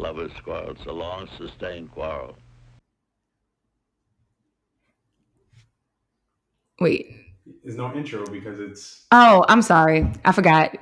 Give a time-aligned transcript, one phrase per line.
[0.00, 0.70] lover's quarrel.
[0.70, 2.34] It's a long, sustained quarrel.
[6.80, 7.14] Wait.
[7.62, 9.06] There's no intro because it's.
[9.12, 10.10] Oh, I'm sorry.
[10.24, 10.76] I forgot.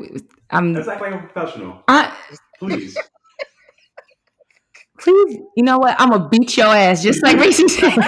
[0.51, 0.73] I'm.
[0.75, 1.83] Let's act like a professional.
[1.89, 2.15] I,
[2.59, 2.97] Please.
[5.01, 5.97] please, you know what?
[5.99, 7.99] I'm gonna beat your ass, just like Reese said.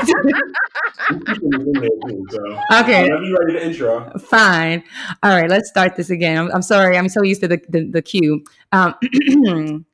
[2.73, 3.03] Okay.
[3.05, 4.13] Whenever you ready to intro.
[4.19, 4.85] Fine.
[5.23, 6.37] All right, let's start this again.
[6.37, 6.99] I'm, I'm sorry.
[6.99, 8.45] I'm so used to the the, the cue.
[8.73, 8.95] Um,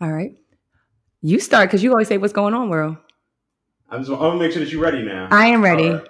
[0.00, 0.32] all right.
[1.22, 2.96] You start because you always say what's going on, world.
[3.90, 4.10] I'm just.
[4.12, 5.28] I'm gonna make sure that you're ready now.
[5.30, 5.90] I am ready.
[5.90, 6.06] Right.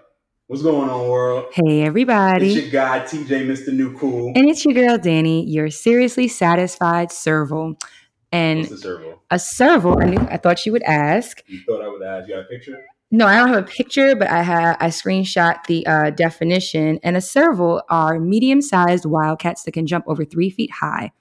[0.48, 1.46] What's going on, world?
[1.52, 2.52] Hey, everybody.
[2.52, 3.73] It's your guy TJ, Mr.
[3.73, 4.32] New Cool.
[4.34, 7.69] and it's your girl, Danny, your seriously satisfied serval.
[7.73, 7.84] What's
[8.32, 9.20] And the servo?
[9.30, 11.43] a serval, I knew I thought you would ask.
[11.46, 12.29] You thought I would ask.
[12.29, 12.82] You got a picture?
[13.10, 16.98] No, I don't have a picture, but I have I screenshot the uh, definition.
[17.02, 21.12] And a serval are medium-sized wildcats that can jump over three feet high,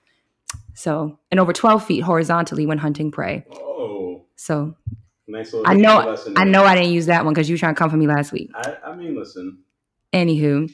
[0.77, 3.44] so and over twelve feet horizontally when hunting prey.
[3.52, 4.76] Oh, So
[5.27, 5.67] nice little.
[5.67, 7.80] I know lesson I know I didn't use that one because you were trying to
[7.80, 8.52] come for me last week.
[8.53, 9.64] I, I mean, listen.
[10.14, 10.72] Anywho,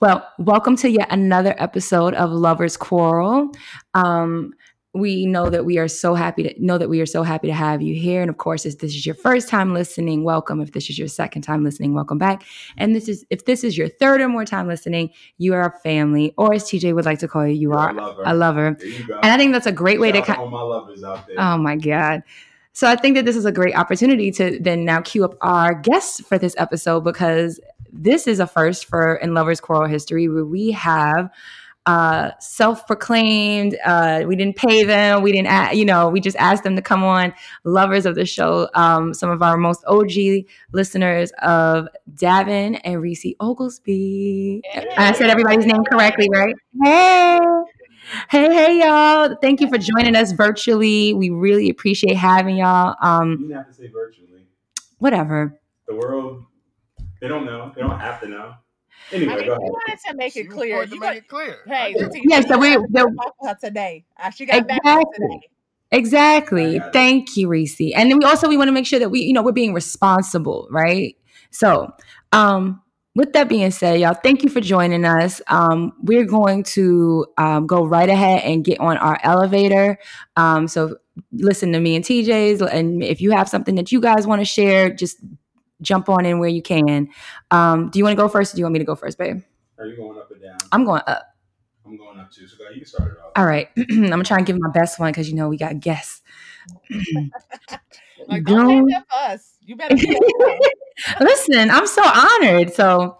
[0.00, 3.52] well, welcome to yet another episode of Lovers Quarrel.
[3.94, 4.54] Um,
[4.94, 7.54] we know that we are so happy to know that we are so happy to
[7.54, 8.20] have you here.
[8.20, 10.60] And of course, if this is your first time listening, welcome.
[10.60, 12.44] If this is your second time listening, welcome back.
[12.76, 15.78] And this is if this is your third or more time listening, you are a
[15.80, 18.22] family, or as TJ would like to call you, you are a lover.
[18.26, 18.76] a lover.
[18.78, 19.18] There you go.
[19.22, 21.26] And I think that's a great way to Shout out kind all my lovers out
[21.26, 21.36] there.
[21.38, 22.22] Oh my God.
[22.74, 25.74] So I think that this is a great opportunity to then now queue up our
[25.74, 27.60] guests for this episode because
[27.92, 31.30] this is a first for in Lovers Quarrel history where we have
[31.86, 36.62] uh self-proclaimed uh we didn't pay them we didn't a- you know we just asked
[36.62, 37.32] them to come on
[37.64, 40.08] lovers of the show um some of our most og
[40.72, 44.62] listeners of davin and reese oglesby
[44.96, 47.38] i said everybody's name correctly right hey
[48.30, 49.36] Hey, hey, y'all.
[49.40, 51.14] Thank you for joining us virtually.
[51.14, 52.96] We really appreciate having y'all.
[53.00, 54.42] Um, You didn't have to say virtually.
[54.98, 55.58] whatever.
[55.86, 56.44] The world,
[57.20, 57.70] they don't know.
[57.74, 58.54] They don't have to know.
[59.12, 59.48] I mean, go ahead.
[59.48, 60.84] wanted to make it clear.
[60.86, 61.58] to You make it clear.
[61.66, 62.12] hey, I the did.
[62.12, 64.04] team- Yeah, so we- you the- back her today.
[64.22, 65.12] Uh, She got back Exactly.
[65.28, 65.48] today.
[65.90, 66.76] Exactly.
[66.76, 66.92] I got it.
[66.92, 67.80] Thank you, Reese.
[67.94, 69.74] And then we also we want to make sure that we, you know, we're being
[69.74, 71.16] responsible, right?
[71.50, 71.92] So,
[72.32, 72.80] um,
[73.14, 75.42] with that being said, y'all, thank you for joining us.
[75.48, 79.98] Um, we're going to um, go right ahead and get on our elevator.
[80.36, 80.96] Um, so
[81.32, 84.46] listen to me and TJ's, and if you have something that you guys want to
[84.46, 85.18] share, just
[85.82, 87.08] jump on in where you can.
[87.50, 88.54] Um, do you want to go first?
[88.54, 89.42] Or do you want me to go first, babe?
[89.78, 90.58] Are you going up or down?
[90.70, 91.34] I'm going up.
[91.84, 92.46] I'm going up too.
[92.46, 93.32] So go ahead, you can start it off.
[93.36, 93.68] All right.
[93.76, 96.22] I'm gonna try and give my best one because you know we got guests.
[98.28, 99.56] Like, Go- don't take that for us.
[99.60, 99.96] You better
[101.20, 102.72] Listen, I'm so honored.
[102.72, 103.18] So,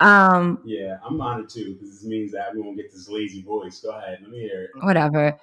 [0.00, 3.80] um, Yeah, I'm honored too because this means that we won't get this lazy voice.
[3.80, 4.70] Go ahead, let me hear it.
[4.82, 5.36] whatever.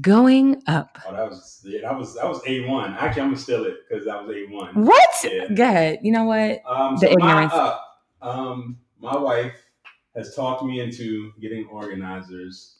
[0.00, 0.98] Going up.
[1.06, 2.92] Oh, that was yeah, that was that was a one.
[2.94, 4.74] Actually, I'm gonna steal it because that was a one.
[4.84, 5.08] What?
[5.24, 5.48] Yeah.
[5.52, 6.00] Go ahead.
[6.02, 6.60] You know what?
[6.70, 7.52] Um, The so my ignorance.
[7.54, 7.84] up.
[8.20, 9.54] Um, my wife
[10.14, 12.74] has talked me into getting organizers.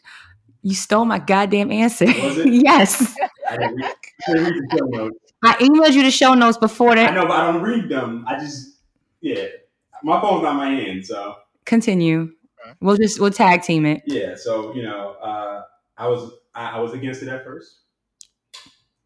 [0.63, 2.05] You stole my goddamn answer.
[2.07, 2.49] Was it?
[2.53, 3.17] yes.
[3.49, 3.73] I read,
[4.29, 5.19] I read the show notes.
[5.45, 7.11] I emailed you the show notes before that.
[7.13, 7.21] I that.
[7.23, 8.25] know, but I don't read them.
[8.29, 8.81] I just
[9.23, 9.47] yeah,
[10.03, 12.33] my phone's not my hand, so Continue.
[12.83, 14.03] We'll just we'll tag team it.
[14.05, 14.35] yeah.
[14.37, 15.63] So you know, uh,
[15.97, 17.79] I was I, I was against it at first.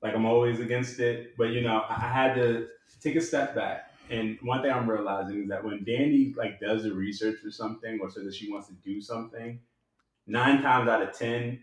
[0.03, 2.67] Like I'm always against it, but you know, I, I had to
[3.01, 3.91] take a step back.
[4.11, 7.99] And one thing I'm realizing is that when Danny like does the research for something
[8.01, 9.61] or says that she wants to do something,
[10.27, 11.61] nine times out of ten,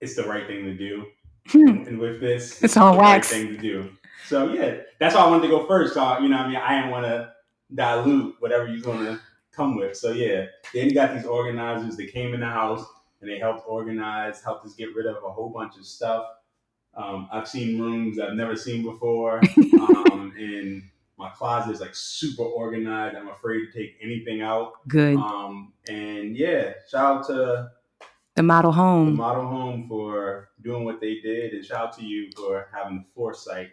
[0.00, 1.06] it's the right thing to do.
[1.48, 1.84] Hmm.
[1.86, 3.32] And with this, It's on wax.
[3.32, 3.90] right thing to do.
[4.26, 5.94] So yeah, that's why I wanted to go first.
[5.94, 7.32] So you know, what I mean, I didn't want to
[7.74, 9.20] dilute whatever you're gonna
[9.52, 9.96] come with.
[9.96, 12.84] So yeah, then you got these organizers that came in the house
[13.20, 16.26] and they helped organize, helped us get rid of a whole bunch of stuff.
[16.94, 19.40] Um, I've seen rooms I've never seen before,
[19.80, 20.82] um, and
[21.18, 23.16] my closet is like super organized.
[23.16, 24.72] I'm afraid to take anything out.
[24.88, 25.16] Good.
[25.16, 27.70] Um, and yeah, shout out to
[28.34, 29.14] The model the home.
[29.16, 33.04] model home for doing what they did, and shout out to you for having the
[33.14, 33.70] foresight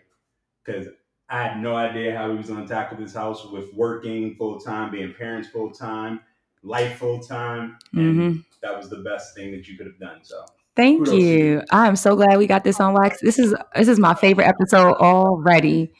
[0.63, 0.87] because
[1.29, 4.59] I had no idea how we was going to tackle this house with working full
[4.59, 6.19] time, being parents full time,
[6.63, 10.19] life full time, and hmm that was the best thing that you could have done.
[10.23, 10.45] So
[10.75, 11.61] Thank Kudos you.
[11.71, 13.19] I am so glad we got this on wax.
[13.21, 15.91] This is this is my favorite episode already.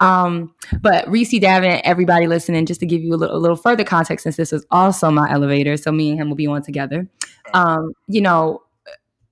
[0.00, 3.84] Um, but Reese Davin, everybody listening, just to give you a little, a little further
[3.84, 7.08] context, since this is also my elevator, so me and him will be on together.
[7.54, 8.62] Um, you know,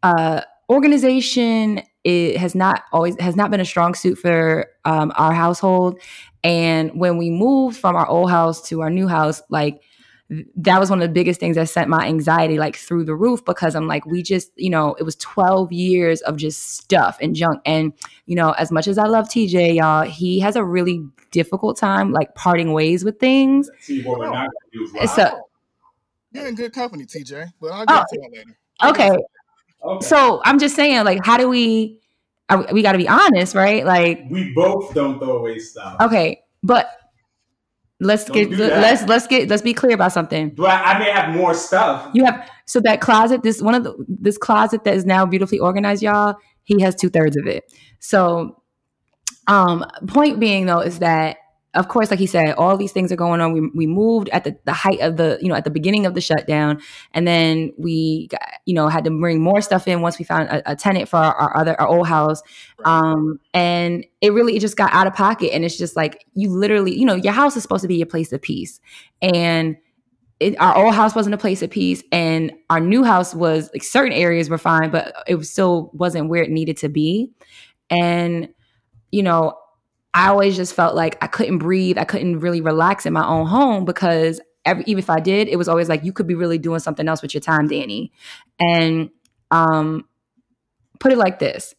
[0.04, 5.32] uh, organization it has not always has not been a strong suit for um, our
[5.32, 5.98] household,
[6.44, 9.82] and when we moved from our old house to our new house, like
[10.56, 13.44] that was one of the biggest things that sent my anxiety like through the roof
[13.44, 17.36] because I'm like, we just, you know, it was 12 years of just stuff and
[17.36, 17.60] junk.
[17.66, 17.92] And,
[18.26, 22.10] you know, as much as I love TJ, y'all, he has a really difficult time
[22.10, 23.70] like parting ways with things.
[23.80, 25.06] See, what we're not gonna do.
[25.08, 25.40] So,
[26.32, 27.52] You're in good company, TJ.
[27.60, 28.56] But I'll get Oh, to that later.
[28.84, 29.10] okay.
[29.84, 30.06] okay.
[30.06, 31.98] So I'm just saying, like, how do we,
[32.48, 33.84] are we, we got to be honest, right?
[33.84, 36.00] Like, we both don't throw away stuff.
[36.00, 36.88] okay, but
[38.04, 40.50] let's Don't get, do let's, let's get, let's be clear about something.
[40.50, 42.10] But I may have more stuff.
[42.14, 43.42] You have so that closet.
[43.42, 46.36] This one of the this closet that is now beautifully organized, y'all.
[46.62, 47.64] He has two thirds of it.
[47.98, 48.62] So,
[49.46, 51.38] um, point being though is that
[51.74, 53.52] of course, like he said, all these things are going on.
[53.52, 56.14] We we moved at the, the height of the you know at the beginning of
[56.14, 56.80] the shutdown,
[57.12, 60.48] and then we got, you know had to bring more stuff in once we found
[60.48, 62.42] a, a tenant for our, our other our old house.
[62.84, 66.50] Um, and it really it just got out of pocket, and it's just like you
[66.50, 68.80] literally you know your house is supposed to be your place of peace,
[69.20, 69.76] and
[70.40, 72.02] it, our old house wasn't a place of peace.
[72.12, 76.28] And our new house was like certain areas were fine but it was still wasn't
[76.28, 77.30] where it needed to be.
[77.90, 78.48] And
[79.10, 79.54] you know
[80.14, 83.46] i always just felt like i couldn't breathe i couldn't really relax in my own
[83.46, 86.58] home because every, even if i did it was always like you could be really
[86.58, 88.10] doing something else with your time danny.
[88.58, 89.10] And
[89.50, 90.06] um
[91.00, 91.74] put it like this.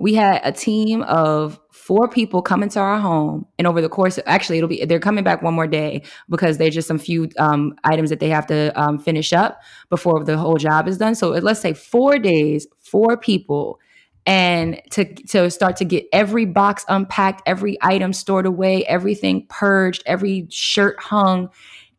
[0.00, 4.18] We had a team of four people come into our home and over the course
[4.24, 7.74] actually it'll be they're coming back one more day because there's just some few um,
[7.84, 9.60] items that they have to um, finish up
[9.90, 11.14] before the whole job is done.
[11.14, 13.78] So let's say four days four people
[14.26, 20.02] and to to start to get every box unpacked every item stored away everything purged
[20.06, 21.50] every shirt hung.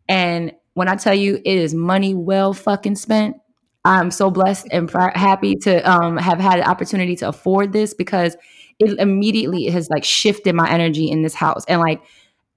[0.08, 3.36] And when i tell you it is money well fucking spent
[3.84, 7.94] i'm so blessed and pr- happy to um, have had the opportunity to afford this
[7.94, 8.38] because
[8.82, 11.64] it immediately has like shifted my energy in this house.
[11.68, 12.02] And like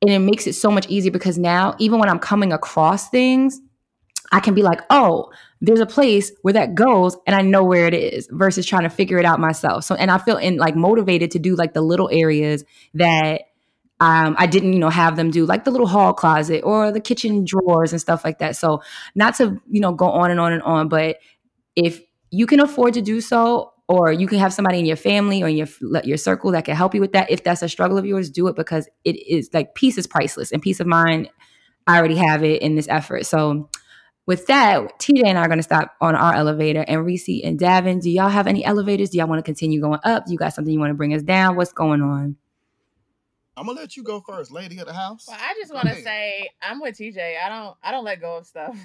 [0.03, 3.61] and it makes it so much easier because now even when i'm coming across things
[4.33, 5.31] i can be like oh
[5.61, 8.91] there's a place where that goes and i know where it is versus trying to
[8.91, 11.83] figure it out myself so and i feel in like motivated to do like the
[11.83, 13.43] little areas that
[14.01, 17.01] um, I didn't, you know, have them do like the little hall closet or the
[17.01, 18.57] kitchen drawers and stuff like that.
[18.57, 18.83] So
[19.15, 21.19] not to, you know, go on and on and on, but
[21.77, 25.43] if you can afford to do so, or you can have somebody in your family
[25.43, 25.69] or in your
[26.05, 27.31] your circle that can help you with that.
[27.31, 30.53] If that's a struggle of yours, do it because it is like peace is priceless
[30.53, 31.29] and peace of mind.
[31.87, 33.27] I already have it in this effort.
[33.27, 33.69] So
[34.27, 36.85] with that, TJ and I are going to stop on our elevator.
[36.89, 39.11] And Reese and Davin, do y'all have any elevators?
[39.11, 40.27] Do y'all want to continue going up?
[40.27, 41.57] Do you got something you want to bring us down?
[41.57, 42.37] What's going on?
[43.57, 45.27] I'm gonna let you go first, lady of the house.
[45.29, 47.37] Well, I just want to say I'm with TJ.
[47.41, 48.77] I don't I don't let go of stuff.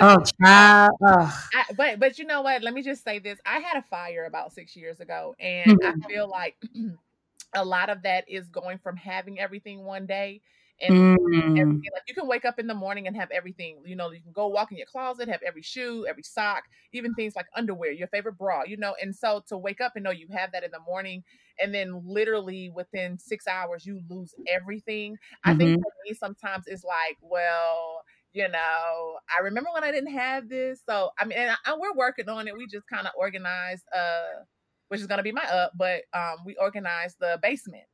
[0.00, 0.92] Oh, child.
[1.06, 1.32] Ugh.
[1.52, 2.62] I, but but you know what?
[2.62, 3.38] Let me just say this.
[3.44, 6.00] I had a fire about six years ago, and I mm-hmm.
[6.08, 6.56] feel like
[7.54, 10.40] a lot of that is going from having everything one day
[10.80, 11.16] and
[11.54, 11.80] Mm.
[11.92, 13.82] Like you can wake up in the morning and have everything.
[13.84, 17.14] You know, you can go walk in your closet, have every shoe, every sock, even
[17.14, 18.62] things like underwear, your favorite bra.
[18.64, 21.22] You know, and so to wake up and know you have that in the morning,
[21.60, 25.16] and then literally within six hours you lose everything.
[25.44, 30.12] I think for me sometimes it's like, well, you know, I remember when I didn't
[30.12, 30.82] have this.
[30.86, 32.56] So I mean, and I, and we're working on it.
[32.56, 34.44] We just kind of organized, uh,
[34.88, 37.84] which is gonna be my up, but um, we organized the basement.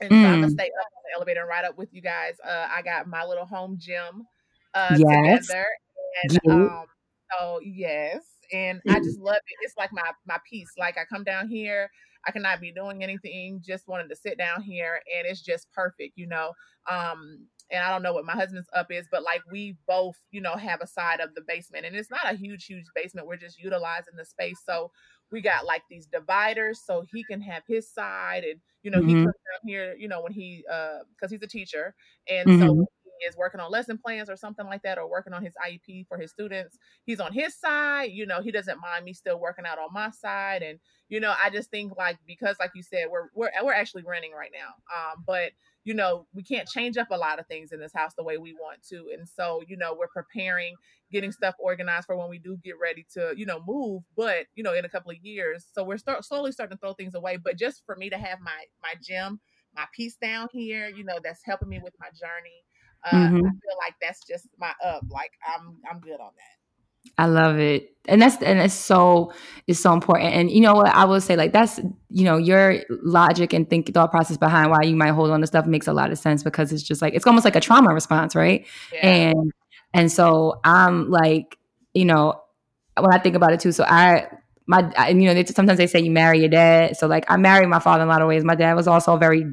[0.00, 0.50] And so I'm gonna Mm.
[0.50, 2.36] stay up on the elevator and right up with you guys.
[2.44, 4.26] Uh, I got my little home gym
[4.74, 5.54] uh, Yes.
[5.54, 5.66] together,
[6.24, 6.86] and um,
[7.32, 9.56] so yes, and I just love it.
[9.62, 10.72] It's like my my piece.
[10.78, 11.90] Like I come down here,
[12.26, 13.60] I cannot be doing anything.
[13.64, 16.52] Just wanted to sit down here, and it's just perfect, you know.
[16.90, 20.40] Um, and I don't know what my husband's up is, but like we both, you
[20.40, 23.26] know, have a side of the basement, and it's not a huge, huge basement.
[23.26, 24.90] We're just utilizing the space, so
[25.32, 29.14] we got like these dividers, so he can have his side, and you know, he
[29.14, 29.24] Mhm.
[29.24, 31.94] comes down here, you know, when he, uh, because he's a teacher,
[32.28, 32.84] and so Mhm.
[32.84, 35.54] when he is working on lesson plans or something like that, or working on his
[35.66, 38.10] IEP for his students, he's on his side.
[38.12, 40.78] You know, he doesn't mind me still working out on my side, and
[41.08, 44.32] you know, I just think like because, like you said, we're we're we're actually renting
[44.32, 45.52] right now, um, but
[45.84, 48.38] you know, we can't change up a lot of things in this house the way
[48.38, 49.10] we want to.
[49.16, 50.76] And so, you know, we're preparing,
[51.12, 54.62] getting stuff organized for when we do get ready to, you know, move, but, you
[54.62, 55.66] know, in a couple of years.
[55.74, 57.36] So we're start, slowly starting to throw things away.
[57.36, 59.40] But just for me to have my my gym,
[59.76, 62.63] my piece down here, you know, that's helping me with my journey.
[63.04, 63.40] Uh, I Mhm.
[63.40, 65.02] feel like that's just my up.
[65.10, 67.12] Like I'm I'm good on that.
[67.18, 67.90] I love it.
[68.06, 69.32] And that's and it's so
[69.66, 70.34] it's so important.
[70.34, 71.78] And you know what I will say, like that's
[72.10, 75.46] you know, your logic and think thought process behind why you might hold on to
[75.46, 77.92] stuff makes a lot of sense because it's just like it's almost like a trauma
[77.94, 78.66] response, right?
[78.92, 79.06] Yeah.
[79.08, 79.52] And
[79.92, 81.56] and so I'm like,
[81.94, 82.40] you know,
[82.98, 84.26] when I think about it too, so I
[84.66, 86.96] my I, you know, they, sometimes they say you marry your dad.
[86.96, 88.44] So like I married my father in a lot of ways.
[88.44, 89.46] My dad was also very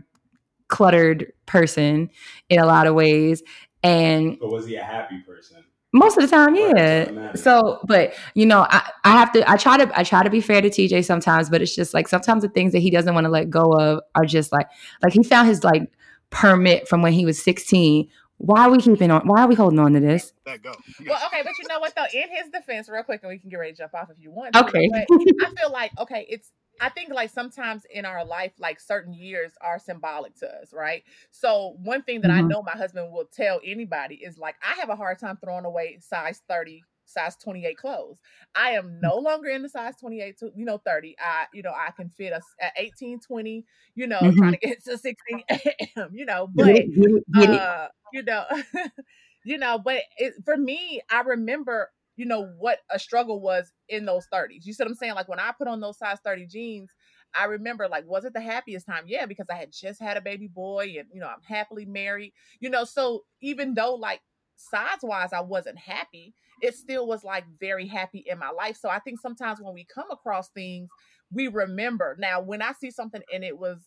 [0.72, 2.10] cluttered person
[2.50, 3.44] in a lot of ways.
[3.84, 5.64] And But was he a happy person?
[5.94, 7.06] Most of the time, yeah.
[7.06, 7.38] doesn't.
[7.38, 9.50] So, but you know, I, I have to.
[9.50, 10.00] I try to.
[10.00, 12.72] I try to be fair to TJ sometimes, but it's just like sometimes the things
[12.72, 14.70] that he doesn't want to let go of are just like
[15.04, 15.92] like he found his like
[16.30, 18.08] permit from when he was sixteen.
[18.38, 19.28] Why are we keeping on?
[19.28, 20.32] Why are we holding on to this?
[20.46, 20.74] Let go.
[21.06, 22.06] Well, okay, but you know what though?
[22.14, 24.32] In his defense, real quick, and we can get ready to jump off if you
[24.32, 24.56] want.
[24.56, 24.88] Okay.
[24.90, 25.08] But
[25.46, 26.50] I feel like okay, it's.
[26.82, 31.04] I think like sometimes in our life, like certain years are symbolic to us, right?
[31.30, 32.52] So one thing that I Mhm.
[32.52, 36.00] know my husband will tell anybody is like I have a hard time throwing away
[36.00, 36.88] size thirty.
[37.06, 38.20] Size 28 clothes.
[38.56, 41.16] I am no longer in the size 28 to, you know, 30.
[41.20, 44.38] I, you know, I can fit a, s- a 18, 20, you know, Mhm.
[44.38, 45.44] trying to get to 16,
[46.14, 46.94] you know, but it?
[46.96, 47.24] Get it?
[47.34, 47.64] Get it?
[47.64, 48.46] uh, you know,
[49.44, 54.06] you know, but it, for me, I remember, you know, what a struggle was in
[54.06, 54.64] those 30s.
[54.64, 55.16] You see what I'm saying?
[55.16, 56.92] Like when I put on those size 30 jeans,
[57.34, 59.06] I remember like, was it the happiest time?
[59.08, 62.34] Yeah, because I had just had a baby boy and, you know, I'm happily married,
[62.60, 64.22] you know, so even though like
[64.56, 68.78] size wise, I wasn't happy, it still was like very happy in my life.
[68.80, 70.90] So I think sometimes when we come across things,
[71.32, 72.16] we remember.
[72.20, 73.80] Now, when I see something and it was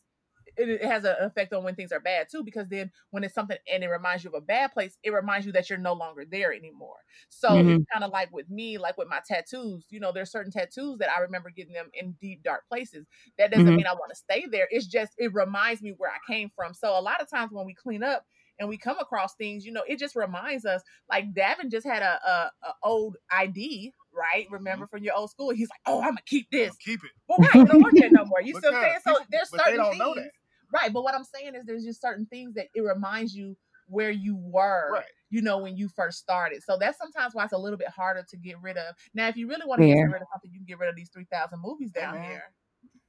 [0.56, 3.34] it, it has an effect on when things are bad too because then when it's
[3.34, 5.92] something and it reminds you of a bad place it reminds you that you're no
[5.92, 6.96] longer there anymore
[7.28, 7.68] so Mhm.
[7.68, 10.98] it's kind of like with me like with my tattoos you know there's certain tattoos
[10.98, 13.06] that i remember getting them in deep dark places
[13.38, 13.76] that doesn't Mhm.
[13.76, 16.74] mean i want to stay there it's just it reminds me where i came from
[16.74, 18.24] so a lot of times when we clean up
[18.58, 20.82] and we come across things, you know, it just reminds us.
[21.10, 24.46] Like Davin just had a, a, a old ID, right?
[24.50, 25.50] Remember from your old school?
[25.50, 27.10] He's like, "Oh, I'm gonna keep this." Keep it.
[27.28, 28.40] Well, right, you don't want that no more.
[28.42, 28.98] You what saying?
[29.02, 30.30] So there's but they certain don't things, know that.
[30.74, 30.92] Right?
[30.92, 33.56] But what I'm saying is, there's just certain things that it reminds you
[33.88, 35.04] where you were, Right.
[35.30, 36.62] you know, when you first started.
[36.62, 38.94] So that's sometimes why it's a little bit harder to get rid of.
[39.14, 40.96] Now, if you really want to get rid of something, you can get rid of
[40.96, 42.30] these three thousand movies Yeah, down man.
[42.30, 42.42] here.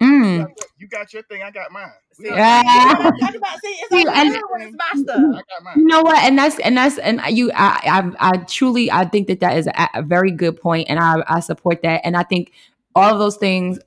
[0.03, 0.47] Mm.
[0.77, 1.89] You got your thing, I got mine.
[2.19, 2.61] We See, don't- Yeah.
[2.65, 3.59] I'm talking about.
[3.61, 5.17] See, See, and- when it's my stuff.
[5.17, 5.73] I got mine.
[5.77, 6.17] You know what?
[6.23, 7.49] And that's and that's and you.
[7.55, 7.79] I
[8.19, 11.23] I, I truly I think that that is a, a very good point, and I
[11.27, 12.01] I support that.
[12.03, 12.51] And I think
[12.93, 13.79] all of those things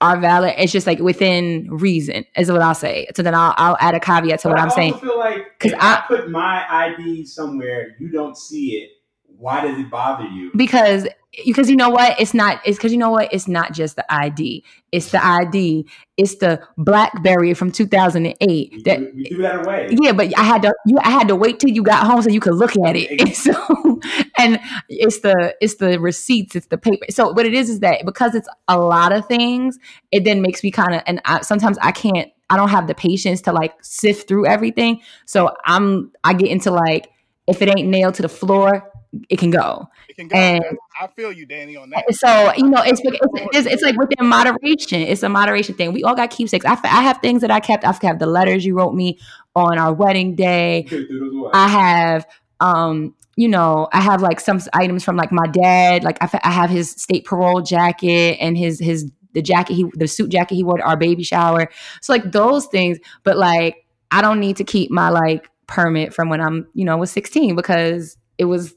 [0.00, 0.54] are valid.
[0.56, 3.06] It's just like within reason, is what I'll say.
[3.16, 4.94] So then I'll I'll add a caveat to But what I I'm also saying.
[4.98, 8.90] feel like 'Cause if I, I- put my ID somewhere, you don't see it.
[9.26, 10.50] Why does it bother you?
[10.56, 11.06] because
[11.44, 12.20] because you know what?
[12.20, 13.32] It's not it's because you know what?
[13.32, 18.98] It's not just the id it's the id it's the blackberry from 2008 We, that
[18.98, 19.88] threw, we threw that away.
[20.00, 22.28] yeah but i had to you i had to wait till you got home so
[22.30, 23.20] you could look at it.
[23.20, 24.00] And so
[24.38, 24.58] and
[24.88, 27.06] it's the it's the receipts it's the paper.
[27.10, 29.78] So what it is is that because it's a lot of things
[30.10, 32.94] it then makes me kind of and I, sometimes i can't i don't have the
[32.94, 35.02] patience to like sift through everything.
[35.26, 37.10] So i'm i get into like
[37.46, 38.89] if it ain't nailed to the floor
[39.28, 40.36] it can go It can go.
[40.36, 40.64] And-
[41.00, 42.04] I feel you, Danny, on that.
[42.14, 43.18] so you know, it's it's,
[43.56, 45.00] it's it's like within moderation.
[45.00, 45.92] It's a moderation thing.
[45.92, 46.66] We all got keepsakes.
[46.66, 47.84] I, I have things that I kept.
[47.84, 49.18] I have the letters you wrote me
[49.56, 50.86] on our wedding day.
[50.90, 51.50] You threw those away.
[51.54, 52.26] I have,
[52.60, 56.04] um, you know, I have like some items from like my dad.
[56.04, 60.06] Like I, I have his state parole jacket and his his the jacket he the
[60.06, 61.70] suit jacket he wore to our baby shower.
[62.02, 62.98] So like those things.
[63.24, 66.96] But like I don't need to keep my like permit from when I'm you know
[66.98, 68.74] was 16 because it was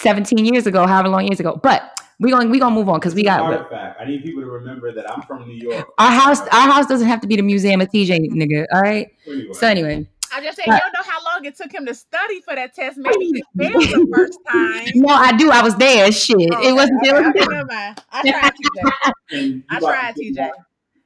[0.00, 1.58] 17 years ago, however long years ago.
[1.62, 4.00] But we going we gonna move on because we got artifact.
[4.00, 5.86] I need people to remember that I'm from New York.
[5.98, 6.40] our house.
[6.40, 8.64] Our house doesn't have to be the museum of TJ, nigga.
[8.72, 9.08] All right.
[9.26, 9.52] Anyway.
[9.52, 12.40] So anyway, I just said, you don't know how long it took him to study
[12.42, 12.96] for that test.
[12.98, 14.86] Maybe he failed the first time.
[14.94, 15.50] no, I do.
[15.50, 16.10] I was there.
[16.12, 17.00] Shit, Okay, it wasn't.
[17.02, 18.02] okay, it was- okay, never mind.
[18.12, 18.52] I tried,
[19.32, 19.62] TJ.
[19.70, 20.50] I tried, TJ.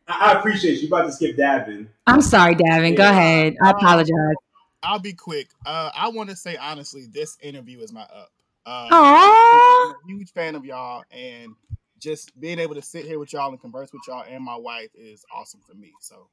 [0.09, 0.83] I, I appreciate you.
[0.83, 1.87] You about to skip Davin.
[2.07, 2.97] I'm sorry, Davin.
[2.97, 3.55] Go ahead.
[3.63, 4.37] I Uh, apologize.
[4.83, 5.49] I'll be quick.
[5.67, 8.31] Uh, I want to say honestly, this interview is my up.
[8.71, 9.89] Uh, Aww.
[9.89, 11.55] I'm a huge fan of y'all, and
[11.99, 14.89] just being able to sit here with y'all and converse with y'all and my wife
[14.95, 15.93] is awesome for me.
[16.01, 16.29] So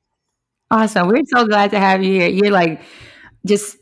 [0.70, 1.08] Awesome.
[1.08, 2.30] We're so glad to have you here.
[2.30, 2.82] You're like
[3.46, 3.78] just.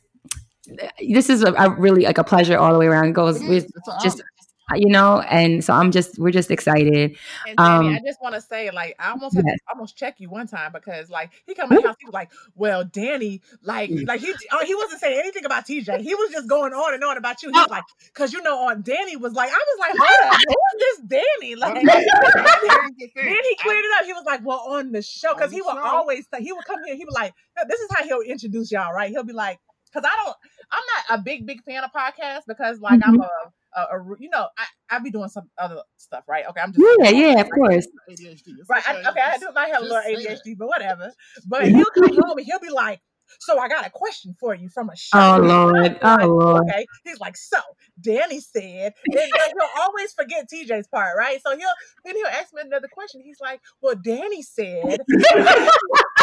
[0.99, 3.09] This is a, a really like a pleasure all the way around.
[3.09, 3.49] It goes it is.
[3.49, 4.29] with It's just honor.
[4.73, 7.17] You know, and so I'm just we're just excited.
[7.47, 9.57] And Danny, Um, I just want to say, like, I almost had yes.
[9.59, 12.13] to almost check you one time because, like, he come in the house, he was
[12.13, 16.01] like, "Well, Danny, like, like he oh, he wasn't saying anything about TJ.
[16.01, 17.49] He was just going on and on about you.
[17.49, 20.41] He was like, because you know, on Danny was like, I was like, hold up,
[20.47, 21.55] who is this Danny?
[21.55, 23.25] Like, But here's the thing.
[23.25, 24.05] Then he cleared it up.
[24.05, 25.83] He was like, "Well, on the show, because he would show.
[25.83, 26.95] always he would come here.
[26.95, 27.33] He would like,
[27.67, 29.09] this is how he'll introduce y'all, right?
[29.11, 29.59] He'll be like,
[29.93, 30.35] because I don't,
[30.71, 33.21] I'm not a big big fan of podcasts because like I'm Mm-hmm.
[33.21, 36.45] a, a, a you know, I I be doing some other stuff, right?
[36.49, 37.87] Okay, I'm just Yeah, yeah, of course.
[38.09, 38.53] ADHD.
[38.69, 38.83] Right.
[38.87, 40.41] I, okay, I do might have a little say it.
[40.45, 41.11] ADHD, but whatever.
[41.47, 43.01] But he'll come home and he'll be like,
[43.39, 45.99] "So I got a question for you from a show." Oh Lord.
[46.01, 46.69] I'm Oh Lord.
[46.69, 46.85] Okay.
[47.03, 47.59] He's like, so
[48.01, 51.39] Danny said, and like, he'll always forget TJ's part, right?
[51.45, 51.69] So he'll
[52.03, 53.21] then he'll ask me another question.
[53.23, 54.97] He's like, well, Danny said.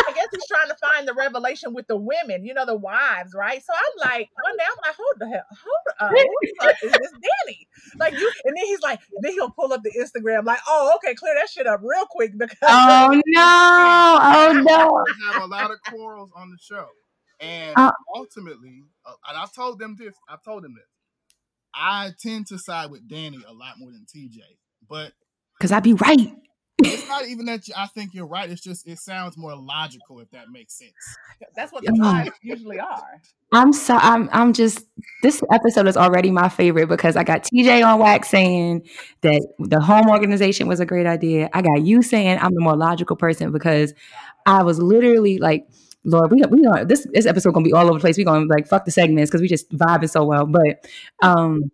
[0.04, 2.76] I guess he's trying to find the the revelation with the women, you know, the
[2.76, 3.62] wives, right?
[3.62, 7.12] So I'm like, one day I'm like, hold the hell, hold up, who is this
[7.12, 7.68] Danny?
[7.98, 11.14] Like you, and then he's like, then he'll pull up the Instagram, like, oh, okay,
[11.14, 14.18] clear that shit up real quick because Oh no!
[14.22, 15.04] Oh no!
[15.06, 16.86] We have a lot of quarrels on the show,
[17.42, 17.90] and Uh.
[18.14, 20.14] ultimately, uh, and I've told them this.
[20.28, 20.84] I've told them this.
[21.74, 24.40] I tend to side with Danny a lot more than TJ,
[24.88, 25.12] but
[25.58, 26.34] Because I'd be right.
[26.78, 28.50] it's not even that you, I think you're right.
[28.50, 30.92] It's just it sounds more logical if that makes sense.
[31.56, 32.02] that's what the Yeah.
[32.24, 33.20] wives usually are.
[33.52, 34.86] I'm so I'm I'm just
[35.22, 38.88] this episode is already my favorite because I got TJ on wax saying
[39.22, 41.48] that the home organization was a great idea.
[41.52, 43.94] I got you saying I'm the more logical person because
[44.46, 45.66] I was literally like,
[46.04, 48.16] Lord, we we gonna this this episode gonna be all over the place.
[48.16, 50.46] We gonna like fuck the segments because we just vibing so well.
[50.46, 50.86] But
[51.22, 51.70] um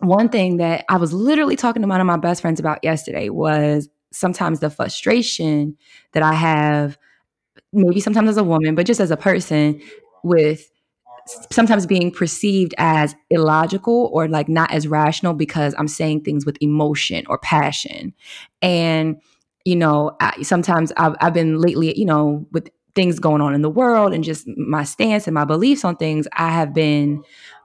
[0.00, 3.30] one thing that I was literally talking to one of my best friends about yesterday
[3.30, 5.76] was sometimes the frustration
[6.12, 6.96] that I have,
[7.72, 9.80] maybe sometimes as a woman, but just as a person
[10.22, 10.70] with
[11.50, 16.56] sometimes being perceived as illogical or like not as rational because I'm saying things with
[16.60, 18.14] emotion or passion.
[18.62, 19.20] And,
[19.64, 23.62] you know, I, sometimes I've, I've been lately, you know, with things going on in
[23.62, 27.22] the world and just my stance and my beliefs on things, I have been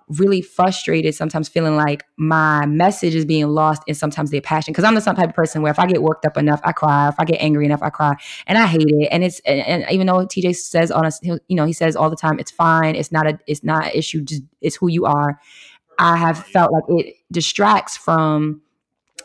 [0.08, 4.76] really frustrated, sometimes feeling like my message is being lost and sometimes their passion.
[4.76, 6.72] Cause I'm the some type of person where if I get worked up enough, I
[6.72, 7.08] cry.
[7.08, 8.14] If I get angry enough, I cry.
[8.46, 9.08] And I hate it.
[9.12, 12.12] And it's and, and even though TJ says on us, you know, he says all
[12.12, 12.96] the time, it's fine.
[12.96, 15.40] It's not a it's not an issue, just it's who you are.
[15.98, 18.62] I have felt like it distracts from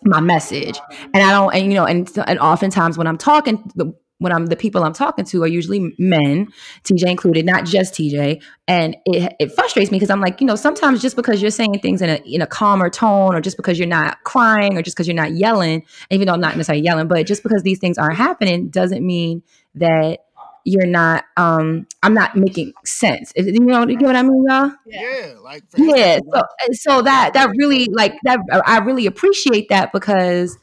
[0.05, 0.81] my message.
[1.13, 3.71] And I don't and you know, and and oftentimes when I'm talking
[4.19, 6.49] when I'm the people I'm talking to are usually men,
[6.85, 10.57] TJ included, not just TJ, and it it frustrates me because I'm like, you know,
[10.57, 13.79] sometimes just because you're saying things in a in a calmer tone, or just because
[13.79, 17.09] you're not crying, or just because you're not yelling, even though I'm not necessarily yelling,
[17.09, 19.43] but just because these things aren't happening doesn't mean
[19.77, 20.21] that
[20.65, 21.25] you're not.
[21.37, 23.33] Um, I'm not making sense.
[23.37, 24.73] You know, you get what I mean, y'all?
[24.87, 26.19] Yeah, like Yeah.
[26.33, 30.59] So so that that really like that I really appreciate that because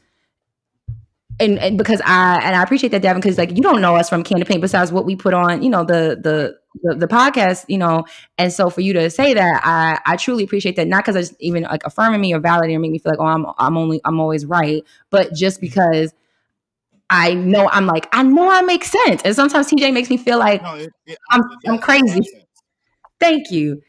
[1.38, 4.08] and, and because I and I appreciate that Davin because like you don't know us
[4.08, 7.06] from can to paint besides what we put on you know the the the, the
[7.08, 8.04] podcast you know?
[8.38, 11.34] And so for you to say that I I truly appreciate that not because it's
[11.40, 14.00] even like affirming me or validating or make me feel like oh I'm I'm only
[14.04, 16.14] I'm always right but just because
[17.08, 19.22] I know I'm like I know I make sense.
[19.24, 22.20] And sometimes TJ makes me feel like no, it, it, I'm- it I'm crazy.
[23.20, 23.82] thank you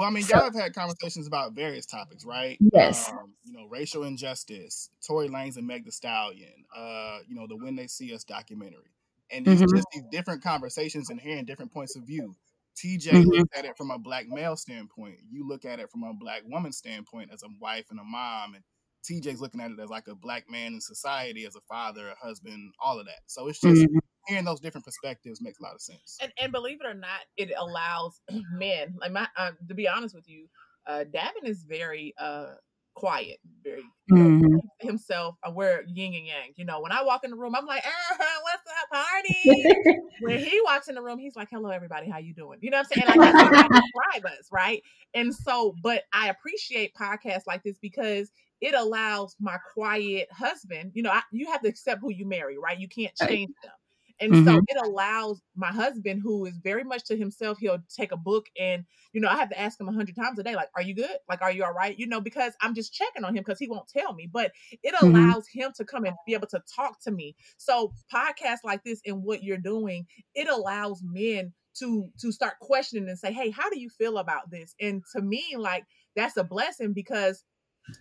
[0.00, 2.58] Well, I mean, y'all have had conversations about various topics, right?
[2.72, 3.12] Yes.
[3.12, 7.54] Um, you know, racial injustice, Tory Lanez and Meg Thee Stallion, uh, you know, the
[7.58, 8.96] When They See Us documentary.
[9.30, 9.68] And these Mhm.
[9.74, 12.34] just these different conversations and hearing different points of view.
[12.76, 13.26] TJ Mhm.
[13.26, 15.18] looks at it from a black male standpoint.
[15.28, 18.54] You look at it from a black woman standpoint as a wife and a mom.
[18.54, 18.64] And
[19.04, 22.14] TJ's looking at it as like a black man in society, as a father, a
[22.14, 23.20] husband, all of that.
[23.26, 24.00] So it's just Mhm.
[24.26, 26.18] Hearing those different perspectives makes a lot of sense.
[26.20, 28.20] And, and believe it or not, it allows
[28.52, 30.48] men, like my, uh, to be honest with you,
[30.86, 32.54] uh, Davin is very uh,
[32.94, 34.60] quiet, very you know, Mhm.
[34.80, 35.36] himself.
[35.42, 36.52] Uh, we're yin and yang.
[36.56, 37.90] You know, when I walk in the room, I'm like, uh,
[38.42, 39.76] "What's up, party?"
[40.18, 42.08] when he walks in the room, he's like, "Hello, everybody.
[42.08, 43.06] How you doing?" You know what I'm saying?
[43.06, 43.38] Like that's
[43.72, 44.82] describe us, right?
[45.14, 48.30] And so, but I appreciate podcasts like this because
[48.60, 50.92] it allows my quiet husband.
[50.94, 52.78] You know, I, you have to accept who you marry, right?
[52.78, 53.72] You can't change them.
[54.20, 54.66] And so Mhm.
[54.66, 58.84] it allows my husband, who is very much to himself, he'll take a book and,
[59.12, 60.94] you know, I have to ask him a hundred times a day, like, are you
[60.94, 61.18] good?
[61.28, 61.98] Like, are you all right?
[61.98, 64.28] You know, because I'm just checking on him because he won't tell me.
[64.30, 64.52] But
[64.82, 65.34] it Mhm.
[65.34, 67.36] allows him to come and be able to talk to me.
[67.56, 73.08] So podcasts like this and what you're doing, it allows men to to start questioning
[73.08, 74.74] and say, hey, how do you feel about this?
[74.80, 75.84] And to me, like
[76.16, 77.44] that's a blessing because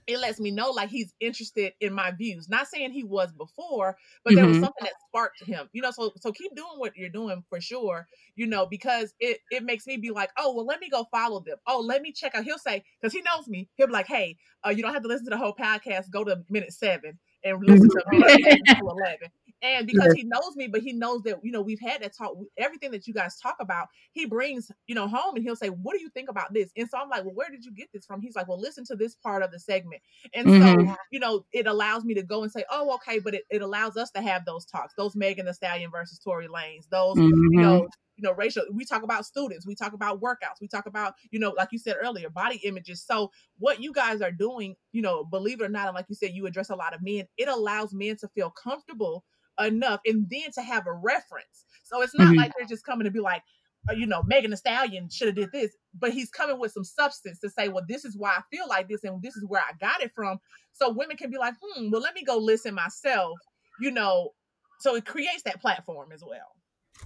[0.07, 2.49] it lets me know like he's interested in my views.
[2.49, 4.61] Not saying he was before, but there was Mhm.
[4.61, 5.69] something that sparked him.
[5.73, 8.07] You know, so so keep doing what you're doing for sure.
[8.35, 11.39] You know, because it it makes me be like, oh well, let me go follow
[11.41, 11.57] them.
[11.67, 12.43] Oh, let me check out.
[12.43, 13.69] He'll say because he knows me.
[13.75, 16.11] He'll be like, hey, uh, you don't have to listen to the whole podcast.
[16.11, 19.29] Go to minute seven and listen to minute to eleven.
[19.61, 20.15] And because Yes.
[20.15, 22.33] he knows me, but he knows that you know we've had that talk.
[22.57, 25.93] Everything that you guys talk about, he brings you know home, and he'll say, "What
[25.95, 28.05] do you think about this?" And so I'm like, "Well, where did you get this
[28.05, 30.01] from?" He's like, "Well, listen to this part of the segment."
[30.33, 30.95] And so Mhm.
[31.11, 33.97] you know, it allows me to go and say, "Oh, okay," but it, it allows
[33.97, 37.59] us to have those talks, those Megan Thee Stallion versus Tory Lanez, those you Mhm.
[37.59, 38.63] know, you know, racial.
[38.71, 41.79] We talk about students, we talk about workouts, we talk about, you know, like you
[41.79, 43.03] said earlier, body images.
[43.03, 46.15] So what you guys are doing, you know, believe it or not, and like you
[46.15, 47.25] said, you address a lot of men.
[47.37, 49.25] It allows men to feel comfortable
[49.59, 51.65] enough, and then to have a reference.
[51.83, 52.37] So it's not Mhm.
[52.37, 53.43] like they're just coming to be like.
[53.89, 56.83] uh, You know, Megan Thee Stallion should have did this, but he's coming with some
[56.83, 59.61] substance to say, "Well, this is why I feel like this, and this is where
[59.61, 60.39] I got it from."
[60.73, 63.39] So women can be like, "Hmm, well, let me go listen myself."
[63.79, 64.33] You know,
[64.79, 66.55] so it creates that platform as well.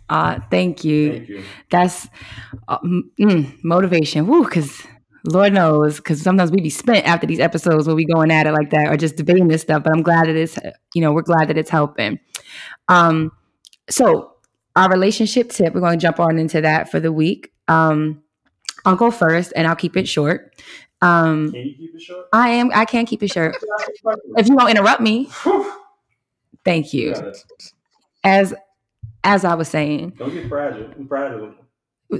[0.09, 1.11] Uh, thank you.
[1.13, 1.43] Thank you.
[1.69, 2.07] That's
[2.67, 4.27] uh, mm, motivation.
[4.27, 4.85] Woo, because
[5.25, 8.51] Lord knows, because sometimes we be spent after these episodes when we going at it
[8.51, 9.83] like that or just debating this stuff.
[9.83, 10.57] But I'm glad that it's,
[10.93, 12.19] you know, we're glad that it's helping.
[12.89, 13.31] Um,
[13.89, 14.33] so
[14.75, 17.51] our relationship tip, we're going to jump on into that for the week.
[17.67, 18.21] Um,
[18.85, 20.61] I'll go first, and I'll keep it short.
[21.01, 22.27] Um, Can you keep it short?
[22.33, 22.71] I am.
[22.73, 23.55] I can keep it short.
[24.35, 25.29] If you don't interrupt me,
[26.65, 27.11] thank you.
[27.11, 27.37] It.
[28.25, 28.53] As
[29.23, 30.91] as I was saying, Don't get fragile.
[30.97, 31.53] I'm fragile.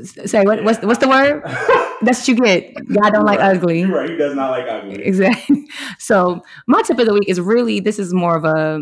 [0.04, 1.44] Say what, what's what's the word?
[2.02, 2.76] That's what you get.
[2.88, 3.86] God don't like ugly.
[3.86, 4.10] Right.
[4.10, 5.04] He does not like ugly.
[5.04, 5.68] Exactly.
[6.00, 8.82] So my tip of the week is really this is more of a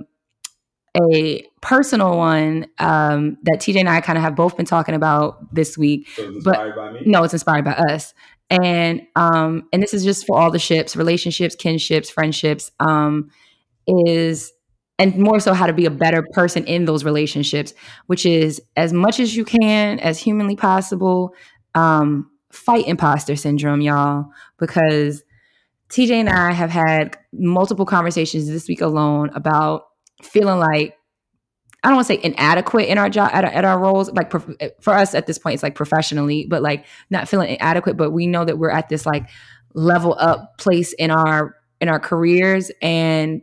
[1.10, 5.54] a personal one um, that TJ and I kind of have both been talking about
[5.54, 6.10] this week.
[6.16, 7.02] So it's But- by me.
[7.06, 8.14] No, it's inspired by us.
[8.50, 13.30] And um, and this is just for all the ships, relationships, kinships, friendships, um,
[13.88, 14.52] is
[15.00, 17.74] and more so how to be a better person in those relationships,
[18.08, 21.34] which is as much as you can, as humanly possible,
[21.76, 24.26] um, fight imposter syndrome, y'all,
[24.60, 25.24] because
[25.90, 29.84] TJ and I have had multiple conversations this week alone about
[30.22, 30.96] feeling like
[31.84, 34.12] I don't want to say inadequate in our job at, our- at our roles.
[34.12, 37.98] Like prof- for us at this point, it's like professionally, but like not feeling inadequate.
[37.98, 39.28] But we know that we're at this like
[39.74, 43.42] level up place in our in our careers, and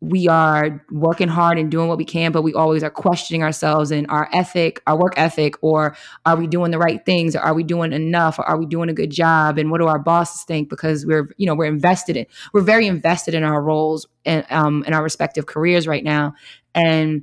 [0.00, 2.32] we are working hard and doing what we can.
[2.32, 6.46] But we always are questioning ourselves and our ethic, our work ethic, or are we
[6.46, 7.36] doing the right things?
[7.36, 8.38] Or are we doing enough?
[8.38, 9.58] Or are we doing a good job?
[9.58, 10.70] And what do our bosses think?
[10.70, 14.84] Because we're you know we're invested in we're very invested in our roles and um
[14.86, 16.34] in our respective careers right now,
[16.74, 17.22] and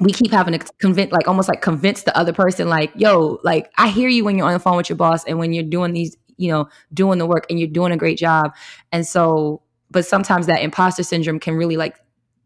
[0.00, 3.70] we keep having to convince like almost like convince the other person like yo like
[3.76, 5.92] i hear you when you're on the phone with your boss and when you're doing
[5.92, 8.54] these you know doing the work and you're doing a great job
[8.90, 9.60] and so
[9.92, 11.96] but sometimes that imposter syndrome can really like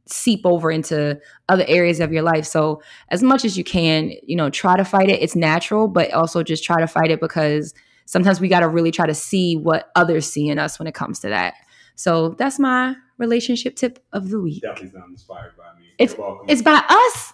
[0.08, 4.36] seep over into other areas of your life so as much as you can you
[4.36, 7.74] know try to fight it it's natural but also just try to fight it because
[8.04, 10.94] sometimes we got to really try to see what others see in us when it
[10.94, 11.54] comes to that
[11.96, 15.86] so that's my relationship tip of the week Definitely not inspired by me.
[15.98, 16.46] It's- You're welcome.
[16.50, 17.32] it's by us.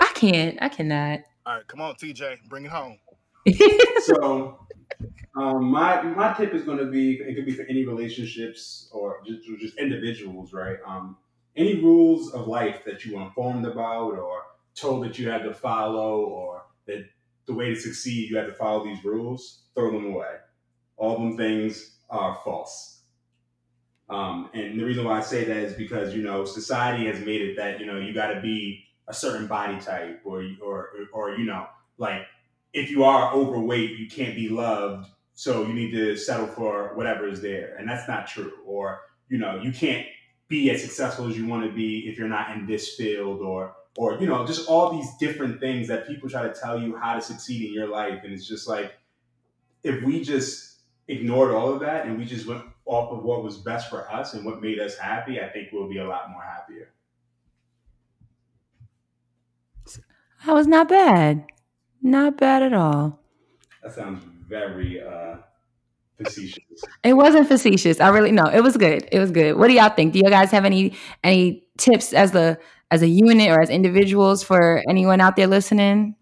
[0.00, 0.58] I can't.
[0.62, 1.20] I cannot.
[1.46, 2.98] All right, come on, TJ, bring it home.
[4.04, 4.66] so
[5.36, 9.22] um, my my tip is going to be it could be for any relationships or
[9.26, 10.76] just, or just individuals right?
[10.86, 11.16] Um,
[11.56, 14.42] any rules of life that you were informed about or
[14.74, 17.04] told that you had to follow or that
[17.46, 20.36] the way to succeed you had to follow these rules throw them away.
[20.96, 23.02] All them things are false.
[24.10, 27.42] Um, and the reason why i say that is because you know society has made
[27.42, 31.36] it that you know you got to be a certain body type or or or
[31.36, 32.22] you know like
[32.72, 37.28] if you are overweight, you can't be loved, so you need to settle for whatever
[37.28, 37.74] is there.
[37.78, 38.52] And that's not true.
[38.64, 40.06] Or, you know, you can't
[40.48, 43.74] be as successful as you want to be if you're not in this field or
[43.96, 47.14] or you know, just all these different things that people try to tell you how
[47.14, 48.20] to succeed in your life.
[48.22, 48.94] And it's just like
[49.82, 50.78] if we just
[51.08, 54.34] ignored all of that and we just went off of what was best for us
[54.34, 56.92] and what made us happy, I think we'll be a lot more happier.
[60.46, 61.44] That was not bad.
[62.02, 63.20] Not bad at all.
[63.82, 65.36] That sounds very uh
[66.16, 66.84] facetious.
[67.02, 68.00] It wasn't facetious.
[68.00, 68.44] I really no.
[68.44, 69.08] It was good.
[69.10, 69.56] It was good.
[69.56, 70.12] What do y'all think?
[70.12, 72.58] Do you guys have any any tips as the
[72.90, 76.14] as a unit or as individuals for anyone out there listening?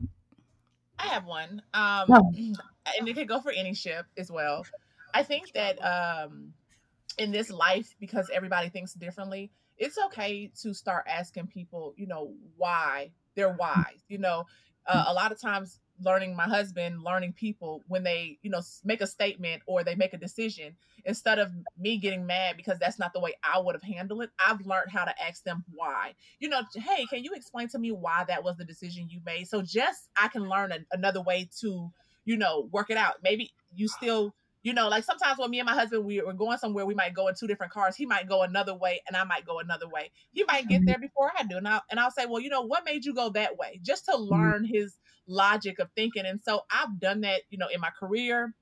[0.98, 1.62] I have one.
[1.74, 2.32] Um, No.
[2.98, 4.64] and it could go for any ship as well.
[5.14, 6.52] I think that um,
[7.18, 12.32] in this life, because everybody thinks differently, it's okay to start asking people, you know,
[12.56, 14.04] why they're wise.
[14.08, 14.44] You know,
[14.88, 19.00] uh, a lot of times, learning my husband, learning people when they, you know, make
[19.00, 23.12] a statement or they make a decision, instead of me getting mad because that's not
[23.12, 26.48] the way I would have handled it, I've learned how to ask them why you
[26.48, 29.48] know, hey, can you explain to me why that was the decision you made?
[29.48, 31.90] So just I can learn a, another way to,
[32.24, 33.16] you know, work it out.
[33.22, 36.58] Maybe you still, you know, like sometimes when me and my husband we we're going
[36.58, 37.96] somewhere, we might go in two different cars.
[37.96, 40.10] He might go another way, and I might go another way.
[40.32, 40.86] He might get mm-hmm.
[40.86, 43.14] there before I do, and I'll and I'll say, well, you know, what made you
[43.14, 43.80] go that way?
[43.82, 44.32] Just to mm-hmm.
[44.32, 46.24] learn his logic of thinking.
[46.26, 48.54] And so I've done that, you know, in my career.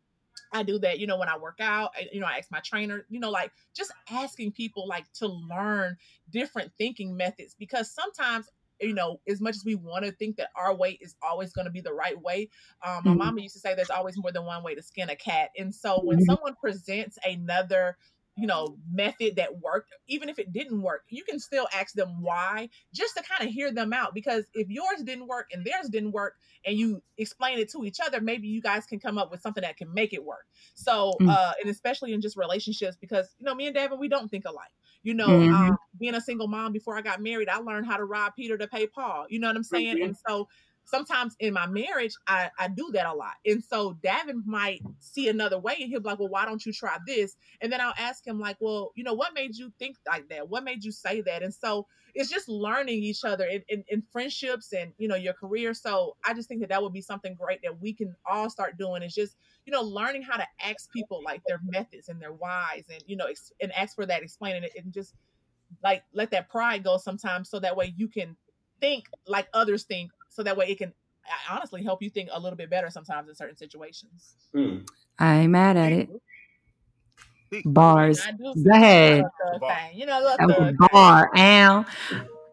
[0.53, 2.61] I do that, you know, when I work out, I, you know, I ask my
[2.61, 5.97] trainer, you know, like just asking people like to learn
[6.31, 8.49] different thinking methods because sometimes
[8.81, 11.67] you know as much as we want to think that our way is always going
[11.67, 12.49] to be the right way
[12.85, 13.15] um, my Mhm.
[13.15, 15.75] mama used to say there's always more than one way to skin a cat and
[15.75, 16.21] so when Mhm.
[16.21, 17.97] someone presents another
[18.37, 22.21] you know method that worked even if it didn't work you can still ask them
[22.21, 25.89] why just to kind of hear them out because if yours didn't work and theirs
[25.89, 26.35] didn't work
[26.65, 29.63] and you explain it to each other maybe you guys can come up with something
[29.63, 31.27] that can make it work so Mm.
[31.27, 34.45] uh and especially in just relationships because you know me and David, we don't think
[34.45, 34.71] alike
[35.07, 35.53] you know Mhm.
[35.55, 38.59] um, being a single mom before I got married, I learned how to rob Peter
[38.59, 39.27] to pay Paul.
[39.31, 39.99] You know what I'm saying?
[39.99, 40.03] Mhm.
[40.03, 40.49] And so
[40.87, 43.35] sometimes in my marriage, I, I do that a lot.
[43.45, 46.73] And so Davin might see another way and he'll be like, well, why don't you
[46.73, 47.37] try this?
[47.61, 50.49] And then I'll ask him, like, well, you know, what made you think like that?
[50.49, 51.43] What made you say that?
[51.43, 55.35] And so it's just learning each other in, in, in friendships and, you know, your
[55.35, 55.75] career.
[55.75, 58.79] So I just think that that would be something great that we can all start
[58.79, 62.33] doing is just, you know, learning how to ask people like their methods and their
[62.33, 65.15] whys and, you know, ex- and ask for that, explaining it and just
[65.83, 68.37] like let that pride go sometimes so that way you can
[68.81, 70.93] think like others think so that way it can
[71.51, 74.37] honestly help you think a little bit better sometimes in certain situations.
[74.55, 74.81] Hmm.
[75.19, 76.11] I ain't mad at it.
[77.65, 78.21] Bars.
[78.39, 79.25] Go ahead.
[79.95, 81.31] You know, that was a bar.
[81.35, 81.85] Ow.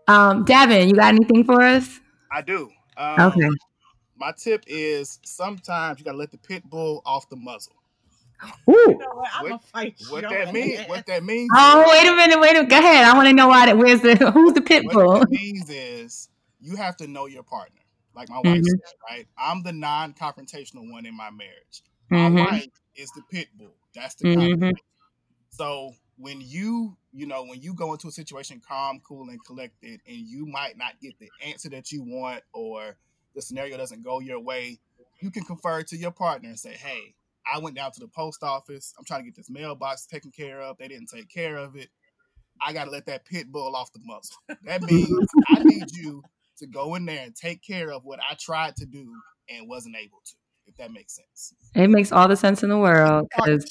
[0.07, 1.99] Um, Davin, you got anything for us?
[2.31, 2.69] I do.
[2.95, 3.49] Um, okay.
[4.15, 7.73] My tip is sometimes you gotta let the pit bull off the muzzle.
[8.69, 8.73] Ooh.
[8.87, 10.79] You know what, I'm What- What that means?
[10.87, 11.49] What that means?
[11.53, 12.69] Oh, wait a minute, wait a minute.
[12.69, 13.03] Go ahead.
[13.05, 15.19] I want to know why that where's the who's the pit what bull?
[15.19, 16.29] that means is
[16.63, 17.81] you have to know your partner.
[18.15, 18.79] Like my wife Mhm.
[18.79, 19.27] said, right?
[19.37, 21.83] I'm the non-confrontational one in my marriage.
[22.09, 22.45] My Mhm.
[22.53, 23.75] wife is the pit bull.
[23.93, 24.73] That's the Mhm.
[24.73, 24.85] confrontation.
[25.49, 30.01] So when you, you know, when you go into a situation calm, cool, and collected,
[30.07, 32.97] and you might not get the answer that you want, or
[33.35, 34.79] the scenario doesn't go your way,
[35.21, 37.15] you can confer to your partner and say, "Hey,
[37.51, 38.93] I went down to the post office.
[38.97, 40.77] I'm trying to get this mailbox taken care of.
[40.77, 41.89] They didn't take care of it.
[42.61, 44.37] I got to let that pit bull off the muzzle.
[44.63, 46.25] That means I need you
[46.57, 49.07] to go in there and take care of what I tried to do
[49.49, 50.35] and wasn't able to.
[50.65, 51.53] If that makes sense.
[51.75, 53.65] It makes all the sense in the world because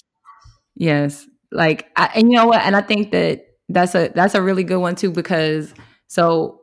[0.75, 2.61] yes, like, I, and you know what?
[2.63, 5.75] And I think that that's a that's a really good one too because
[6.07, 6.59] so.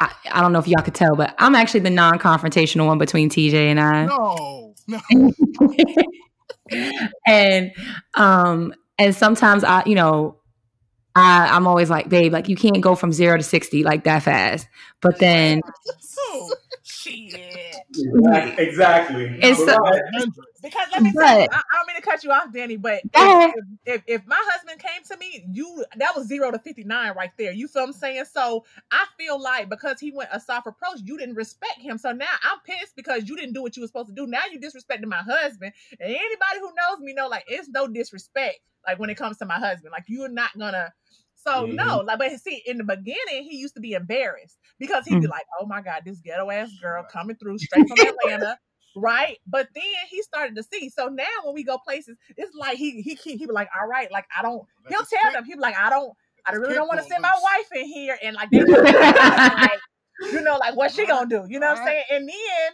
[0.00, 3.28] I, I don't know if y'all could tell, but I'm actually the non-confrontational one between
[3.28, 4.06] TJ and I.
[4.06, 5.32] No, no.
[7.26, 7.72] and
[8.14, 10.38] um and sometimes I, you know,
[11.18, 14.22] I I'm always like, babe, like you can't go from zero to sixty like that
[14.22, 14.68] fast.
[15.00, 15.60] But then
[16.82, 17.34] shit.
[17.94, 18.64] Exactly.
[18.64, 19.38] exactly.
[19.42, 20.02] It's so- right,
[20.62, 23.02] Because let me tell you, I, I don't mean to cut you off, Danny, but
[23.52, 27.14] if, if, if my husband came to me, you that was zero to fifty nine
[27.16, 27.52] right there.
[27.52, 28.24] You feel what I'm saying?
[28.32, 31.98] So I feel like because he went a soft approach, you didn't respect him.
[31.98, 34.26] So now I'm pissed because you didn't do what you were supposed to do.
[34.26, 35.72] Now you disrespected my husband.
[36.00, 39.46] And anybody who knows me know like it's no disrespect like when it comes to
[39.46, 39.92] my husband.
[39.92, 40.92] Like you're not gonna.
[41.36, 41.76] So Mhm.
[41.76, 45.26] no, like but see, in the beginning, he used to be embarrassed because he'd be
[45.26, 45.30] Mhm.
[45.30, 48.58] like, "Oh my god, this ghetto ass girl coming through straight from Atlanta."
[49.00, 49.38] Right?
[49.46, 50.88] But then he started to see.
[50.90, 53.86] So now when we go places, it's like he he he, he be like, all
[53.88, 54.62] right, like I don't.
[54.84, 55.44] Let He'll tell pit- them.
[55.44, 56.12] He be like, I don't.
[56.46, 59.80] I really don't want to send my wife in here, and like they just like,
[60.32, 61.44] you know, like what she gonna do?
[61.48, 62.04] You know what I'm saying?
[62.10, 62.72] And then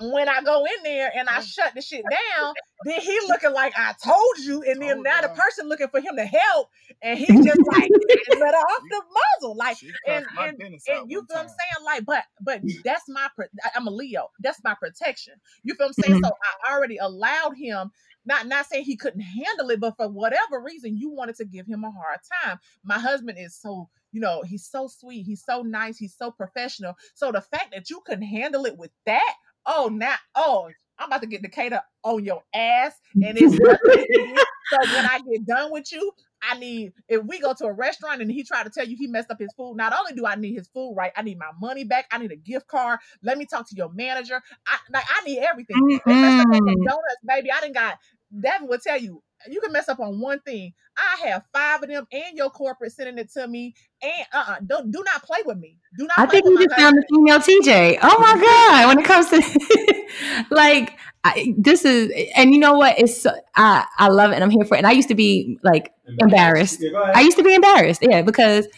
[0.00, 2.52] when I go in there and I shut the shit down,
[2.84, 6.00] then he looking like I told you, and then Told now the person looking for
[6.00, 6.68] him to help,
[7.02, 7.90] and he just like
[8.38, 9.02] let off the
[9.40, 11.84] muzzle, like and and, and you feel what I'm saying?
[11.84, 13.28] Like, but but that's my
[13.74, 14.28] I'm a Leo.
[14.40, 15.34] That's my protection.
[15.62, 16.22] You feel what I'm saying?
[16.22, 16.30] So
[16.68, 17.90] I already allowed him.
[18.26, 21.66] Not not saying he couldn't handle it, but for whatever reason, you wanted to give
[21.66, 22.58] him a hard time.
[22.84, 26.96] My husband is so you know he's so sweet, he's so nice, he's so professional.
[27.14, 29.34] So the fact that you couldn't handle it with that,
[29.66, 30.70] oh now oh.
[30.98, 34.42] I'm about to get Decatur on your ass, and it's nothing you can do.
[34.72, 36.10] so when I get done with you,
[36.42, 39.06] I need if we go to a restaurant and he tried to tell you he
[39.06, 39.76] messed up his food.
[39.76, 42.06] Not only do I need his food right, I need my money back.
[42.10, 42.98] I need a gift card.
[43.22, 44.40] Let me talk to your manager.
[44.66, 45.76] I like I need everything.
[46.06, 47.50] They messed up at that donuts, baby.
[47.52, 47.98] I didn't got.
[48.34, 50.72] Davin will tell you you can mess up on one thing.
[50.96, 53.74] I have five of them, and your corporate sending it to me.
[54.02, 55.78] And uh, uh don't do not play with me.
[55.98, 56.18] Do not.
[56.18, 57.98] I play think with we my just found the female TJ.
[58.02, 58.88] Oh my god!
[58.88, 62.98] When it comes to like I, this is, and you know what?
[62.98, 64.78] It's so, I I love it, and I'm here for it.
[64.78, 66.80] And I used to be like Embarrassed.
[66.80, 67.12] Yeah.
[67.14, 68.68] I used to be embarrassed, yeah, because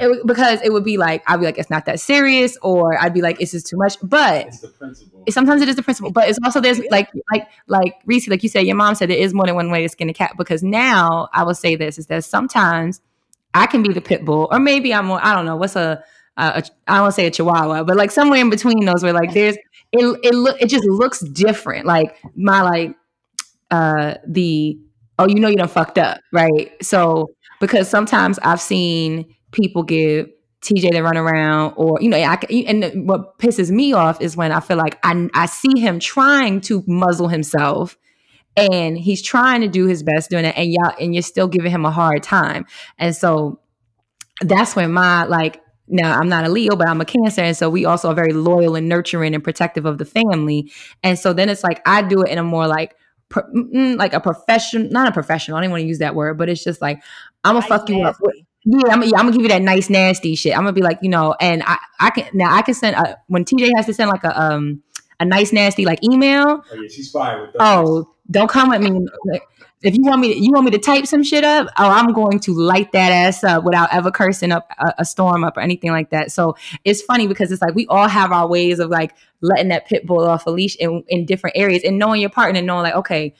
[0.00, 3.14] it because it would be like I'd be like it's not that serious, or I'd
[3.14, 3.96] be like it's just too much.
[4.02, 5.24] But it's the principle.
[5.28, 8.48] sometimes it is the principle, but it's also there's like like like Reese, like you
[8.48, 10.34] said, your mom said there is more than one way to skin a cat.
[10.36, 13.00] Because now I will say this is that sometimes
[13.54, 16.02] I can be the pit bull, or maybe I'm more, I don't know what's a,
[16.36, 19.02] a, a I don't want to say a chihuahua, but like somewhere in between those
[19.02, 19.56] where like there's
[19.92, 21.86] it it look it just looks different.
[21.86, 22.96] Like my like
[23.70, 24.78] uh the
[25.18, 30.28] oh you know you done fucked up right so because sometimes I've seen people give
[30.62, 34.52] TJ the run around or you know I and what pisses me off is when
[34.52, 37.96] I feel like I I see him trying to muzzle himself
[38.56, 41.70] and he's trying to do his best doing it and y'all and you're still giving
[41.70, 42.66] him a hard time.
[42.98, 43.60] And so
[44.42, 47.40] that's when my like now I'm not a Leo but I'm a Cancer.
[47.40, 50.70] And so we also are very loyal and nurturing and protective of the family.
[51.02, 52.96] And so then it's like I do it in a more like
[53.30, 56.50] pro- like a profession not a professional I don't want to use that word but
[56.50, 57.02] it's just like
[57.44, 58.16] I'm gonna fuck you up.
[58.20, 58.36] with.
[58.64, 60.52] Yeah, I'm, yeah, I'm gonna give you that nice nasty shit.
[60.52, 63.16] I'm gonna be like, you know, and I, I can now I can send a,
[63.28, 64.82] when TJ has to send like a um
[65.18, 66.62] a nice nasty like email.
[66.70, 67.60] Oh yeah, she's fire with those.
[67.60, 69.06] Oh, don't come at me.
[69.82, 71.68] If you want me, to, you want me to type some shit up.
[71.78, 75.42] Oh, I'm going to light that ass up without ever cursing up a, a storm
[75.42, 76.30] up or anything like that.
[76.32, 79.86] So it's funny because it's like we all have our ways of like letting that
[79.86, 82.82] pit bull off a leash in, in different areas and knowing your partner and knowing
[82.82, 83.34] like, okay,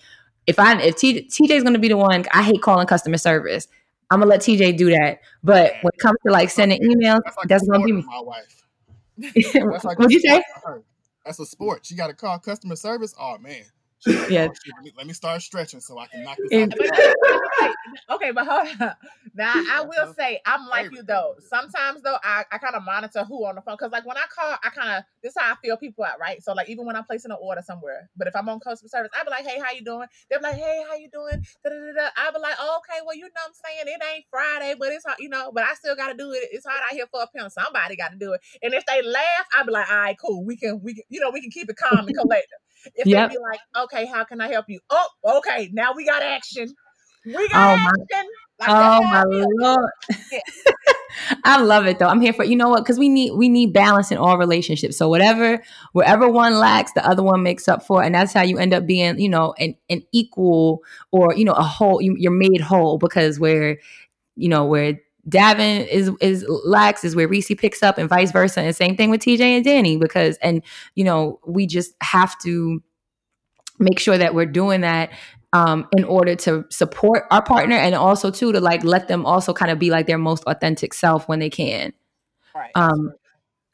[0.47, 3.69] if I if T, TJ's gonna be the one, I hate calling customer service.
[4.11, 5.21] I'm gonna let TJ do that.
[5.45, 8.03] But when it comes to like sending emails, That's like that's gonna be me.
[8.03, 8.65] my wife.
[9.19, 10.29] That's like a What'd you say?
[10.29, 10.83] sport for her.
[11.25, 11.85] That's a sport.
[11.85, 13.15] She got to call customer service.
[13.21, 13.65] Oh man.
[14.01, 14.49] She's Yeah.
[14.49, 17.75] "Oh, let, me, let me start stretching so I can knock this And- out.
[18.11, 18.95] okay, but hold on.
[19.35, 21.35] Now I will say I'm like you though.
[21.49, 24.25] Sometimes though, I, I kind of monitor who on the phone because like when I
[24.35, 26.43] call, I kind of this is how I feel people out, right?
[26.43, 29.11] So like even when I'm placing an order somewhere, but if I'm on customer service,
[29.19, 30.07] I'd be like, hey, how you doing?
[30.31, 31.45] They're like, hey, how you doing?
[31.65, 32.09] Da-da-da-da.
[32.17, 34.89] I be like, oh, okay, well you know what I'm saying it ain't Friday, but
[34.93, 36.49] it's hard, you know, but I still got to do it.
[36.53, 37.51] It's hard out here for a pimp.
[37.53, 38.41] Somebody got to do it.
[38.63, 40.45] And if they laugh, I'd be like, all right, cool.
[40.45, 42.57] We can we can you know we can keep it calm and collected.
[42.95, 43.31] If Yep.
[43.31, 44.81] they be like, okay, how can I help you?
[44.91, 45.07] Oh,
[45.39, 46.75] okay, now we got action.
[47.25, 48.31] We got Oh, my- action.
[48.59, 49.91] Like, Oh my I lord.
[50.33, 50.41] Yeah.
[51.45, 52.07] I love it though.
[52.09, 52.83] I'm here for you know what?
[52.85, 54.97] Because we need we need balance in all relationships.
[54.97, 55.63] So whatever
[55.93, 58.07] wherever one lacks, the other one makes up for, it.
[58.07, 61.53] and that's how you end up being you know an an equal or you know
[61.53, 62.01] a whole.
[62.03, 63.79] You, you're made whole because where
[64.37, 68.61] you know where Davin is is lacks is where Reese picks up, and vice versa.
[68.61, 70.63] And same thing with TJ and Danny because and
[70.95, 72.83] you know we just have to
[73.79, 75.11] make sure that we're doing that
[75.53, 79.53] um, in order to support our partner and also too to like let them also
[79.53, 81.93] kind of be like their most authentic self when they can.
[82.55, 82.71] Right.
[82.75, 83.13] Um,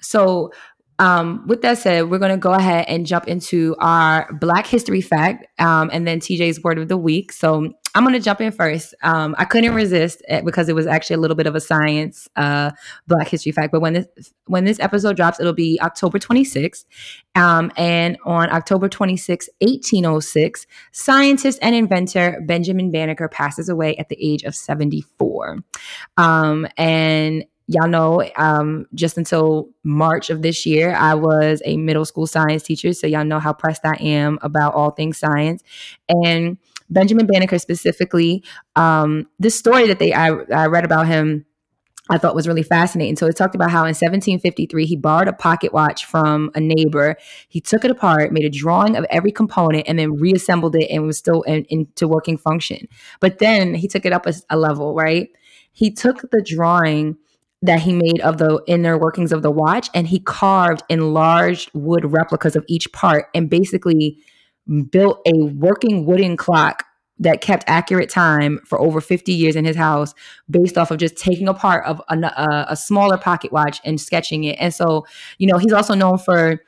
[0.01, 0.53] so
[0.99, 5.03] um, with that said, we're going to go ahead and jump into our Black History
[5.03, 7.33] fact um, and then TJ's word of the week.
[7.33, 8.95] So I'm going to jump in first.
[9.03, 12.71] Um, I couldn't resist because it was actually a little bit of a science uh,
[13.07, 13.73] Black History fact.
[13.73, 14.07] But when this
[14.45, 16.85] when this episode drops, it'll be October 26th.
[17.37, 24.19] Um, and on October 26, 1806, scientist and inventor Benjamin Banneker passes away at the
[24.21, 25.61] age of 74.
[26.19, 32.05] Um, and y'all know um, just until March of this year, I was a middle
[32.05, 32.93] school science teacher.
[32.93, 35.63] So y'all know how pressed I am about all things science.
[36.11, 36.59] And
[36.91, 38.45] Benjamin Banneker specifically,
[38.77, 41.45] um, this story that they I, I read about him
[42.09, 43.17] I thought was really fascinating.
[43.17, 47.17] So it talked about how in 1753 he borrowed a pocket watch from a neighbor.
[47.49, 51.07] He took it apart, made a drawing of every component, and then reassembled it and
[51.07, 52.87] was still in, into working function.
[53.21, 55.29] But then he took it up a, a level, right?
[55.73, 57.17] He took the drawing
[57.63, 62.13] that he made of the inner workings of the watch and he carved enlarged wood
[62.13, 64.19] replicas of each part and basically
[64.91, 66.85] built a working wooden clock
[67.19, 70.15] that kept accurate time for over 50 years in his house
[70.51, 74.45] based off of just taking apart of a, a, a, smaller pocket watch and sketching
[74.45, 74.57] it.
[74.61, 75.07] And so
[75.39, 76.61] you know he's also known for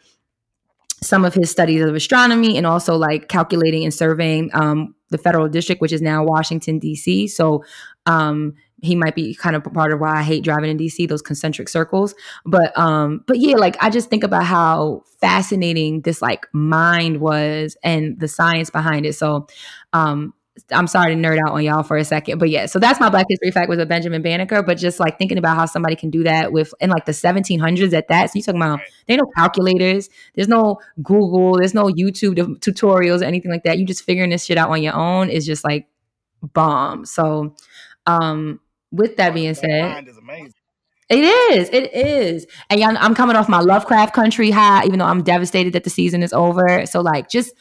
[1.02, 5.48] some of his studies of astronomy and also like calculating and surveying um, the federal
[5.48, 7.62] district which is now washington d.c so
[8.06, 11.22] um, he might be kind of part of why I hate driving in DC, those
[11.22, 12.14] concentric circles.
[12.44, 17.76] But um, but yeah, like I just think about how fascinating this like mind was
[17.82, 19.14] and the science behind it.
[19.14, 19.46] So
[19.92, 20.34] um
[20.72, 23.08] I'm sorry to nerd out on y'all for a second, but yeah, so that's my
[23.08, 24.62] Black History fact was a Benjamin Banneker.
[24.62, 27.92] But just like thinking about how somebody can do that with in like the 1700s
[27.92, 28.30] at that.
[28.30, 33.22] So you talking about there ain't no calculators, there's no Google, there's no YouTube tutorials
[33.22, 33.78] or anything like that.
[33.78, 35.86] You just figuring this shit out on your own is just like
[36.42, 37.04] bomb.
[37.04, 37.54] So
[38.06, 40.54] um with that being said, mind is amazing.
[41.08, 41.70] It is.
[41.70, 42.46] It is.
[42.68, 45.90] And y'all, I'm coming off my Lovecraft Country high, even though I'm devastated that the
[45.90, 46.84] season is over.
[46.84, 47.54] So, like, just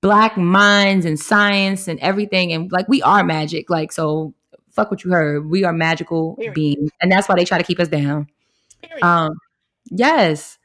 [0.00, 2.52] black minds and science and everything.
[2.52, 3.68] And, like, we are magic.
[3.68, 4.32] Like, so
[4.70, 5.50] fuck what you heard.
[5.50, 6.54] We are magical Period.
[6.54, 6.90] beings.
[7.00, 8.28] And that's why they try to keep us down.
[8.80, 9.04] Period.
[9.04, 9.32] Um,
[9.86, 10.57] yes.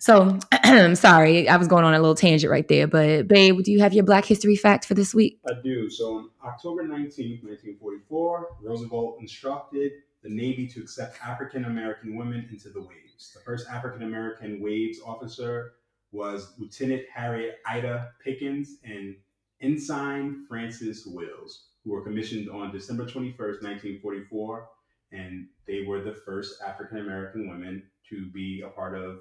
[0.00, 1.46] So, I'm sorry.
[1.46, 2.86] I was going on a little tangent right there.
[2.86, 5.38] But, babe, do you have your Black History fact for this week?
[5.46, 5.90] I do.
[5.90, 12.70] So on October 19th, 1944, Roosevelt instructed the Navy to accept African American women into
[12.70, 13.32] the Waves.
[13.34, 15.74] The first African American Waves officer
[16.12, 19.16] was Lieutenant Harriet Ida Pickens and
[19.60, 24.66] Ensign Frances Wills, who were commissioned on December 21st, 1944.
[25.12, 29.20] And they were the first African American women to be a part of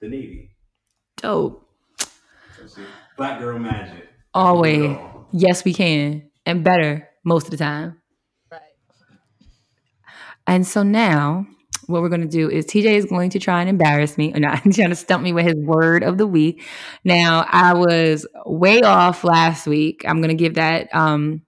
[0.00, 0.50] the Navy.
[1.16, 1.68] Dope.
[2.66, 2.82] So
[3.16, 4.08] Black girl magic.
[4.34, 4.78] Always.
[4.78, 5.28] Do it all.
[5.32, 6.30] Yes, we can.
[6.46, 8.00] And better most of the time.
[8.50, 8.60] right.
[10.46, 11.46] And so now,
[11.86, 14.40] what we're going to do is TJ is going to try and embarrass me, or
[14.40, 16.62] not, trying to stump me with his word of the week.
[17.04, 20.04] Now, I was way off last week.
[20.06, 20.94] I'm going to give that.
[20.94, 21.42] Um,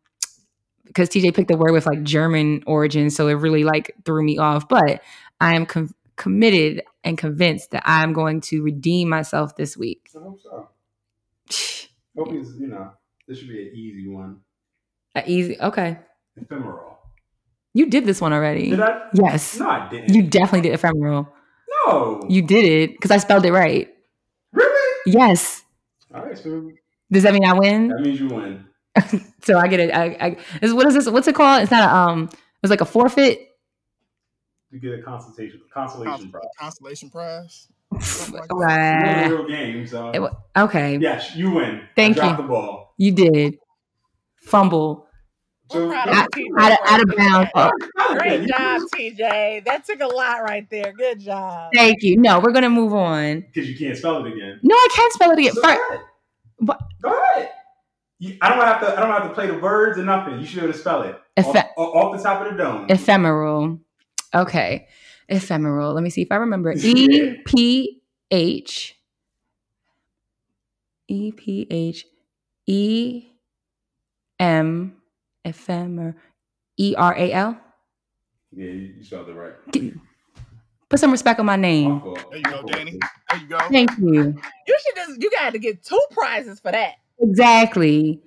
[0.87, 4.39] because TJ picked the word with like German origin, so it really like threw me
[4.39, 4.69] off.
[4.69, 5.03] But
[5.41, 10.11] I am com- committed and convinced that I'm going to redeem myself this week.
[10.15, 10.69] I hope so.
[12.17, 12.91] Hope it's, you know,
[13.27, 14.41] this should be an easy one.
[15.15, 15.99] A easy, okay.
[16.37, 16.99] Ephemeral.
[17.73, 18.69] You did this one already.
[18.71, 19.03] Did I?
[19.15, 20.13] Yes, No, I didn't.
[20.13, 21.27] you definitely did ephemeral.
[21.87, 22.27] no.
[22.29, 23.89] You did it because I spelled it right.
[24.53, 24.97] really?
[25.07, 25.63] Yes.
[26.15, 26.71] All right, so
[27.11, 27.89] Does that mean I win?
[27.89, 28.67] that means you win.
[29.43, 29.95] so I get it.
[29.95, 31.09] I, I is what is this?
[31.09, 31.63] What's it called?
[31.63, 32.29] It's not a um.
[32.63, 33.50] It's like a forfeit.
[34.71, 36.45] You get a consultation, consolation prize.
[36.59, 37.69] Consolation prize.
[37.93, 39.29] It Wow.
[39.29, 41.83] real game, so It wa- okay, yes, you win.
[41.97, 42.43] Thank I dropped you.
[42.45, 42.95] the ball.
[42.99, 43.59] you did.
[44.43, 45.07] Fumble
[45.71, 47.51] So, We're proud of out, out of, out of bounds.
[48.19, 49.65] Great job, TJ.
[49.65, 50.93] That took a lot right there.
[50.93, 51.73] Good job.
[51.75, 52.17] thank you.
[52.17, 53.41] No, we're gonna move on.
[53.41, 54.61] because you can't spell it again.
[54.63, 55.53] No, I can't spell it again.
[55.53, 55.89] So Fir- go
[56.73, 56.79] ahead.
[57.03, 57.51] Go ahead.
[58.21, 58.97] You, I don't have to.
[58.97, 60.39] I don't have to play the words or nothing.
[60.41, 62.63] You should be able to spell it Ephe- off, off- off the top of the
[62.63, 62.87] dome.
[62.89, 63.79] ephemeral.
[64.35, 64.87] Okay,
[65.29, 65.93] ephemeral.
[65.93, 66.73] Let me see if I remember.
[66.73, 68.97] E P H
[71.09, 72.07] E P H
[72.67, 73.25] E
[74.39, 74.97] M
[75.45, 76.15] ephemer
[76.77, 77.61] E R A L.
[78.53, 79.55] yeah, you, you spelled it right.
[80.89, 82.03] Put some respect on my name.
[82.31, 82.99] There you go, Danny.
[83.31, 83.59] There you go.
[83.69, 84.35] Thank you.
[84.67, 86.95] You should just you got to get two prizes for that.
[87.21, 88.21] Exactly.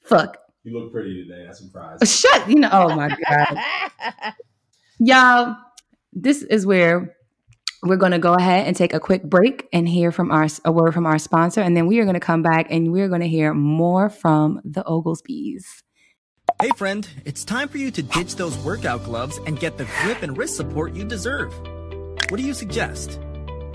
[0.00, 0.36] Fuck.
[0.64, 1.44] You look pretty today.
[1.46, 1.98] That's a prize.
[2.04, 2.48] Shut.
[2.48, 2.70] You know.
[2.72, 4.34] Oh my god.
[5.04, 5.56] Y'all,
[6.12, 7.16] this is where
[7.82, 10.70] we're going to go ahead and take a quick break and hear from our a
[10.70, 13.20] word from our sponsor, and then we are going to come back and we're going
[13.20, 15.64] to hear more from the Oglesbys.
[16.60, 20.22] Hey friend, it's time for you to ditch those workout gloves and get the grip
[20.22, 21.52] and wrist support you deserve.
[22.30, 23.18] What do you suggest?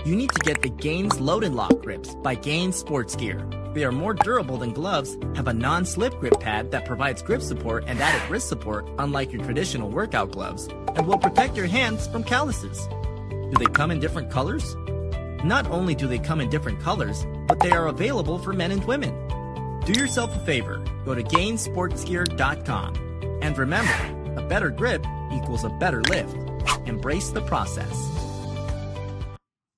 [0.08, 3.46] You need to get the Gainz Load and Lock grips by Gainz Sports Gear.
[3.74, 7.84] They are more durable than gloves, have a non-slip grip pad that provides grip support
[7.86, 12.24] and added wrist support unlike your traditional workout gloves, and will protect your hands from
[12.24, 12.88] calluses.
[13.28, 14.74] Do they come in different colors?
[15.44, 18.82] Not only do they come in different colors, but they are available for men and
[18.86, 19.12] women.
[19.84, 22.94] Do yourself a favor, go to gainzsportsgear.com.
[23.42, 25.04] And remember, a better grip
[25.34, 26.34] equals a better lift.
[26.86, 28.27] Embrace the process.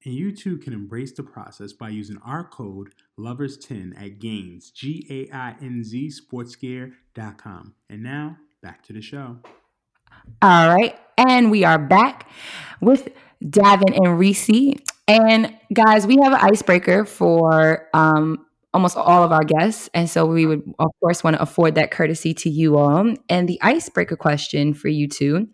[0.05, 5.07] And you too can embrace the process by using our code LOVERS10 at Gainz, G
[5.11, 7.74] A I N Z sportsgear.com.
[7.90, 9.38] And now back to the show.
[10.40, 12.28] All right, and we are back
[12.80, 13.11] with
[13.44, 14.74] Davin and Reese.
[15.07, 20.24] And guys, we have an icebreaker for um, almost all of our guests, and so
[20.24, 23.14] we would, of course, want to afford that courtesy to you all.
[23.28, 25.48] And the icebreaker question for you two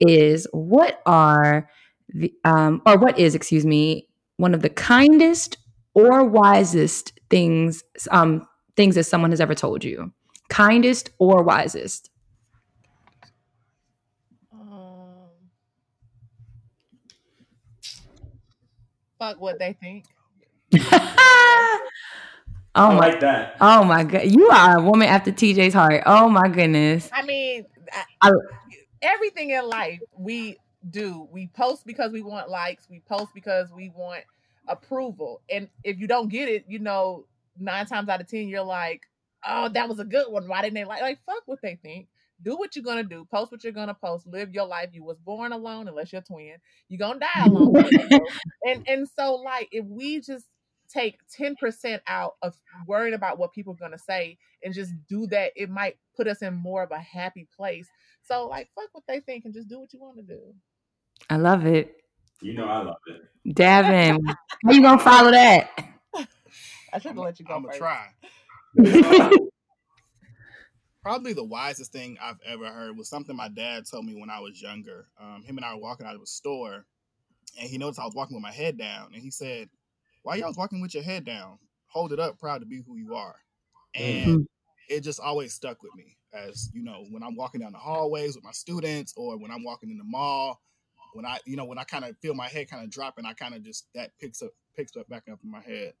[0.00, 1.68] is: What are
[2.14, 5.58] the um, or what is, excuse me, one of the kindest
[5.94, 8.46] or wisest things um,
[8.76, 10.12] things that someone has ever told you?
[10.48, 12.10] Kindest or wisest?
[14.52, 15.28] Um,
[19.18, 20.04] fuck what they think.
[20.74, 21.80] oh
[22.74, 23.56] I my like that.
[23.60, 26.02] Oh my god, you are a woman after TJ's heart.
[26.06, 27.10] Oh my goodness.
[27.12, 28.32] I mean, I, I-
[29.02, 30.56] everything in life we
[30.90, 31.28] do.
[31.30, 32.88] We post because we want likes.
[32.88, 34.24] We post because we want
[34.68, 35.40] approval.
[35.50, 37.26] And if you don't get it, you know,
[37.58, 39.02] nine times out of ten, you're like,
[39.46, 40.48] "Oh, that was a good one.
[40.48, 42.08] Why didn't they like?" Like, fuck what they think.
[42.42, 43.26] Do what you're gonna do.
[43.30, 44.26] Post what you're gonna post.
[44.26, 44.90] Live your life.
[44.92, 46.56] You was born alone, unless you're a twin.
[46.88, 47.76] You're gonna die alone.
[48.64, 50.46] and and so, like, if we just
[50.88, 52.54] take 10% out of
[52.86, 56.28] worrying about what people are going to say and just do that, it might put
[56.28, 57.88] us in more of a happy place.
[58.24, 60.40] So, like, fuck what they think and just do what you want to do.
[61.28, 61.96] I love it.
[62.40, 63.54] You know I love it.
[63.54, 64.18] Davin,
[64.64, 65.70] how you gonna follow that?
[66.92, 68.06] I should have let you go I'm gonna try.
[71.02, 74.40] Probably the wisest thing I've ever heard was something my dad told me when I
[74.40, 75.08] was younger.
[75.20, 76.86] Um, him and I were walking out of a store,
[77.60, 79.68] and he noticed I was walking with my head down, and he said,
[80.22, 81.58] "Why y'all walking with your head down?
[81.88, 83.36] Hold it up, proud to be who you are."
[83.94, 84.46] And
[84.88, 88.34] it just always stuck with me, as you know, when I'm walking down the hallways
[88.34, 90.60] with my students, or when I'm walking in the mall,
[91.12, 93.26] when I, you know, when I kind of feel my head kind of drop, and
[93.26, 95.94] I kind of just that picks up, picks up back up in my head.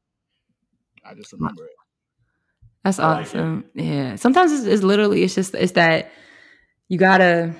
[1.04, 1.72] I just remember it.
[2.82, 3.28] That's like it.
[3.28, 3.64] awesome.
[3.74, 4.16] yeah.
[4.16, 6.10] Sometimes it's, it's literally it's just it's that
[6.88, 7.54] you gotta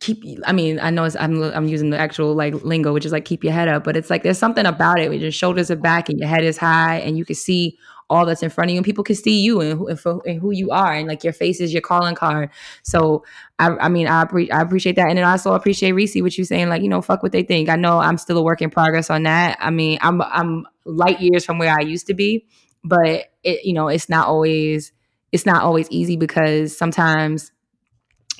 [0.00, 0.18] keep.
[0.46, 3.24] I mean, I know it's I'm I'm using the actual like lingo, which is like
[3.24, 5.76] keep your head up, but it's like there's something about it where your shoulders are
[5.76, 7.78] back and your head is high, and you can see
[8.08, 10.22] all that's in front of you, and people can see you and who, and, for,
[10.26, 12.50] and who you are, and like your face is your calling card.
[12.82, 13.24] So
[13.58, 16.36] I, I mean, I, appre- I appreciate that, and then I also appreciate Reese what
[16.38, 17.68] you're saying, like you know, fuck what they think.
[17.68, 19.58] I know I'm still a work in progress on that.
[19.60, 22.46] I mean, I'm I'm light years from where I used to be,
[22.84, 24.92] but it you know, it's not always
[25.32, 27.52] it's not always easy because sometimes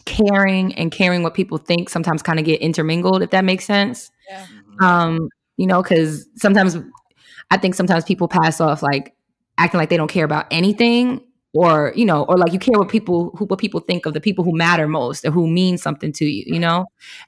[0.05, 4.11] caring and caring what people think sometimes kind of get intermingled, if that makes sense.
[4.29, 4.47] Yeah.
[4.81, 6.77] Um, you know, because sometimes
[7.51, 9.16] I think sometimes people pass off like
[9.59, 11.21] acting like they don't care about anything
[11.55, 14.21] or you know or like you care what people who what people think of the
[14.21, 16.85] people who matter most or who mean something to you you know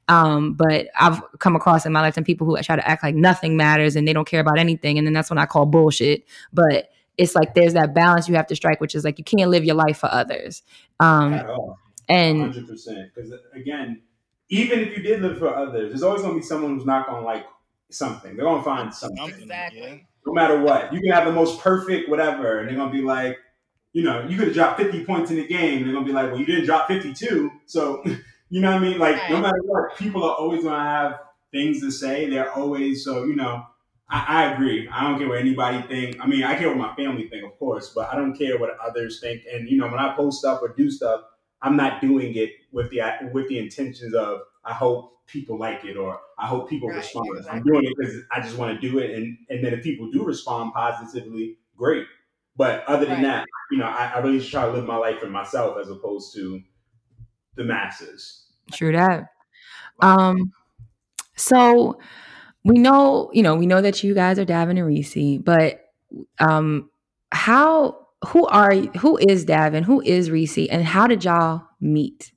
[0.09, 3.57] um but i've come across in my lifetime people who try to act like nothing
[3.57, 6.91] matters and they don't care about anything and then that's when i call bullshit but
[7.17, 9.65] it's like there's that balance you have to strike which is like you can't live
[9.65, 10.63] your life for others
[11.01, 11.79] um At all.
[12.09, 13.11] and hundred percent.
[13.15, 14.03] Because again,
[14.51, 17.25] even if you did live for others, there's always gonna be someone who's not gonna
[17.25, 17.47] like
[17.91, 18.37] something.
[18.37, 20.08] They're gonna find something, Something, Exactly.
[20.29, 20.93] No matter what.
[20.93, 23.39] You can have the most perfect whatever, and they're gonna be like,
[23.93, 25.79] you know, you could have dropped 50 points in the game.
[25.79, 28.05] And they're gonna be like, well, you didn't drop 52, so
[28.51, 28.99] you know what I mean.
[28.99, 31.21] Like, no matter what, people are always gonna have
[31.51, 32.29] things to say.
[32.29, 33.65] They're always so you know.
[34.11, 34.89] I, I agree.
[34.91, 36.19] I don't care what anybody think.
[36.19, 38.71] I mean, I care what my family think, of course, but I don't care what
[38.83, 39.43] others think.
[39.53, 41.23] And you know, when I post stuff or do stuff,
[41.61, 43.01] I'm not doing it with the
[43.33, 47.47] with the intentions of I hope people like it or I hope people Right, respond.
[47.51, 50.11] I'm doing it because I just want to do it, and and then if people
[50.11, 52.07] do respond positively, great.
[52.57, 53.23] But other than Right.
[53.23, 55.89] that, you know, I, I really just try to live my life for myself as
[55.89, 56.61] opposed to
[57.55, 58.47] the masses.
[58.73, 59.29] True that.
[60.01, 60.53] Um,
[61.37, 62.01] so
[62.65, 65.93] we know, you know, we know that you guys are Davin and Reese, but
[66.41, 66.91] um,
[67.33, 72.33] how, who are, who is Davin, who is Reese, and how did y'all meet?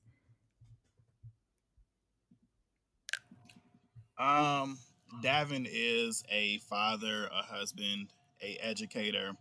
[4.22, 4.80] Um,
[5.24, 8.10] Davin is a father, a husband,
[8.42, 9.34] a educator,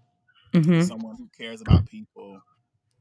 [0.54, 2.42] hmm someone who cares about people.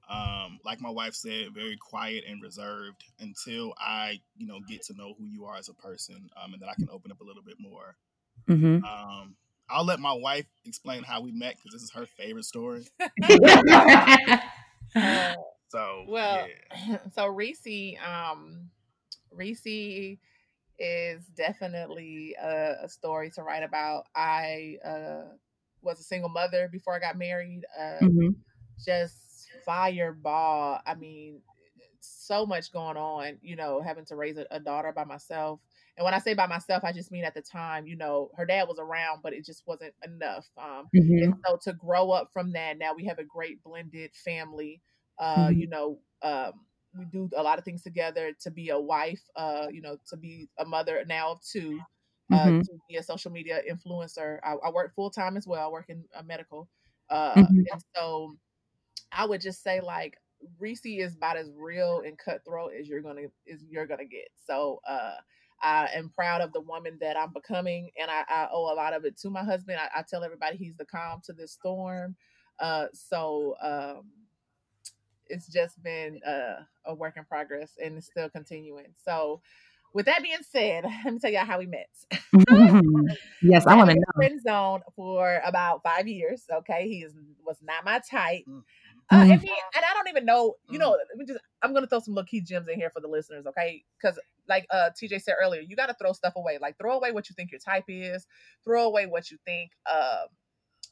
[0.09, 4.93] Um, like my wife said, very quiet and reserved until I, you know, get to
[4.93, 7.25] know who you are as a person, um, and then I can open up a
[7.25, 7.95] little bit more.
[8.47, 9.35] hmm Um,
[9.69, 12.85] I'll let my wife explain how we met because this is her favorite story.
[15.01, 15.33] Uh,
[15.69, 16.97] So, Well, yeah.
[17.13, 18.69] so Reese, um,
[19.31, 20.17] Reese
[20.79, 24.05] is definitely a, a story to write about.
[24.15, 25.35] I uh,
[25.81, 27.65] was a single mother before I got married.
[27.79, 28.33] Uh, hmm
[28.83, 30.79] Just fireball.
[30.85, 31.41] I mean,
[31.99, 33.37] so much going on.
[33.41, 35.59] You know, having to raise a, a daughter by myself.
[35.97, 37.87] And when I say by myself, I just mean at the time.
[37.87, 40.47] You know, her dad was around, but it just wasn't enough.
[40.57, 44.11] Um, hmm and so to grow up from that, now we have a great blended
[44.15, 44.81] family.
[45.17, 45.53] Uh, Mhm.
[45.53, 46.53] You know, um,
[46.99, 50.17] we do a lot of things together to be a wife, uh, you know, to
[50.17, 51.85] be a mother now of two,
[52.31, 52.61] uh, Mhm.
[52.65, 54.39] to be a social media influencer.
[54.43, 55.67] I, I work full time as well.
[55.67, 56.69] I work in uh, medical.
[57.09, 57.69] Uh, Mhm.
[57.71, 58.37] And so
[59.11, 60.15] I would just say like
[60.57, 64.29] Reese is about as real and cutthroat as you're gonna is you're gonna get.
[64.45, 65.15] So uh
[65.61, 68.93] I am proud of the woman that I'm becoming, and I, I owe a lot
[68.93, 69.77] of it to my husband.
[69.77, 72.15] I, I tell everybody he's the calm to this storm.
[72.59, 74.09] Uh, so um,
[75.29, 78.93] it's just been uh, a work in progress, and it's still continuing.
[79.05, 79.41] So,
[79.93, 81.89] with that being said, let me tell y'all how we met.
[83.41, 84.13] yes, I want to Daddy was know.
[84.15, 86.43] friend zone for about five years.
[86.51, 87.13] Okay, he is
[87.45, 88.43] was not my type.
[88.47, 88.63] Mm.
[89.11, 91.87] Uh, and, he, and I don't even know, you know, let me just, I'm gonna
[91.87, 93.83] throw some little key gems in here for the listeners, okay?
[93.99, 96.57] Because like uh TJ said earlier, you got to throw stuff away.
[96.61, 98.27] Like throw away what you think your type is,
[98.63, 100.25] throw away what you think uh,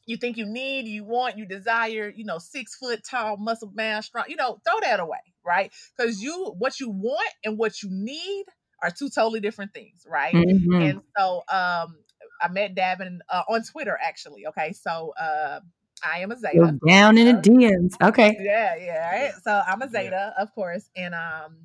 [0.08, 2.12] you think you need, you want, you desire.
[2.14, 4.24] You know, six foot tall, muscle man, strong.
[4.28, 5.70] You know, throw that away, right?
[5.96, 8.46] Because you, what you want and what you need
[8.82, 10.34] are two totally different things, right?
[10.34, 10.90] Mhm.
[10.90, 11.98] And so um
[12.40, 14.46] I met Davin uh, on Twitter actually.
[14.46, 15.60] Okay, so uh
[16.04, 16.58] I am a Zeta.
[16.58, 17.94] Go down in the DMs.
[18.00, 18.36] Okay.
[18.40, 19.32] Yeah, yeah, right.
[19.42, 19.88] So I'm a.
[19.88, 21.56] Zeta, of course, and um,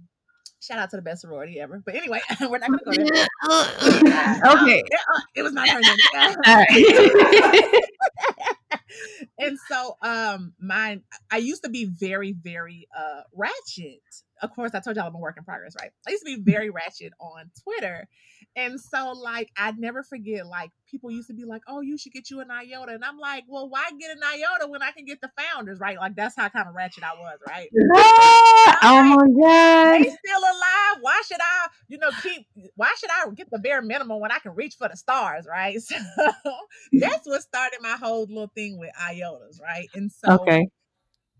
[0.60, 1.82] shout out to the best sorority ever.
[1.86, 3.28] But anyway, we're not gonna go there.
[4.64, 4.84] okay.
[5.14, 5.82] Uh, it was my turn.
[6.14, 6.36] then.
[9.40, 11.02] And so um my
[11.32, 14.02] I used to be very, very uh ratchet.
[14.44, 15.92] Of course, I told y'all I'm a work in progress, right?
[16.08, 18.08] I used to be very ratchet on Twitter.
[18.56, 22.12] And so like I'd never forget, like people used to be like, Oh, you should
[22.12, 22.92] get you an iota.
[22.94, 25.98] And I'm like, Well, why get an iota when I can get the founders, right?
[25.98, 27.70] Like that's how kind of ratchet I was, right?
[28.84, 29.94] oh my God.
[29.94, 30.98] they still alive.
[31.02, 32.46] Why should I, you know, keep?
[32.76, 35.80] Why should I get the bare minimum when I can reach for the stars, right?
[36.94, 39.90] So that's what started my whole little thing with iotas, right?
[39.96, 40.68] And so, Okay.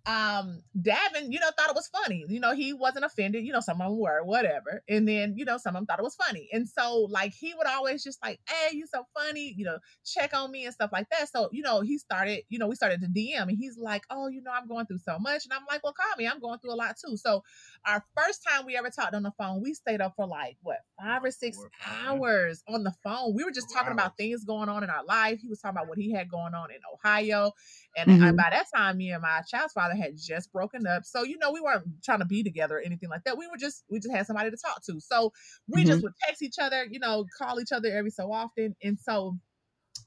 [0.06, 2.26] Um, Davin, you know, thought it was funny.
[2.28, 3.46] You know, he wasn't offended.
[3.46, 4.84] You know, some of them were, whatever.
[4.90, 6.50] And then, you know, some of them thought it was funny.
[6.52, 10.34] And so, like, he would always just like, "Hey, you so funny," you know, check
[10.34, 11.30] on me and stuff like that.
[11.30, 14.28] So, you know, he started, you know, we started to DM, and he's like, "Oh,
[14.28, 16.28] you know, I'm going through so much," and I'm like, "Well, call me.
[16.28, 17.44] I'm going through a lot too." So,
[17.86, 20.80] our first time we ever talked on the phone, we stayed up for like what
[21.00, 22.10] five or six Four yeah.
[22.12, 23.36] hours on the phone.
[23.36, 25.40] We were just Four talking about things going on in our life.
[25.40, 27.54] He was talking about what he had going on in Ohio.
[27.96, 28.38] And I, Mhm.
[28.38, 31.06] by that time, me and my child's father had just broken up.
[31.06, 33.38] So, you know, we weren't trying to be together or anything like that.
[33.38, 35.00] We were just, we just had somebody to talk to.
[35.00, 35.32] So
[35.68, 38.76] we just would text each other, you know, call each other every so often.
[38.84, 39.38] And so,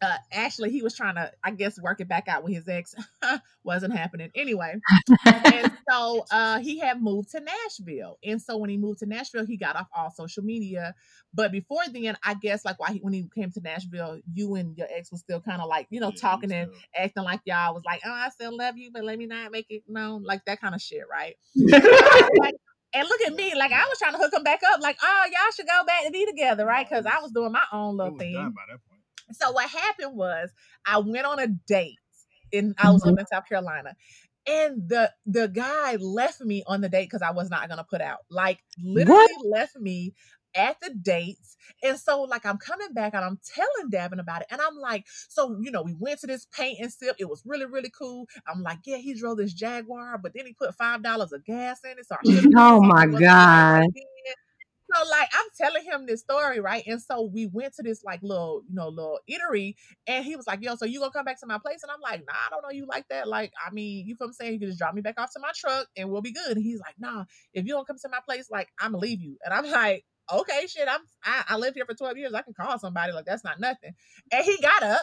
[0.03, 2.95] uh, actually, he was trying to, I guess, work it back out with his ex.
[3.65, 4.75] Wasn't happening anyway.
[5.25, 8.19] and so uh, he had moved to Nashville.
[8.25, 10.95] And so when he moved to Nashville, he got off all social media.
[11.33, 14.77] But before then, I guess like why he, when he came to Nashville, you and
[14.77, 17.75] your ex was still kind of like, you know, Yeah, talking and acting like y'all
[17.75, 20.45] was like, oh, I still love you, but let me not make it known, like
[20.47, 21.37] that kind of shit, right?
[21.55, 22.55] Like,
[22.95, 25.25] and look at me, like I was trying to hook him back up, like, oh,
[25.27, 26.87] y'all should go back and be together, right?
[26.89, 28.55] Because I was doing my own it little thing.
[29.29, 29.53] Done by that point.
[29.53, 30.51] So what happened was
[30.85, 31.99] I went on a date
[32.53, 33.35] and I was living in mm-hmm.
[33.35, 33.97] South Carolina.
[34.49, 38.01] And the the guy left me on the date because I was not gonna put
[38.01, 38.19] out.
[38.31, 40.15] Like literally left me
[40.55, 41.57] at the dates.
[41.83, 44.47] And so like I'm coming back and I'm telling Davin about it.
[44.51, 47.17] And I'm like, so you know, we went to this paint and sip.
[47.19, 48.29] It was really, really cool.
[48.47, 51.81] I'm like, yeah, he drove this Jaguar, but then he put five dollars of gas
[51.85, 52.07] in it.
[52.07, 52.17] So
[52.57, 53.87] Oh my God.
[54.93, 56.85] So like I'm telling him this story, right?
[56.87, 59.75] And so we went to this like little, you know, little eatery,
[60.07, 62.01] and he was like, "Yo, so you gonna come back to my place?" And I'm
[62.01, 63.27] like, "Nah, I don't know you like that.
[63.29, 64.55] Like, I mean, you I'm saying?
[64.55, 66.65] You can just drop me back off to my truck, and we'll be good." And
[66.65, 69.37] he's like, "Nah, if you don't come to my place, like, I'm gonna leave you."
[69.45, 70.89] And I'm like, "Okay, shit.
[70.89, 72.35] I'm I, I lived here for 12 years.
[72.35, 73.13] I can call somebody.
[73.13, 73.93] Like, that's not nothing."
[74.33, 75.03] And he got up,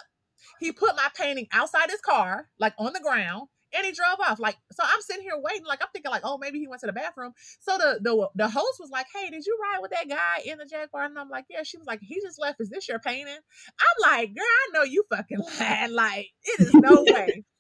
[0.60, 3.50] he put my painting outside his car, like on the ground.
[3.76, 4.40] And he drove off.
[4.40, 5.66] Like, so I'm sitting here waiting.
[5.66, 7.34] Like, I'm thinking, like, oh, maybe he went to the bathroom.
[7.60, 10.58] So the the the host was like, "Hey, did you ride with that guy in
[10.58, 12.62] the Jaguar?" And I'm like, "Yeah." She was like, "He just left.
[12.62, 15.94] Is this your painting?" I'm like, "Girl, I know you fucking lying.
[15.94, 17.44] Like, it is no way."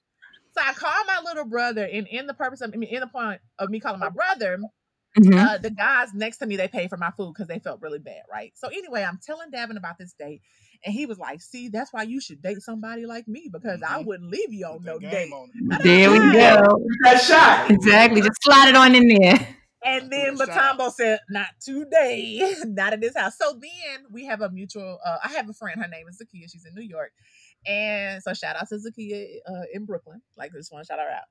[0.56, 3.08] So I called my little brother, and in the purpose of, I mean, in the
[3.08, 4.60] point of me calling my brother,
[5.18, 5.38] Mhm.
[5.38, 8.00] uh, the guys next to me they paid for my food because they felt really
[8.00, 8.52] bad, right?
[8.56, 10.42] So anyway, I'm telling Davin about this date,
[10.86, 14.02] and he was like, "See, that's why you should date somebody like me because I
[14.02, 14.06] Mhm.
[14.06, 15.84] wouldn't leave you on Put no date." game on it.
[15.84, 16.80] There we go.
[17.04, 17.72] that shot.
[17.72, 18.22] Exactly.
[18.22, 19.56] Just slide it on in there.
[19.86, 20.48] And then Good.
[20.48, 24.98] Mutombo said, "Not today, not in this house." So then we have a mutual.
[25.06, 25.82] Uh, I have a friend.
[25.82, 26.50] Her name is Zakia.
[26.50, 27.12] She's in New York,
[27.66, 30.22] and so shout out to Zakia uh, in Brooklyn.
[30.38, 31.24] Like just want to shout her out.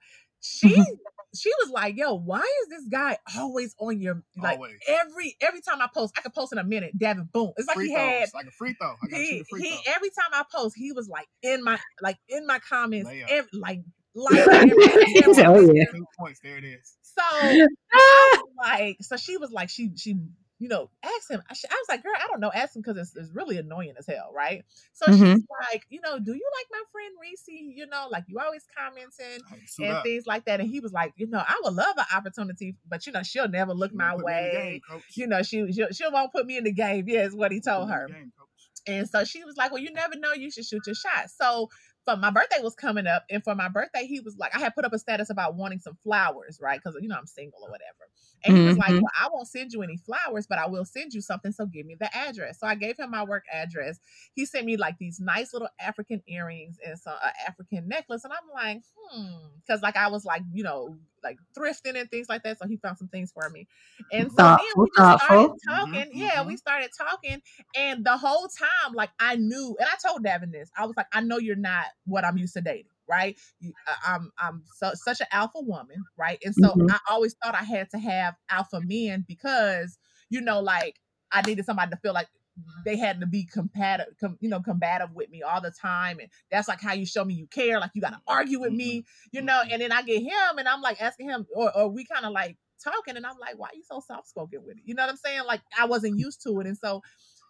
[0.43, 0.69] She
[1.35, 4.75] she was like, "Yo, why is this guy always on your like Always.
[4.89, 6.15] every every time I post?
[6.19, 6.99] I could post in a minute.
[6.99, 7.53] Davin, boom!
[7.57, 8.03] It's like free he throw.
[8.09, 8.89] had." Like a free throw.
[9.03, 9.93] I got to shoot He, free he throw.
[9.95, 13.27] every time I post, he was like in my like in my comments, Layup.
[13.31, 13.83] ev- like
[14.15, 14.75] like every-
[15.47, 15.85] "Oh, yeah."
[16.19, 16.41] Points.
[16.43, 16.97] There it is.
[17.03, 17.67] so
[18.59, 20.17] like, so she was like, she she
[20.63, 21.43] you know ask him.
[21.49, 24.07] I, was like, girl, I don't know, ask him because it's, it's really annoying as
[24.07, 24.65] hell, right?
[24.93, 25.47] So she's Mhm.
[25.73, 27.45] like, you know, do you like my friend Reese?
[27.49, 29.45] You know, like you always commenting
[29.81, 30.03] and up.
[30.03, 30.61] things like that.
[30.61, 33.49] And he was like, you know, I would love an opportunity, but you know, she'll
[33.49, 34.81] never look You my put me in the way.
[34.81, 34.83] game.
[35.15, 37.07] You know, she she she won't put me in the game.
[37.09, 38.09] Yeah, is what he told her.
[38.09, 38.33] game.
[38.87, 41.31] And so she was like, Well, you never know, you should shoot your shot.
[41.31, 41.69] So
[42.05, 44.75] for my birthday was coming up, and for my birthday, he was like, I had
[44.75, 46.81] put up a status about wanting some flowers, right?
[46.83, 48.11] Because you know I'm single or whatever.
[48.45, 49.01] And he was like, Mhm.
[49.01, 51.53] Well, I won't send you any flowers, but I will send you something.
[51.53, 52.61] So give me the address.
[52.61, 54.01] So I gave him my work address.
[54.35, 58.25] He sent me like these nice little African earrings and some uh, African necklace.
[58.25, 62.29] And I'm like, hmm, because like I was like, you know, like thrifting and things
[62.29, 62.59] like that.
[62.59, 63.69] So he found some things for me.
[64.11, 65.61] And so then we just started thoughtful.
[65.69, 66.11] talking.
[66.15, 66.59] Mhm, Yeah, we mhm.
[66.59, 67.43] started talking.
[67.75, 70.71] And the whole time, like I knew, and I told Davin this.
[70.77, 73.39] I was like, I know you're not what I'm used to dating, right?
[73.61, 76.39] You, I- I'm I'm so, such an alpha woman, right?
[76.45, 76.91] And so Mhm.
[76.91, 79.99] I always thought I had to have alpha men because
[80.31, 80.99] you know, like
[81.31, 82.29] I needed somebody to feel like
[82.85, 86.29] they had to be compatible, com, you know, combative with me all the time, and
[86.51, 87.81] that's like how you show me you care.
[87.81, 88.77] Like you got to argue with mm-hmm.
[88.79, 89.61] me, you know.
[89.63, 89.73] Mm-hmm.
[89.73, 92.33] And then I get him, and I'm like asking him, or or we kind of
[92.33, 94.83] like talking, and I'm like, why are you so soft spoken with it?
[94.85, 95.43] You know what I'm saying?
[95.47, 97.03] Like I wasn't used to it, and so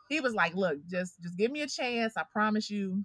[0.08, 2.14] he was like, "Look, just just give me a chance.
[2.16, 3.02] I promise you."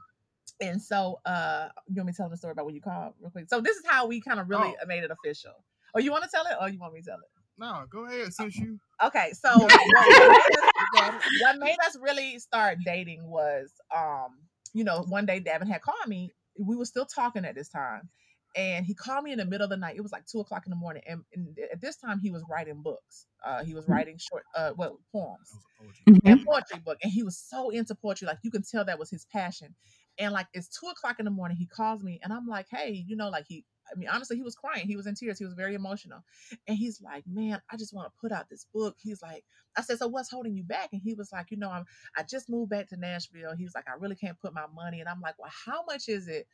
[0.60, 3.30] And so, uh, you want me to tell the story about when you called real
[3.32, 3.48] quick?
[3.50, 4.86] So this is how we kind of really Oh.
[4.88, 5.64] made it official.
[5.94, 7.30] Oh, you want to tell it, or you want me to tell it?
[7.58, 8.34] No, go ahead.
[8.34, 14.40] Since you Okay, so what made, us, what made us really start dating was, um,
[14.74, 16.32] you know, one day Davin had called me.
[16.60, 18.10] We were still talking at this time,
[18.56, 19.96] and he called me in the middle of the night.
[19.98, 22.44] It was like two o'clock in the morning, and, and at this time he was
[22.50, 23.28] writing books.
[23.46, 26.32] Uh, he was writing short, uh, well, poems that was a poetry.
[26.32, 28.26] And poetry book, and he was so into poetry.
[28.28, 29.76] Like you can tell that was his passion.
[30.20, 33.04] And like it's two o'clock in the morning, he calls me, and I'm like, hey,
[33.08, 33.66] you know, like he.
[33.90, 34.86] I mean, honestly, he was crying.
[34.86, 35.40] He was in tears.
[35.40, 36.22] He was very emotional.
[36.68, 38.98] And he's like, man, I just want to put out this book.
[39.00, 39.46] He's like,
[39.78, 40.90] I said, so what's holding you back?
[40.92, 41.86] And he was like, you know, I'm,
[42.18, 43.56] I just moved back to Nashville.
[43.56, 45.00] He was like, I really can't put my money.
[45.00, 46.48] And I'm like, well, how much is it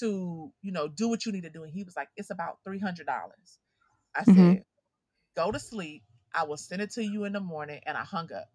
[0.00, 1.62] to, you know, do what you need to do?
[1.62, 3.58] And he was like, it's about $300.
[4.14, 4.64] I said, Mhm.
[5.36, 6.02] go to sleep.
[6.34, 7.80] I will send it to you in the morning.
[7.86, 8.50] And I hung up.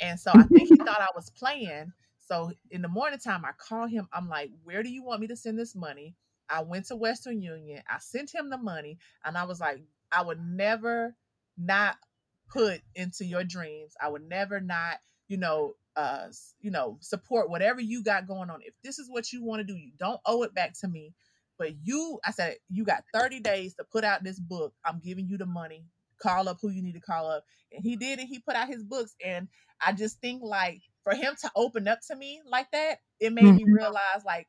[0.00, 1.92] And so I think he thought I was playing.
[2.28, 4.06] So in the morning time, I call him.
[4.12, 6.14] I'm like, where do you want me to send this money?
[6.50, 7.82] I went to Western Union.
[7.88, 11.14] I sent him the money, and I was like, I would never
[11.56, 11.96] not
[12.50, 13.94] put into your dreams.
[14.00, 14.98] I would never not,
[15.28, 16.28] you know, uh,
[16.60, 18.60] you know, support whatever you got going on.
[18.62, 21.14] If this is what you want to do, you don't owe it back to me.
[21.58, 24.74] But you, I said, you got 30 days to put out this book.
[24.84, 25.86] I'm giving you the money.
[26.22, 27.44] Call up who you need to call up.
[27.72, 28.26] And he did it.
[28.26, 29.14] He put out his books.
[29.24, 29.48] And
[29.80, 33.44] I just think like for him to open up to me like that, it made
[33.44, 33.74] me Mhm.
[33.74, 34.46] realize like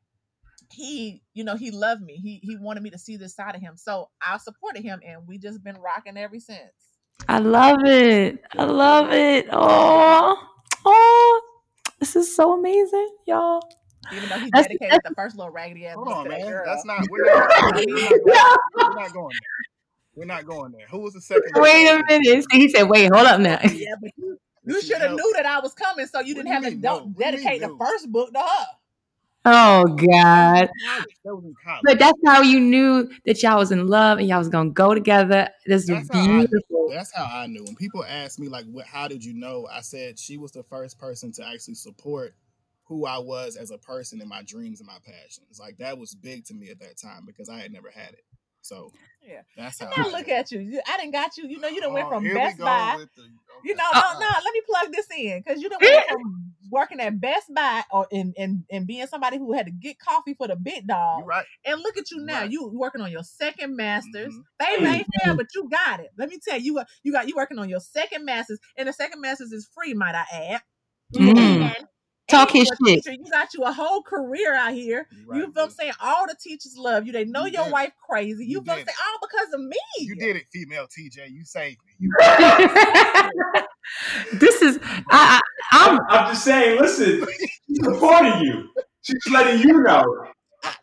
[0.72, 2.16] he, you know, he loved me.
[2.16, 3.76] He he wanted me to see this side of him.
[3.76, 6.60] So I supported him and we just been rocking ever since.
[7.28, 8.42] I love it.
[8.56, 9.46] I love it.
[9.50, 10.36] Oh,
[10.84, 11.42] oh,
[11.98, 13.62] this is so amazing, y'all.
[14.12, 16.50] Even though he That's- dedicated the first little raggedy ass Hold on, to that man.
[16.50, 16.62] girl.
[16.66, 17.04] That's not.
[17.10, 19.50] We're not, we're not, going, we're not going there.
[20.16, 20.86] We're not going there.
[20.90, 21.52] Who was the second?
[21.56, 22.44] Wait a minute.
[22.52, 25.60] He said, "Wait, hold up now." yeah, but you, you should have knew that I
[25.60, 26.92] was coming, so you What didn't you have to don't no?
[26.92, 27.78] What do you mean, dedicate the no?
[27.78, 28.66] first book to her.
[29.46, 30.68] Oh God!
[30.86, 31.16] College.
[31.24, 31.80] That was in college.
[31.82, 34.94] But that's how you knew that y'all was in love and y'all was gonna go
[34.94, 35.48] together.
[35.64, 36.46] This is That's how I knew.
[36.46, 36.88] beautiful.
[36.90, 37.64] That's how I knew.
[37.64, 40.62] When people ask me like, what, "How did you know?" I said she was the
[40.62, 42.34] first person to actually support
[42.84, 45.58] who I was as a person and my dreams and my passions.
[45.58, 48.24] Like that was big to me at that time because I had never had it.
[48.60, 48.92] So
[49.26, 49.42] Yeah.
[49.56, 49.86] that's how.
[49.86, 50.32] And I now look knew.
[50.34, 50.60] at you.
[50.60, 51.46] You- I didn't got you.
[51.48, 52.96] You know, you done went Oh, from here we Best Buy.
[52.98, 53.28] with the-
[53.64, 54.00] You know, okay.
[54.14, 54.26] no, no.
[54.44, 58.06] Let me plug this in because you done went from working at Best Buy or
[58.12, 61.20] and, and and being somebody who had to get coffee for the big dog.
[61.20, 61.44] You right.
[61.66, 62.40] And look at you now.
[62.40, 62.50] Right.
[62.50, 64.32] You working on your second masters.
[64.34, 64.42] Mhm.
[64.58, 66.10] Baby ain't fair, but you got it.
[66.16, 68.88] Let me tell you, you got you got you working on your second masters, and
[68.88, 70.62] the second masters is free, might I add.
[71.14, 71.36] Mm.
[71.38, 71.86] And-
[72.30, 73.04] Talk his shit.
[73.04, 73.12] teacher.
[73.12, 75.06] You got you a whole career out here.
[75.10, 75.92] You You feel what I'm saying?
[76.00, 77.12] All the teachers love you.
[77.12, 78.44] They know You your did wife crazy.
[78.44, 78.96] You, You feel what I'm saying?
[79.12, 79.76] All because of me.
[79.98, 81.30] You did it, female TJ.
[81.30, 81.92] You saved me.
[81.98, 82.10] You
[84.32, 84.78] this is
[85.10, 85.40] I, I
[85.72, 87.26] I'm I'm, I'm just saying, listen,
[87.66, 88.68] she's supporting you.
[89.02, 90.04] She's letting you know.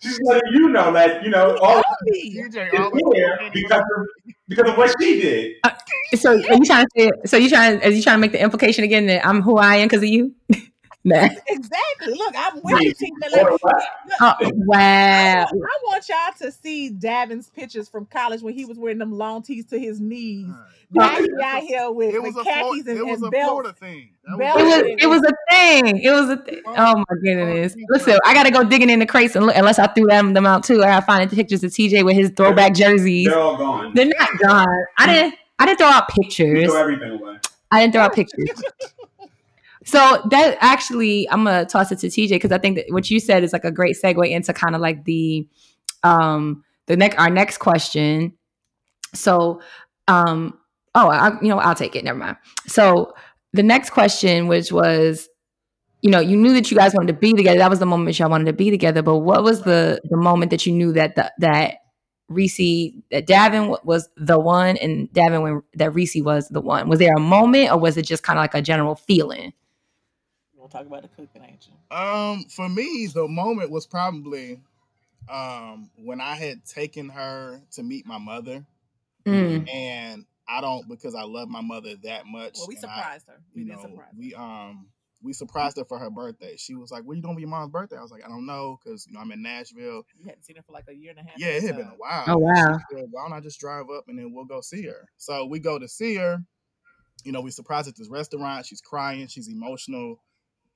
[0.01, 2.35] She's letting you know that, you know, all Love me.
[2.35, 4.07] TJ is always here because of,
[4.47, 5.55] because of what she did.
[5.63, 5.69] Uh,
[6.15, 8.41] so are you trying to say so you trying are you trying to make the
[8.41, 10.33] implication again that I'm who I am because of you?
[11.07, 11.27] nah.
[11.47, 12.13] Exactly.
[12.13, 13.51] Look, I'm with you, Wait, Team Miller.
[13.51, 13.83] Or what?
[14.21, 15.45] Oh, uh, I wow.
[15.45, 19.41] I want y'all to see Davin's pictures from college when he was wearing them long
[19.41, 20.47] tees to his knees.
[20.91, 23.27] Now he out here with, It was with a khakis Florida, and, it was and
[23.27, 23.49] a belts.
[23.49, 24.09] Florida thing.
[24.37, 25.97] That It was and- it was a thing.
[26.01, 26.61] It was a thing.
[26.65, 27.75] Oh my goodness.
[27.89, 30.45] Listen, I gotta go digging in the crates and look unless I threw them them
[30.45, 30.83] out too.
[30.83, 33.27] I gotta find the pictures of TJ with his throwback jerseys.
[33.27, 33.91] They're all gone.
[33.95, 34.85] They're not gone.
[34.97, 36.65] I didn't I didn't throw out You pictures.
[36.71, 37.37] throw everything away.
[37.71, 38.61] I didn't throw out pictures.
[39.87, 43.21] So that actually, I'm gonna toss it to TJ because I think that what you
[43.21, 45.47] said is like a great segue into kind of like the
[46.03, 48.33] um the next our next question.
[49.15, 49.61] So
[50.09, 50.59] um
[50.93, 52.03] oh I, you know I'll take it.
[52.03, 52.35] Never mind.
[52.67, 53.13] So
[53.53, 55.29] the next question, which was,
[56.01, 57.59] you know, you knew that you guys wanted to be together.
[57.59, 59.01] That was the moment y'all wanted to be together.
[59.01, 61.75] But what was the the moment that you knew that the, that
[62.27, 66.89] Reese that Davin was the one and Davin when that Reese was the one?
[66.89, 69.53] Was there a moment or was it just kind of like a general feeling?
[70.67, 71.97] We'll talk about the cooking, ain't you?
[71.97, 74.59] Um, for me, the moment was probably
[75.29, 78.65] um when I had taken her to meet my mother,
[79.25, 79.69] Mm.
[79.69, 82.55] and I don't because I love my mother that much.
[82.57, 83.41] Well, we and I- surprised her.
[83.55, 84.17] We you did know, surprise her.
[84.19, 84.89] we um
[85.21, 86.57] we surprised her for her birthday.
[86.57, 88.27] She was like, "What are you doing for your mom's birthday?" I was like, "I
[88.27, 90.03] don't know, because you know I'm in Nashville.
[90.17, 91.39] You hadn't seen her for like a year and a half.
[91.39, 92.25] Yeah, it the had been a while.
[92.27, 92.77] Oh, wow.
[92.91, 95.07] Said, Why don't I just drive up and then we'll go see her?
[95.15, 96.43] So we go to see her.
[97.23, 98.65] You know, we surprised at this restaurant.
[98.65, 99.27] She's crying.
[99.27, 100.21] She's emotional.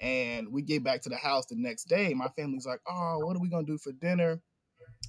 [0.01, 2.13] And we get back to the house the next day.
[2.13, 4.41] My family's like, "Oh, what are we gonna do for dinner?"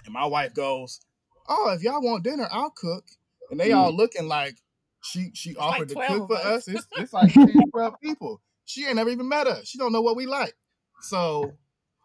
[0.04, 1.00] And my wife goes,
[1.48, 3.06] "Oh, if y'all want dinner, I'll cook."
[3.50, 4.56] And they all looking like
[5.02, 6.68] she she like offered to cook for us.
[6.68, 6.68] us.
[6.68, 8.40] It's, it's like 10, 12 people.
[8.66, 9.66] She ain't never even met us.
[9.66, 10.54] She don't know what we like.
[11.00, 11.52] So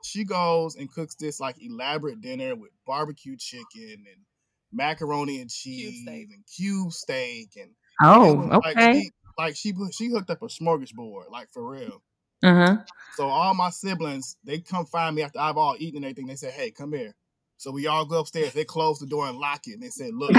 [0.03, 4.25] she goes and cooks this like elaborate dinner with barbecue chicken and
[4.71, 6.29] macaroni and cheese steak.
[6.33, 7.71] and cube steak and
[8.01, 9.01] Oh, was like okay.
[9.01, 12.03] she, like she she hooked up a smorgasbord like for real.
[12.43, 12.77] Uh huh.
[13.15, 16.27] So all my siblings they come find me after I've all eaten and everything.
[16.27, 17.15] They say, "Hey, come here."
[17.57, 18.53] So we all go upstairs.
[18.53, 19.73] They close the door and lock it.
[19.73, 20.31] And they said, "Look,"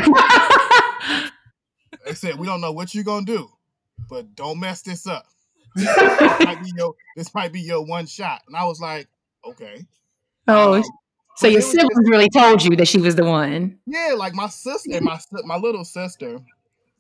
[2.06, 3.48] they said, "We don't know what you're gonna do,
[4.08, 5.26] but don't mess this up.
[5.74, 5.96] this,
[6.44, 9.08] might be your, this might be your one shot." And I was like,
[9.44, 9.86] "Okay."
[10.46, 10.84] oh, Um,
[11.36, 13.78] so your siblings just- really told you that she was the one.
[13.86, 16.40] Yeah, like my sister my my little sister,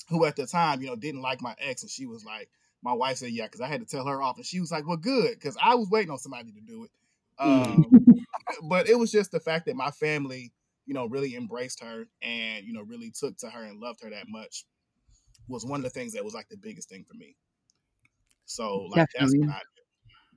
[0.08, 2.48] who at the time, you know, didn't like my ex, and she was like,
[2.82, 4.86] my wife said, yeah, because I had to tell her off, and she was like,
[4.86, 6.90] well, good, because I was waiting on somebody to do it.
[7.38, 7.84] Um,
[8.68, 10.52] but it was just the fact that my family,
[10.86, 14.10] you know, really embraced her and you know really took to her and loved her
[14.10, 14.64] that much
[15.48, 17.36] was one of the things that was like the biggest thing for me.
[18.46, 19.40] So like that's Definitely.
[19.40, 19.60] what I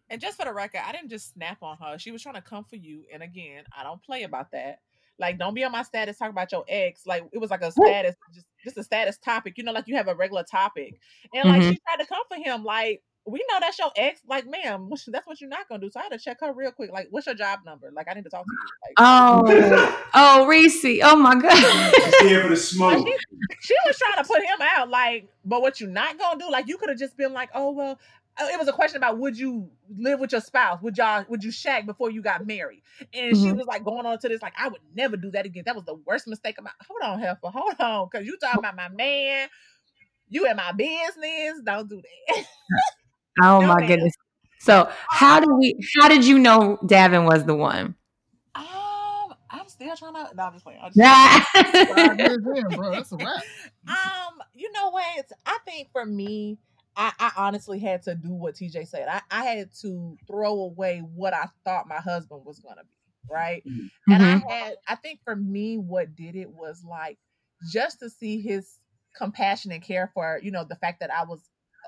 [0.09, 1.97] And just for the record, I didn't just snap on her.
[1.97, 3.05] She was trying to come for you.
[3.13, 4.79] And again, I don't play about that.
[5.21, 7.05] Like, don't be on my status talking about your ex.
[7.05, 9.57] Like, it was like a status, just just a status topic.
[9.57, 10.99] You know, like you have a regular topic,
[11.33, 11.69] and like Mhm.
[11.69, 13.01] she tried to comfort him, like.
[13.23, 14.89] We know that's your ex, like, ma'am.
[15.09, 15.91] That's what you're not gonna do.
[15.91, 16.91] So I had to check her real quick.
[16.91, 17.91] Like, what's your job number?
[17.93, 18.57] Like, I need to talk to you.
[18.83, 20.83] Like, Oh, oh, Reese.
[21.03, 21.93] Oh my God.
[21.93, 23.07] She's here for the smoke.
[23.07, 23.15] she,
[23.61, 26.49] she was trying to put him out, like, but what you're not gonna do?
[26.49, 27.99] Like, you could have just been like, oh well.
[28.41, 30.81] Uh, It was a question about would you live with your spouse?
[30.81, 32.81] Would y'all would you shag before you got married?
[33.13, 33.57] And she Mhm.
[33.57, 35.63] was like going on to this, like, I would never do that again.
[35.65, 38.59] That was the worst mistake of my hold on, Heifer, hold on, because you talking
[38.59, 39.47] about my man,
[40.29, 41.61] you in my business.
[41.63, 42.45] Don't do that.
[43.41, 43.87] Oh No, my ma'am.
[43.87, 44.13] goodness.
[44.59, 47.95] So how do we how did you know Davin was the one?
[48.55, 50.79] um, I'm still trying to no, I'm just playing.
[50.83, 50.97] I'm just
[51.87, 52.91] Five years in, bro.
[52.91, 53.41] That's a wrap.
[53.87, 55.25] Um, you know what?
[55.45, 56.57] I think for me,
[56.95, 59.07] I, I honestly had to do what TJ said.
[59.07, 63.63] I, I had to throw away what I thought my husband was gonna be, right?
[63.65, 64.11] Mm-hmm.
[64.11, 64.49] And I mm-hmm.
[64.49, 67.17] had I think for me, what did it was like
[67.71, 68.77] just to see his
[69.15, 71.41] compassion and care for, you know, the fact that I was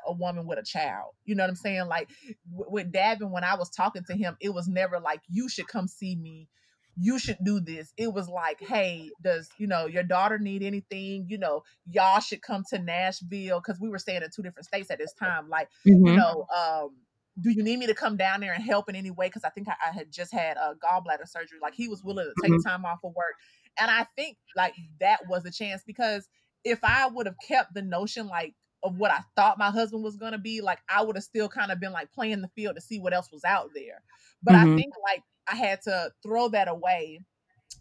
[0.06, 1.14] a woman with a child.
[1.26, 1.88] You know what I'm saying?
[1.88, 2.10] Like
[2.52, 5.68] w- with Davin, when I was talking to him, it was never like, you should
[5.68, 6.48] come see me.
[6.96, 7.92] You should do this.
[7.98, 11.26] It was like, hey, does you know your daughter need anything?
[11.28, 14.92] You know, y'all should come to Nashville because we were staying in two different states
[14.92, 15.50] at this time.
[15.50, 15.70] Like,
[16.04, 16.14] you Mhm.
[16.14, 16.98] know, um,
[17.42, 19.26] do you need me to come down there and help in any way?
[19.28, 21.58] Because I think I, I had just had a gallbladder surgery.
[21.60, 22.64] Like he was willing to take Mhm.
[22.64, 23.36] time off of work,
[23.80, 26.30] and I think like that was a chance because
[26.64, 30.16] if I would have kept the notion like of what I thought my husband was
[30.18, 32.82] gonna be, like I would have still kind of been like playing the field to
[32.82, 34.04] see what else was out there.
[34.44, 34.76] But I Mhm.
[34.76, 37.20] think like I had to throw that away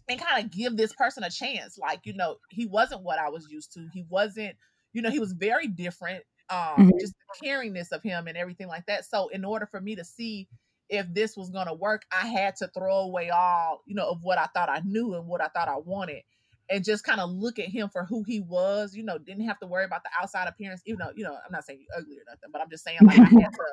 [0.09, 1.77] and kind of give this person a chance.
[1.77, 3.87] Like, you know, he wasn't what I was used to.
[3.93, 4.55] He wasn't,
[4.93, 6.23] you know, he was very different.
[6.49, 6.99] Um, Mhm.
[6.99, 9.05] just the caringness of him and everything like that.
[9.05, 10.49] So in order for me to see
[10.89, 14.37] if this was gonna work, I had to throw away all, you know, of what
[14.37, 16.23] I thought I knew and what I thought I wanted.
[16.69, 19.59] And just kind of look at him for who he was, you know, didn't have
[19.59, 22.17] to worry about the outside appearance, even though, you know, I'm not saying you ugly
[22.17, 23.63] or nothing, but I'm just saying like I had to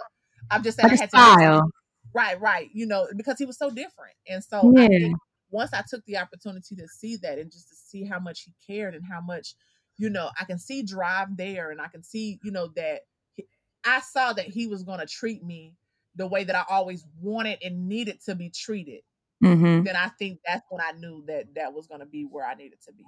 [0.51, 1.71] I'm just saying I had to style.
[2.13, 2.69] Right, right.
[2.73, 4.15] You know, because he was so different.
[4.29, 4.99] And so I Yeah.
[5.01, 5.17] think
[5.51, 8.53] once I took the opportunity to see that and just to see how much he
[8.67, 9.55] cared and how much,
[9.97, 13.03] you know, I can see drive there and I can see, you know, that
[13.35, 13.47] he,
[13.85, 15.75] I saw that he was going to treat me
[16.17, 19.03] the way that I always wanted and needed to be treated.
[19.41, 22.45] hmm Then I think that's when I knew that that was going to be where
[22.47, 23.05] I needed to be.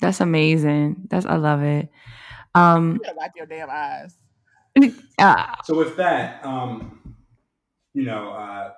[0.00, 1.06] That's amazing.
[1.10, 1.88] That's I love it.
[2.54, 4.16] Um You gotta wipe your damn eyes.
[5.18, 7.07] uh, So with that, um,
[7.98, 8.70] you know, uh,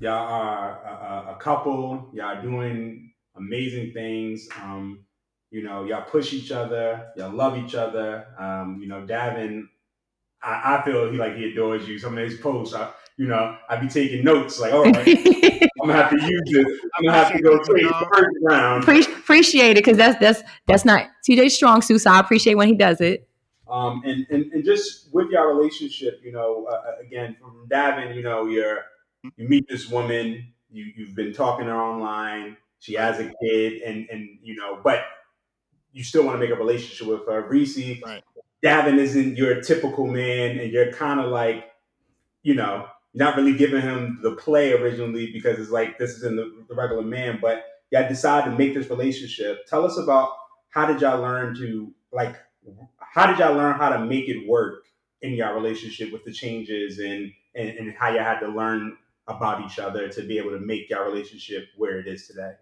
[0.00, 2.10] y'all are a, a- a couple.
[2.14, 4.48] Y'all are doing amazing things.
[4.62, 5.04] Um,
[5.50, 7.08] you know, y'all push each other.
[7.16, 8.26] Y'all love each other.
[8.38, 9.62] Um, you know, Davin,
[10.42, 11.98] I, I feel he like he adores you.
[11.98, 14.58] Some of his posts, I, you know, I'd be taking notes.
[14.58, 15.06] Like, all right,
[15.82, 16.66] I'm gonna have to use this.
[16.96, 18.84] I'm gonna have to go take the first round.
[18.84, 21.98] Pre- appreciate it because that's that's that's not TJ's strong suit.
[22.00, 23.28] So I appreciate when he does it.
[23.68, 28.22] Um, and, and and just with your relationship, you know, uh, again from Davin, you
[28.22, 28.80] know, you're
[29.36, 33.82] you meet this woman, you you've been talking to her online, she has a kid,
[33.82, 35.04] and and you know, but
[35.92, 37.46] you still want to make a relationship with her.
[37.48, 38.22] Reese, Right.
[38.64, 41.70] Davin isn't your typical man, and you're kind of like,
[42.42, 46.64] you know, not really giving him the play originally because it's like this isn't the,
[46.68, 49.66] the regular man, but y'all decide to make this relationship.
[49.66, 50.30] Tell us about
[50.70, 52.36] how did y'all learn to like
[53.14, 54.86] how did y'all learn how to make it work
[55.22, 58.96] in your relationship with the changes and, and and how y'all had to learn
[59.28, 62.54] about each other to be able to make your relationship where it is today?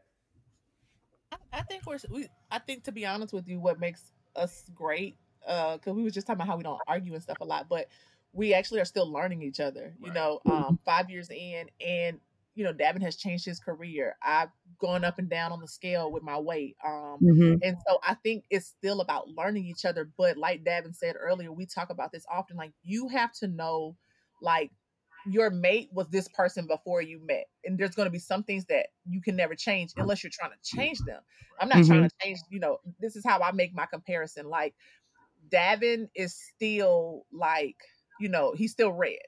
[1.31, 2.29] I, I think we're we.
[2.51, 6.27] I think to be honest with you, what makes us great, because we was just
[6.27, 7.89] talking about how we don't argue and stuff a lot, but
[8.33, 9.95] we actually are still learning each other.
[10.01, 10.15] You Right.
[10.15, 12.21] know, um, five years in, and
[12.55, 14.17] you know, Davin has changed his career.
[14.23, 16.77] I've gone up and down on the scale with my weight.
[16.85, 20.11] Um, hmm and so I think it's still about learning each other.
[20.19, 22.57] But like Davin said earlier, we talk about this often.
[22.57, 23.97] Like you have to know,
[24.41, 24.73] like
[25.25, 28.65] your mate was this person before you met, and there's going to be some things
[28.67, 31.23] that you can never change unless you're trying to change them.
[31.61, 32.41] I'm not trying to change.
[32.51, 34.49] You know, this is how I make my comparison.
[34.49, 34.75] Like
[35.49, 37.77] Davin is still like,
[38.19, 39.19] you know, he's still red,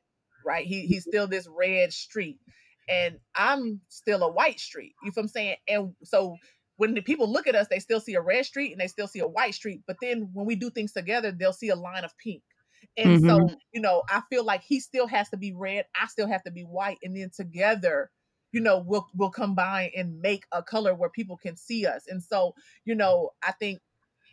[0.44, 0.66] right?
[0.66, 2.40] He he's still this red street,
[2.88, 4.94] and I'm still a white street.
[5.02, 5.56] You feel what I'm saying?
[5.68, 6.36] And so
[6.76, 9.06] when the people look at us, they still see a red street and they still
[9.06, 9.82] see a white street.
[9.86, 12.42] But then when we do things together, they'll see a line of pink.
[12.96, 15.86] And so, you know, I feel like he still has to be red.
[16.00, 16.98] I still have to be white.
[17.02, 18.10] And then together,
[18.52, 22.04] you know, we'll we'll combine and make a color where people can see us.
[22.08, 22.54] And so,
[22.84, 23.80] you know, I think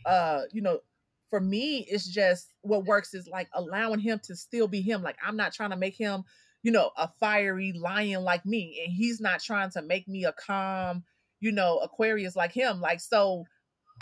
[0.05, 0.79] uh, you know,
[1.29, 5.01] for me, it's just what works is like allowing him to still be him.
[5.01, 6.23] Like I'm not trying to make him,
[6.63, 10.33] you know, a fiery lion like me, and he's not trying to make me a
[10.33, 11.03] calm,
[11.39, 12.81] you know, Aquarius like him.
[12.81, 13.45] Like, so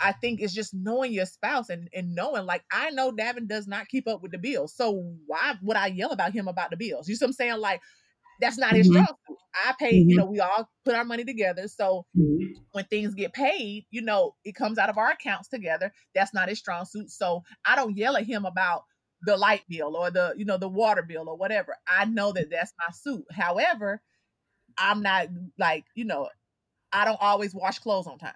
[0.00, 3.66] I think it's just knowing your spouse and, and knowing, like, I know Davin does
[3.68, 4.74] not keep up with the bills.
[4.74, 7.08] So why would I yell about him about the bills?
[7.08, 7.58] You see what I'm saying?
[7.58, 7.82] Like,
[8.40, 8.88] that's not his Mhm.
[8.88, 9.38] strong suit.
[9.54, 10.08] I pay, Mhm.
[10.08, 11.68] you know, we all put our money together.
[11.68, 12.70] So Mhm.
[12.72, 15.92] when things get paid, you know, it comes out of our accounts together.
[16.14, 17.10] That's not his strong suit.
[17.10, 18.84] So I don't yell at him about
[19.22, 21.76] the light bill or the, you know, the water bill or whatever.
[21.86, 23.26] I know that that's my suit.
[23.32, 24.02] However,
[24.78, 26.30] I'm not like, you know,
[26.92, 28.34] I don't always wash clothes on time.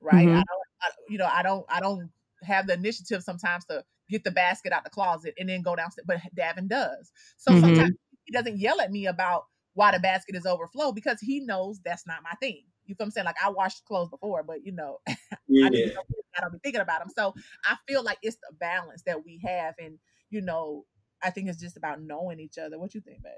[0.00, 0.28] Right.
[0.28, 0.34] Mhm.
[0.34, 2.10] I don't, I, you know, I don't, I don't
[2.42, 6.06] have the initiative sometimes to get the basket out the closet and then go downstairs,
[6.06, 7.12] but Davin does.
[7.36, 7.56] So Mhm.
[7.56, 11.80] sometimes he doesn't yell at me about why the basket is overflow because he knows
[11.80, 12.64] that's not my thing.
[12.84, 13.26] You feel what I'm saying?
[13.26, 15.14] Like I washed clothes before, but you know, I,
[15.46, 15.68] Yeah.
[15.70, 16.06] just don't,
[16.36, 17.10] I don't be thinking about them.
[17.16, 19.98] So I feel like it's the balance that we have, and
[20.32, 20.86] you know,
[21.22, 22.78] I think it's just about knowing each other.
[22.78, 23.32] What you think, babe?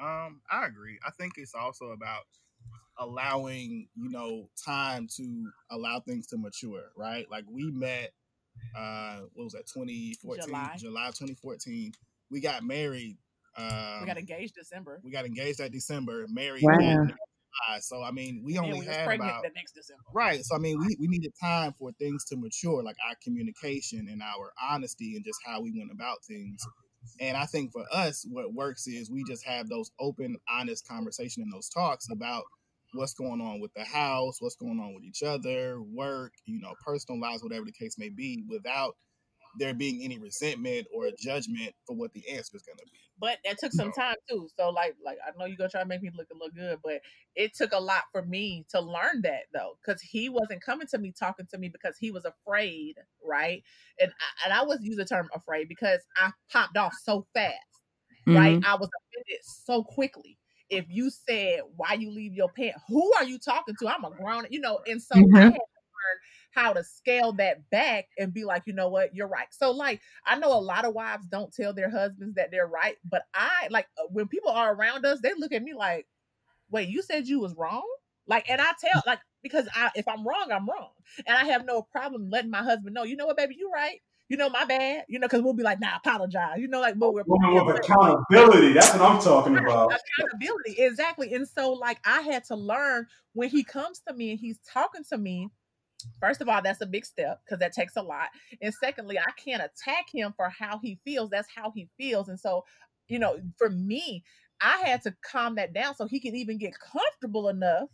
[0.00, 0.98] Um, I agree.
[1.06, 2.22] I think it's also about
[2.98, 7.30] allowing, you know, time to allow things to mature, right?
[7.30, 8.12] Like we met
[8.76, 10.76] uh what was that, 2014, July.
[10.78, 11.92] July 2014.
[12.30, 13.16] We got married.
[13.56, 15.00] Um we got engaged December.
[15.02, 17.06] we got engaged that December, married Wow.
[17.66, 17.78] July.
[17.80, 20.02] So I mean, we only we had pregnant about the next December.
[20.12, 20.44] Right.
[20.44, 24.22] So I mean, we, we needed time for things to mature, like our communication and
[24.22, 26.62] our honesty and just how we went about things.
[27.18, 31.42] And I think for us, what works is we just have those open, honest conversation
[31.42, 32.44] and those talks about
[32.92, 36.74] what's going on with the house, what's going on with each other, work, you know,
[36.84, 38.96] personal lives, whatever the case may be, without
[39.54, 43.00] there being any resentment or judgment for what the answer is going to be.
[43.18, 43.92] but that took some No.
[43.92, 44.48] time too.
[44.56, 46.78] So like like I know you're gonna try to make me look and look good,
[46.82, 47.02] but
[47.34, 50.98] it took a lot for me to learn that though, because he wasn't coming to
[50.98, 53.62] me talking to me because he was afraid, right?
[54.00, 57.56] And I, and I was use the term afraid because I popped off so fast,
[58.32, 58.58] right?
[58.58, 58.64] Mhm.
[58.64, 60.38] I was offended so quickly.
[60.70, 63.88] If you said why you leave your pants, who are you talking to?
[63.88, 65.52] I'm a grown, you know, and so I Mhm.
[65.52, 65.79] had to learn
[66.52, 69.46] how to scale that back and be like, you know what, you're right.
[69.50, 72.96] So like I know a lot of wives don't tell their husbands that they're right,
[73.08, 76.06] but I like uh, when people are around us, they look at me like,
[76.70, 77.88] "Wait, you said you was wrong?"
[78.26, 80.90] Like, and I tell like because I if I'm wrong, I'm wrong,
[81.26, 83.04] and I have no problem letting my husband know.
[83.04, 84.00] You know what, baby, you're right.
[84.28, 85.04] You know my bad.
[85.08, 87.76] You know because we'll be like, "Nah, apologize." You know, like, but we're Woman with
[87.76, 88.72] accountability.
[88.72, 89.92] That's what I'm talking about.
[90.18, 94.40] accountability exactly and so like i had to learn when he comes to me and
[94.40, 95.48] he's talking to me
[96.20, 98.28] first of all that's a big step because that takes a lot.
[98.60, 102.28] And secondly i can't attack him for how he feels that's how he feels.
[102.28, 102.64] And so
[103.08, 104.24] you know for me
[104.60, 107.88] i had to calm that down so he can even get comfortable enough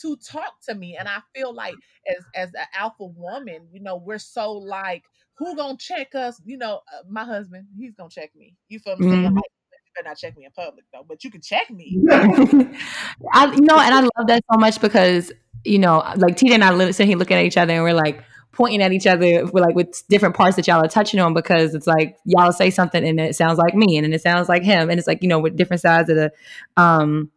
[0.00, 0.96] to talk to me.
[0.96, 5.04] And i feel like as as an alpha woman you know we're so like
[5.38, 6.40] who gonna check us?
[6.44, 8.56] You know uh, my husband he's gonna check me.
[8.68, 9.02] You feel me?
[9.02, 9.34] Saying Mhm.
[9.34, 9.50] like
[9.96, 12.02] better not check me in public though but you can check me.
[13.32, 15.32] I, you know, and I love that so much because
[15.64, 17.94] you know, like Tita and I li- sitting here looking at each other, and we're
[17.94, 21.32] like pointing at each other, we're like with different parts that y'all are touching on
[21.32, 24.48] because it's like y'all say something and it sounds like me, and then it sounds
[24.48, 26.32] like him, and it's like you know with different sides of the,
[26.76, 27.30] um,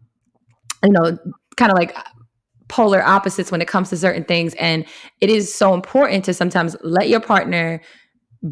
[0.83, 1.17] you know,
[1.57, 1.95] kind of like
[2.67, 4.85] polar opposites when it comes to certain things, and
[5.21, 7.81] it is so important to sometimes let your partner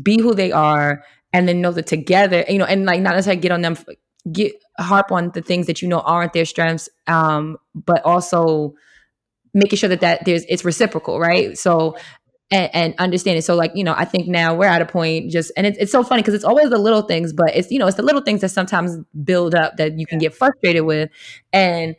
[0.02, 1.04] be who they are
[1.34, 3.78] and then know that together you know and like not necessarily get on them
[4.32, 8.74] get harp on the things that you know aren't their strengths um but also
[9.54, 11.58] making sure that that there's it's reciprocal right?
[11.58, 11.96] So
[12.52, 15.32] and, and understand it so like you know i think now we're at a point
[15.32, 17.80] just and it's, it's so funny because it's always the little things but it's you
[17.80, 21.10] know it's the little things that sometimes build up that you can get frustrated with.
[21.52, 21.96] And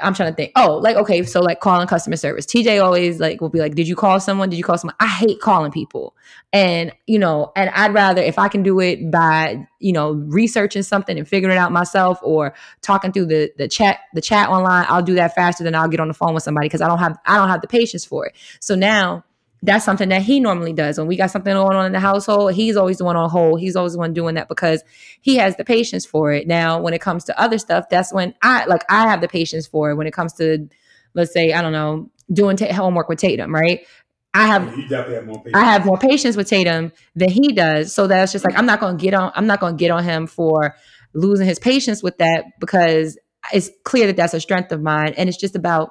[0.00, 0.52] I'm trying to think.
[0.56, 2.46] Oh, like okay, so like calling customer service.
[2.46, 4.50] TJ always like will be like, "Did you call someone?
[4.50, 6.14] Did you call someone?" I hate calling people,
[6.52, 10.82] and you know, and I'd rather if I can do it by you know researching
[10.82, 14.86] something and figuring it out myself, or talking through the the chat the chat online.
[14.88, 16.98] I'll do that faster than I'll get on the phone with somebody because I don't
[16.98, 18.34] have I don't have the patience for it.
[18.60, 19.24] So now
[19.62, 20.98] that's something that he normally does.
[20.98, 23.60] When we got something going on in the household, he's always the one on hold.
[23.60, 24.84] He's always the one doing that because
[25.20, 26.46] he has the patience for it.
[26.46, 29.66] Now, when it comes to other stuff, that's when I like I have the patience
[29.66, 29.96] for it.
[29.96, 30.68] When it comes to,
[31.14, 33.86] let's say, I don't know, doing ta homework with Tatum, right?
[34.34, 35.54] I have You definitely have more patience.
[35.56, 37.92] I have more patience with Tatum than he does.
[37.92, 40.26] So that's just like I'm not gonna get on I'm not gonna get on him
[40.26, 40.76] for
[41.14, 43.18] losing his patience with that because
[43.52, 45.14] it's clear that that's a strength of mine.
[45.16, 45.90] And it's just about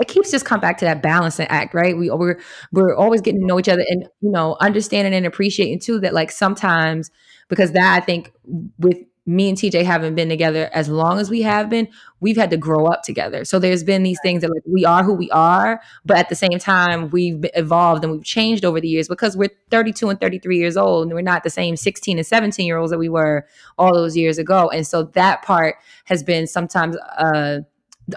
[0.00, 1.96] it keeps just come back to that balancing act, right?
[1.96, 2.40] We we're
[2.72, 6.14] we're always getting to know each other and you know understanding and appreciating too that
[6.14, 7.10] like sometimes
[7.48, 8.32] because that I think
[8.78, 11.88] with me and TJ haven't been together as long as we have been,
[12.20, 13.44] we've had to grow up together.
[13.44, 16.34] So there's been these things that like we are who we are, but at the
[16.34, 20.58] same time we've evolved and we've changed over the years because we're 32 and 33
[20.58, 23.46] years old and we're not the same 16 and 17 year olds that we were
[23.78, 24.68] all those years ago.
[24.68, 27.60] And so that part has been sometimes uh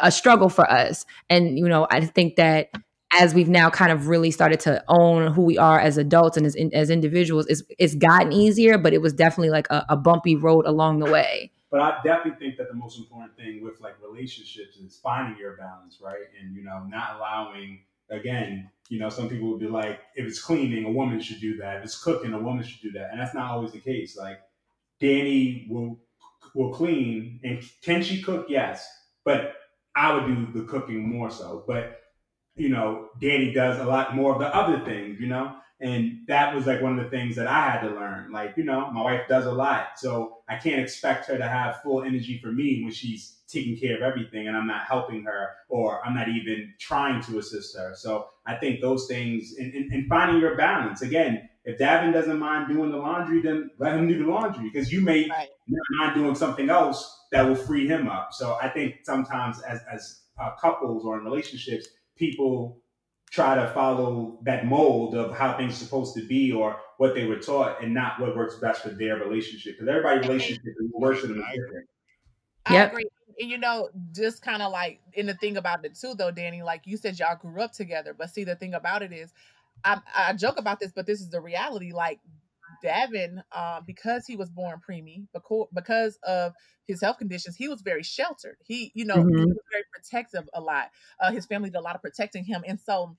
[0.01, 1.05] a struggle for us.
[1.29, 2.71] And you know, I think that
[3.13, 6.45] as we've now kind of really started to own who we are as adults and
[6.45, 10.35] as as individuals, it's it's gotten easier, but it was definitely like a, a bumpy
[10.35, 11.51] road along the way.
[11.71, 15.57] But I definitely think that the most important thing with like relationships is finding your
[15.57, 16.25] balance, right?
[16.41, 20.41] And you know, not allowing again, you know, some people would be like, if it's
[20.41, 21.77] cleaning, a woman should do that.
[21.77, 23.09] If it's cooking, a woman should do that.
[23.11, 24.17] And that's not always the case.
[24.17, 24.39] Like
[24.99, 25.99] Danny will
[26.55, 28.47] will clean and can she cook?
[28.49, 28.87] Yes.
[29.23, 29.53] But
[29.97, 31.63] I would do the cooking more so.
[31.67, 31.97] But
[32.57, 35.55] you know, Danny does a lot more of the other things, you know?
[35.79, 38.31] And that was like one of the things that I had to learn.
[38.31, 39.89] Like, you know, my wife does a lot.
[39.97, 43.95] So I can't expect her to have full energy for me when she's taking care
[43.95, 47.93] of everything and I'm not helping her or I'm not even trying to assist her.
[47.93, 51.03] So I think those things and, and, and finding your balance.
[51.03, 54.89] Again, if Davin doesn't mind doing the laundry, then let him do the laundry because
[54.89, 55.49] you may right.
[55.67, 58.29] not mind doing something else that will free him up.
[58.31, 62.79] So I think sometimes as, as uh, couples or in relationships, people
[63.31, 67.25] try to follow that mold of how things are supposed to be or what they
[67.25, 69.75] were taught and not what works best for their relationship.
[69.75, 71.89] Because everybody's relationship is worse than different.
[72.65, 73.09] I agree.
[73.39, 76.63] And you know, just kind of like in the thing about it too, though, Danny,
[76.63, 78.15] like you said, y'all grew up together.
[78.17, 79.33] But see, the thing about it is,
[79.83, 81.93] I, I joke about this, but this is the reality.
[81.93, 82.19] Like
[82.83, 85.27] Davin, uh, because he was born preemie,
[85.73, 86.53] because of
[86.87, 88.57] his health conditions, he was very sheltered.
[88.65, 89.37] He, you know, mm-hmm.
[89.37, 90.89] he was very protective a lot.
[91.19, 93.17] Uh, his family did a lot of protecting him, and so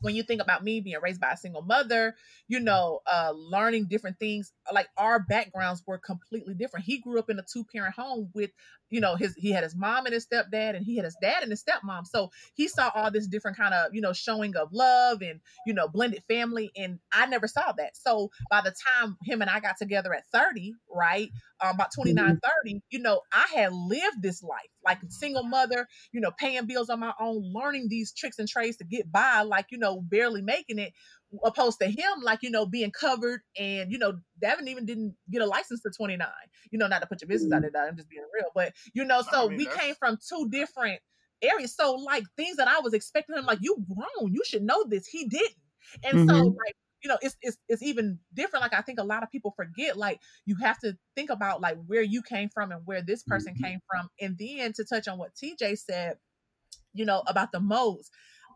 [0.00, 2.14] when you think about me being raised by a single mother,
[2.48, 6.86] you know, uh, learning different things, like our backgrounds were completely different.
[6.86, 8.50] He grew up in a two parent home with,
[8.90, 11.42] you know, his he had his mom and his stepdad, and he had his dad
[11.42, 12.06] and his stepmom.
[12.06, 15.72] So he saw all this different kind of, you know, showing of love and you
[15.74, 17.96] know, blended family, and I never saw that.
[17.96, 21.30] So by the time him and I got together at thirty, right,
[21.62, 22.34] um, about 29, mm-hmm.
[22.64, 26.66] 30, you know, I had lived this life like a single mother, you know, paying
[26.66, 30.00] bills on my own, learning these tricks and trades to get by, like, you know,
[30.00, 30.92] barely making it,
[31.44, 33.42] opposed to him, like, you know, being covered.
[33.58, 36.26] And, you know, Davin even didn't get a license to 29,
[36.70, 37.72] you know, not to put your business out mm-hmm.
[37.72, 38.50] there, I'm just being real.
[38.54, 39.76] But, you know, so I mean, we that's...
[39.76, 41.00] came from two different
[41.42, 41.74] areas.
[41.74, 45.06] So, like, things that I was expecting him, like, you grown, you should know this.
[45.06, 45.54] He didn't.
[46.04, 46.28] And mm-hmm.
[46.28, 49.30] so, like, you know it's, it's it's even different like i think a lot of
[49.30, 53.02] people forget like you have to think about like where you came from and where
[53.02, 53.64] this person mm-hmm.
[53.64, 56.18] came from and then to touch on what tj said
[56.92, 58.10] you know about the modes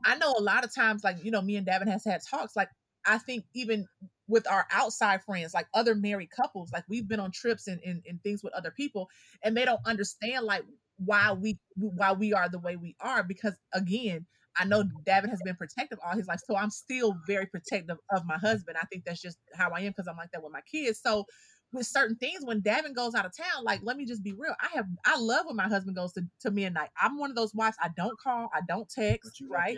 [0.05, 2.57] i know a lot of times like you know me and davin has had talks
[2.57, 2.69] like
[3.07, 3.87] i think even
[4.29, 8.03] with our outside friends like other married couples like we've been on trips and, and,
[8.09, 9.09] and things with other people
[9.43, 10.63] and they don't understand like
[10.99, 14.27] why we why we are the way we are because again
[14.57, 18.25] I know Davin has been protective all his life, so I'm still very protective of
[18.25, 18.77] my husband.
[18.81, 21.01] I think that's just how I am because I'm like that with my kids.
[21.03, 21.27] So
[21.75, 24.55] with certain things, when Davin goes out of town, like let me just be real.
[24.61, 26.89] I have I love when my husband goes to, to midnight.
[27.01, 27.77] I'm one of those wives.
[27.83, 29.77] I don't call, I don't text, right?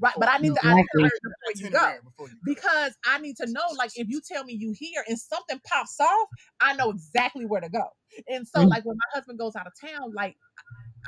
[0.00, 3.46] Right, but I need to itinerary before you go before you because I need to
[3.46, 3.62] know.
[3.76, 6.28] Like if you tell me you here and something pops off,
[6.60, 7.84] I know exactly where to go.
[8.28, 8.68] And so, mm-hmm.
[8.68, 10.36] like when my husband goes out of town, like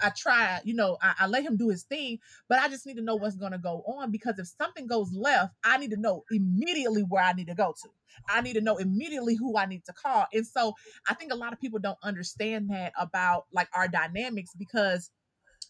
[0.03, 2.18] I try, you know, I, I, let him do his thing,
[2.49, 5.12] but I just need to know what's going to go on because if something goes
[5.12, 7.88] left, I need to know immediately where I need to go to.
[8.28, 10.26] I need to know immediately who I need to call.
[10.32, 10.74] And so
[11.09, 15.11] I think a lot of people don't understand that about like our dynamics because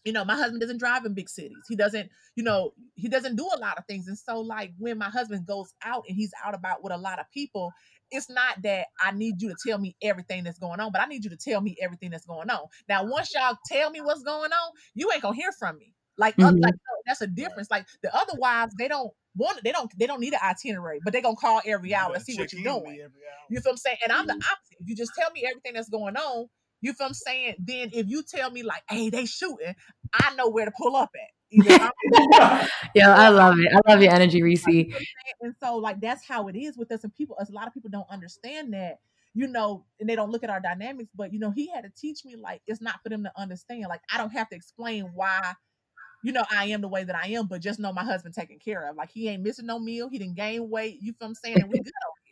[0.04, 1.58] you know, my husband doesn't drive in big cities.
[1.68, 4.08] He doesn't, you know, he doesn't do a lot of things.
[4.08, 7.18] And so, like, when my husband goes out and he's out about with a lot
[7.18, 7.72] of people,
[8.10, 11.06] it's not that I need you to tell me everything that's going on, but I
[11.06, 12.66] need you to tell me everything that's going on.
[12.88, 15.94] Now, once y'all tell me what's going on, you ain't gonna hear from me.
[16.16, 16.58] Like, mm-hmm.
[16.58, 16.74] like
[17.06, 17.70] that's a difference.
[17.70, 21.12] Like the other wives, they don't want they don't they don't need an itinerary, but
[21.12, 23.08] they gonna call every hour and see what you're doing.
[23.50, 23.98] You feel I'm saying?
[24.02, 24.40] And I'm the mm-hmm.
[24.40, 24.76] opposite.
[24.80, 26.46] If you just tell me everything that's going on,
[26.80, 27.54] you feel I'm saying?
[27.58, 29.74] Then if you tell me like, hey, they shooting,
[30.12, 31.37] I know where to pull up at.
[31.50, 31.90] Yeah,
[32.96, 33.68] I love it.
[33.72, 34.66] I love your energy, Reese.
[34.66, 37.04] And so, like, that's how it is with us.
[37.04, 39.00] And people, a lot of people don't understand that,
[39.34, 41.10] you know, and they don't look at our dynamics.
[41.14, 43.86] But you know, he had to teach me like it's not for them to understand.
[43.88, 45.54] Like, I don't have to explain why,
[46.22, 48.58] you know, I am the way that I am, but just know my husband taken
[48.58, 48.96] care of.
[48.96, 50.08] Like, he ain't missing no meal.
[50.08, 50.98] He didn't gain weight.
[51.00, 51.60] You feel what I'm saying?
[51.60, 51.92] And we good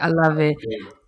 [0.00, 0.56] I love it,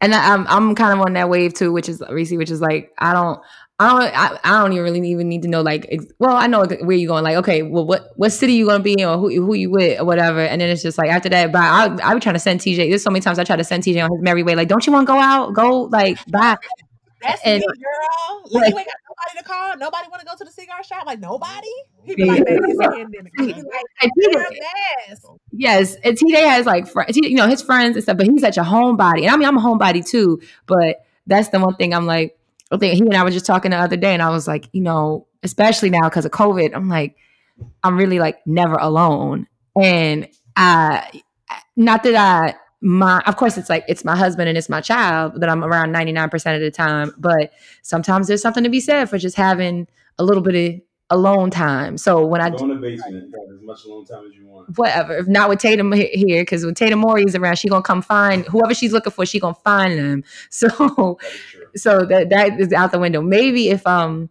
[0.00, 2.50] and I, am I'm, I'm kind of on that wave too, which is Reese, which
[2.50, 3.40] is like I don't
[3.78, 6.46] I don't I, I don't even really even need to know like ex- well I
[6.46, 9.18] know where you're going like okay well what what city you gonna be in or
[9.18, 10.40] who who you with or whatever.
[10.40, 12.88] And then it's just like after that but I I be trying to send TJ
[12.88, 14.86] there's so many times I try to send TJ on his merry way like don't
[14.86, 15.54] you want to go out?
[15.54, 16.56] Go like bye
[17.22, 18.42] that's and, me, girl.
[18.50, 19.76] Like, like, you ain't got nobody to call.
[19.76, 21.06] Nobody want to go to the cigar shop.
[21.06, 21.68] Like nobody.
[22.04, 23.32] He be like, it's a pandemic.
[23.38, 24.58] He be like,
[25.52, 28.16] yes, and TJ has like friends, you know, his friends and stuff.
[28.16, 30.40] But he's such a homebody, and I mean, I'm a homebody too.
[30.66, 32.36] But that's the one thing I'm like.
[32.72, 34.68] I think he and I were just talking the other day, and I was like,
[34.72, 37.16] you know, especially now because of COVID, I'm like,
[37.82, 39.46] I'm really like never alone.
[39.80, 41.22] And I,
[41.76, 45.40] not that I, my, of course, it's like it's my husband and it's my child
[45.40, 47.14] that I'm around 99% of the time.
[47.16, 47.52] But
[47.82, 49.86] sometimes there's something to be said for just having
[50.18, 50.80] a little bit of
[51.10, 51.96] alone time.
[51.96, 54.76] So when I Go in the basement, have as much alone time as you want.
[54.76, 55.18] whatever.
[55.18, 58.44] If not with Tatum here, because when Tatum Mori is around, she gonna come find
[58.46, 59.24] whoever she's looking for.
[59.24, 60.24] She gonna find them.
[60.50, 63.22] So, That so that that is out the window.
[63.22, 64.28] Maybe if um,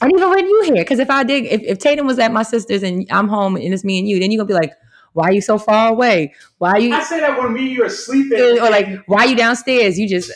[0.00, 2.42] and even when you here, because if I did, if, if Tatum was at my
[2.42, 4.72] sister's and I'm home and it's me and you, then you're gonna be like,
[5.14, 6.34] why are you so far away?
[6.58, 9.26] Why are you I say that when me you are sleeping, or like why are
[9.28, 9.98] you downstairs?
[9.98, 10.30] You just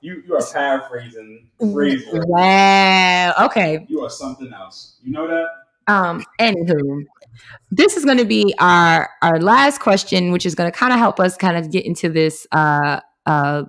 [0.00, 3.34] you you are paraphrasing wow.
[3.46, 4.98] Okay, You are something else.
[5.02, 5.46] You know that?
[5.86, 7.04] Um, anywho,
[7.70, 10.98] this is going to be our our last question, which is going to kind of
[10.98, 13.64] help us kind of get into this uh, uh,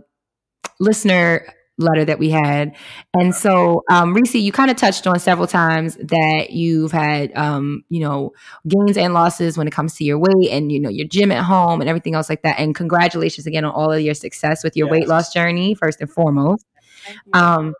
[0.79, 1.45] listener
[1.77, 2.75] letter that we had.
[3.13, 7.83] And so, um, Reese, you kind of touched on several times that you've had, um,
[7.89, 8.33] you know,
[8.67, 11.43] gains and losses when it comes to your weight and you know your gym at
[11.43, 12.59] home and everything else like that.
[12.59, 16.11] And congratulations again on all of your success with your weight loss journey, first and
[16.11, 16.65] foremost.
[17.33, 17.73] Um,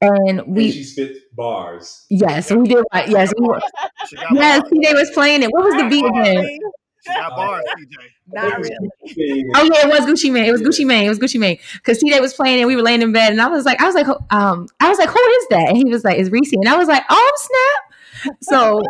[0.00, 2.04] and And we, she spit bars.
[2.10, 2.84] yes, we did.
[3.08, 3.60] Yes, we were.
[4.06, 4.72] She got Yes, bars.
[4.72, 5.50] TJ was playing it.
[5.50, 6.58] What was the beat again?
[7.06, 7.96] She got bars, TJ.
[8.28, 9.44] Not really.
[9.54, 10.46] Oh yeah, it was Gucci Mane.
[10.46, 11.04] It was Gucci Mane.
[11.04, 11.58] It was Gucci Mane.
[11.74, 13.84] Because TJ was playing and we were laying in bed and I was like, I
[13.84, 15.68] was like, um, I was like, who is that?
[15.68, 16.52] And he was like, it's Reese.
[16.52, 18.34] And I was like, oh snap.
[18.40, 18.82] So,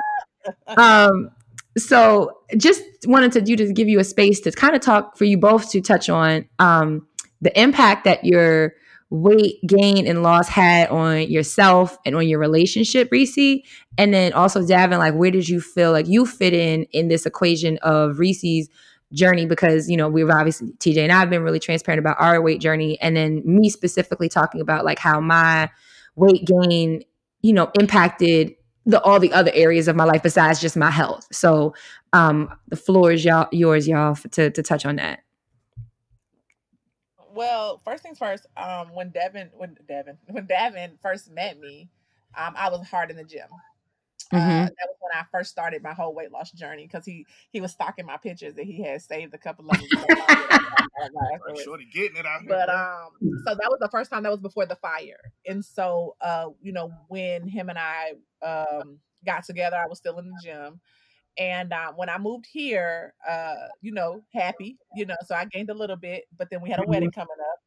[0.76, 1.30] um,
[1.76, 5.24] so just wanted to you to give you a space to kind of talk for
[5.24, 7.06] you both to touch on um
[7.40, 8.74] the impact that your
[9.14, 13.62] weight gain and loss had on yourself and on your relationship, Reese.
[13.96, 17.24] And then also Davin, like where did you feel like you fit in in this
[17.24, 18.68] equation of Reese's
[19.12, 19.46] journey?
[19.46, 23.00] Because you know we've obviously TJ and I've been really transparent about our weight journey
[23.00, 25.70] and then me specifically talking about like how my
[26.16, 27.02] weight gain
[27.42, 28.54] you know impacted
[28.84, 31.28] the all the other areas of my life besides just my health.
[31.30, 31.72] So
[32.12, 35.20] um the floor is y'all yours y'all to to touch on that
[37.34, 38.46] Well, first things first.
[38.56, 41.88] Um, when Davin, when Davin, when Davin first met me,
[42.36, 43.48] um, I was hard in the gym.
[44.32, 44.66] Uh, Mhm.
[44.66, 47.72] that was when I first started my whole weight loss journey because he he was
[47.72, 49.88] stalking my pictures that he had saved a couple of them.
[49.96, 51.40] I did it.
[51.46, 52.48] Right, Shorty getting it out here.
[52.48, 53.10] But um,
[53.44, 54.22] so that was the first time.
[54.22, 58.98] That was before the fire, and so uh, you know, when him and I um
[59.24, 60.80] got together, I was still in the gym,
[61.38, 65.70] and uh, when I moved here, uh, you know, happy, you know, so I gained
[65.70, 67.60] a little bit, but then we had a wedding coming up,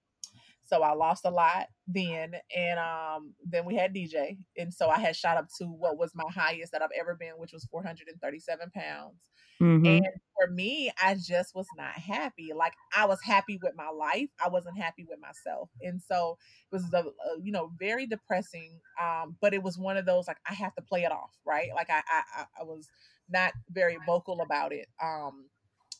[0.64, 5.00] so I lost a lot then, and um, then we had DJ, and so I
[5.00, 8.72] had shot up to what was my highest that I've ever been, which was 437
[8.72, 9.30] pounds.
[9.60, 10.04] Mhm.
[10.04, 12.52] And for me, I just was not happy.
[12.54, 16.38] Like I was happy with my life, I wasn't happy with myself, and so
[16.72, 18.82] it was the uh, you know very depressing.
[19.02, 21.70] Um, but it was one of those like I have to play it off, right?
[21.76, 22.90] Like I, I- I was
[23.30, 24.88] not very vocal about it.
[25.02, 25.50] Um,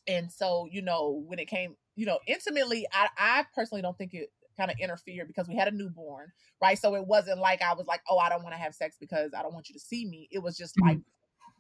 [0.08, 4.14] and so you know when it came, you know, intimately, I I personally don't think
[4.14, 6.32] it kind of interfered because we had a newborn,
[6.62, 6.78] right?
[6.80, 9.34] So it wasn't like I was like, oh, I don't want to have sex because
[9.36, 10.28] I don't want you to see me.
[10.32, 11.00] It was just like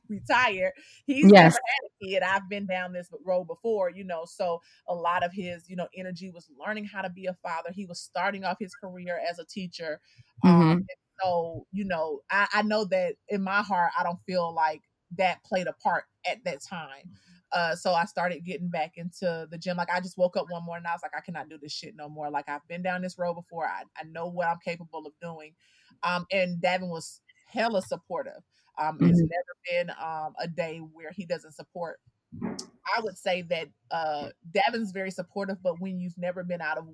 [0.09, 0.73] retired.
[1.05, 1.33] He's Yes.
[1.33, 2.23] never had a kid.
[2.23, 4.25] I've been down this road before, you know.
[4.25, 7.71] So a lot of his, you know, energy was learning how to be a father.
[7.71, 9.99] He was starting off his career as a teacher.
[10.45, 10.87] Um,
[11.21, 14.83] so, you know, I, I know that in my heart, I don't feel like
[15.17, 17.11] that played a part at that time.
[17.53, 19.77] Uh, so I started getting back into the gym.
[19.77, 21.71] Like I just woke up one morning, and I was like, I cannot do this
[21.71, 22.29] shit no more.
[22.29, 23.65] Like I've been down this road before.
[23.65, 25.55] I, I know what I'm capable of doing.
[26.03, 28.43] Um, and Davin was hella supportive.
[28.77, 29.29] Um, It's Mhm.
[29.29, 31.99] never been um, a day where he doesn't support.
[32.43, 36.87] I would say that uh, Davin's very supportive, but when you've never been out of,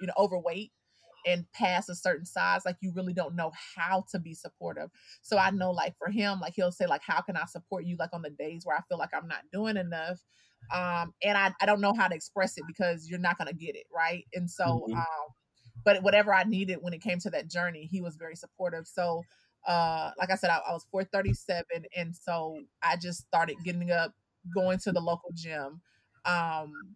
[0.00, 0.72] you know, overweight
[1.26, 4.90] and past a certain size, like you really don't know how to be supportive.
[5.22, 7.96] So I know, like for him, like he'll say, like, how can I support you,
[7.98, 10.20] like on the days where I feel like I'm not doing enough,
[10.74, 13.76] um, and I, I don't know how to express it because you're not gonna get
[13.76, 14.24] it right.
[14.34, 14.92] And so, Mhm.
[14.96, 15.34] um,
[15.84, 18.86] but whatever I needed when it came to that journey, he was very supportive.
[18.86, 19.22] So
[19.66, 24.14] uh like I said, I, I was 437 and so I just started getting up,
[24.54, 25.82] going to the local gym.
[26.24, 26.94] Um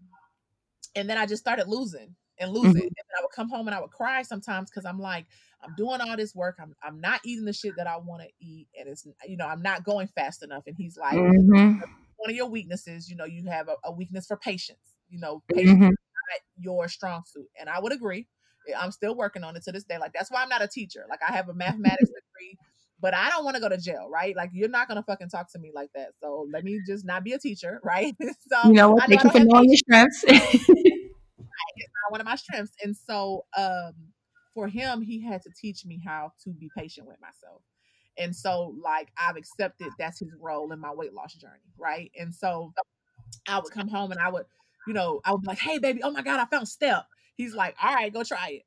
[0.94, 2.83] and then I just started losing and losing.
[2.83, 2.87] Mhm.
[2.87, 5.27] And then I would come home and I would cry sometimes because I'm like,
[5.62, 6.57] I'm doing all this work.
[6.61, 8.69] I'm I'm not eating the shit that I want to eat.
[8.79, 10.65] And it's you know, I'm not going fast enough.
[10.67, 11.81] And he's like, Mhm.
[12.17, 14.79] one of your weaknesses, you know, you have a, a weakness for patience.
[15.09, 15.89] You know, patience Mhm.
[15.89, 17.49] not your strong suit.
[17.59, 18.27] And I would agree.
[18.69, 19.99] Eh, I'm still working on it to this day.
[19.99, 21.07] Like that's why I'm not a teacher.
[21.09, 22.59] Like I have a mathematics degree,
[23.01, 24.37] but I don't want to go to jail, right?
[24.37, 26.11] Like you're not gonna fucking talk to me like that.
[26.23, 28.15] So let me just not be a teacher, right?
[28.49, 29.03] so You know what?
[29.03, 30.25] I know Thank I you for don't knowing your patience.
[32.01, 32.06] Strengths.
[32.06, 32.77] It's not one of my strengths.
[32.85, 34.12] And so um
[34.55, 37.62] for him, he had to teach me how to be patient with myself.
[38.18, 42.10] And so, like, I've accepted that's his role in my weight loss journey, right?
[42.18, 42.74] And so,
[43.48, 44.47] I would come home and I would,
[44.86, 47.06] you know, I would be like, "Hey, baby, oh my god, I found step."
[47.36, 48.64] He's like, "All right, go try it."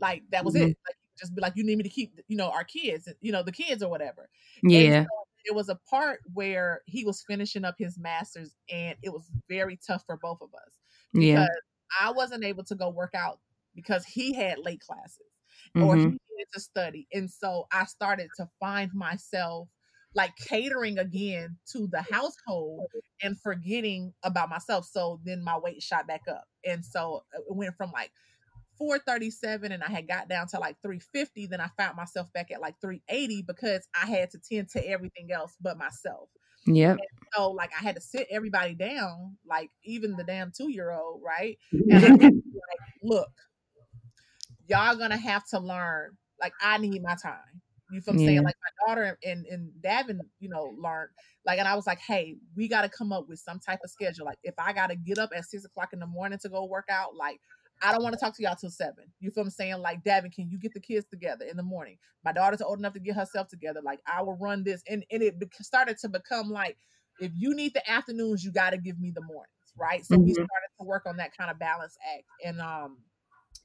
[0.00, 0.56] Like that was Mhm.
[0.56, 0.76] it.
[0.88, 3.42] Like just be like, "You need me to keep, you know, our kids, you know,
[3.42, 4.30] the kids or whatever."
[4.62, 5.08] Yeah.
[5.44, 9.76] it was a part where he was finishing up his masters, and it was very
[9.76, 10.78] tough for both of us
[11.12, 11.46] Yeah.
[12.00, 13.40] I wasn't able to go work out
[13.74, 15.26] because he had late classes
[15.78, 16.16] or he Mhm.
[16.30, 17.06] needed to study.
[17.12, 19.68] And so I started to find myself
[20.14, 22.86] like catering again to the household
[23.22, 24.86] and forgetting about myself.
[24.86, 26.44] So then my weight shot back up.
[26.64, 28.12] And so uh, it went from like
[28.76, 31.46] 437 and I had got down to like 350.
[31.46, 35.30] Then I found myself back at like 380 because I had to tend to everything
[35.32, 36.28] else but myself.
[36.66, 36.98] Yep.
[37.34, 41.22] So like I had to sit everybody down, like even the damn two year old,
[41.24, 41.58] right?
[41.72, 42.32] And I like,
[43.02, 43.30] look,
[44.68, 46.16] y'all gonna have to learn.
[46.40, 47.38] Like I need my time.
[47.90, 48.42] You feel what I'm saying?
[48.42, 51.10] Like my daughter and and Davin, you know, learned.
[51.44, 53.90] Like, and I was like, hey, we got to come up with some type of
[53.90, 54.24] schedule.
[54.24, 56.64] Like, if I got to get up at six o'clock in the morning to go
[56.64, 57.40] work out, like,
[57.82, 59.04] I don't want to talk to y'all till seven.
[59.20, 59.78] You feel what I'm saying?
[59.78, 61.98] Like, Davin, can you get the kids together in the morning?
[62.24, 63.80] My daughter's old enough to get herself together.
[63.82, 66.78] Like, I will run this, and and it started to become like,
[67.18, 69.48] if you need the afternoons, you got to give me the mornings,
[69.78, 70.04] right?
[70.04, 70.34] So we Mhm.
[70.34, 72.98] started to work on that kind of balance act, and um,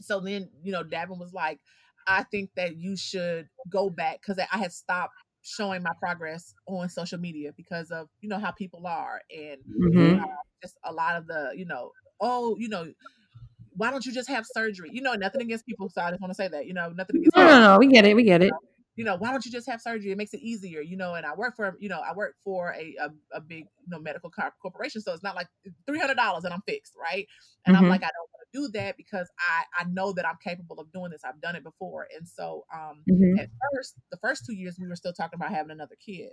[0.02, 1.60] so then you know, Davin was like,
[2.08, 6.90] I think that you should go back because I had stopped showing my progress on
[6.90, 10.20] social media because of you know how people are and Mhm.
[10.62, 12.86] just a lot of the you know oh you know
[13.78, 16.32] why don't you just have surgery you know nothing against people so i just want
[16.32, 17.78] to say that you know nothing against No, no, no.
[17.78, 18.16] We get it.
[18.16, 18.52] We get it.
[18.96, 21.26] you know why don't you just have surgery it makes it easier you know and
[21.26, 24.30] i work for you know i work for a a, a big you know medical
[24.32, 25.48] co- corporation so it's not like
[25.88, 27.28] $300 and i'm fixed right
[27.68, 27.90] and i'm Mhm.
[27.90, 30.92] like i don't want to do that because i i know that i'm capable of
[30.92, 33.40] doing this i've done it before and so um Mhm.
[33.40, 36.32] at first the first two years we were still talking about having another kid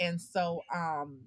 [0.00, 1.20] and so um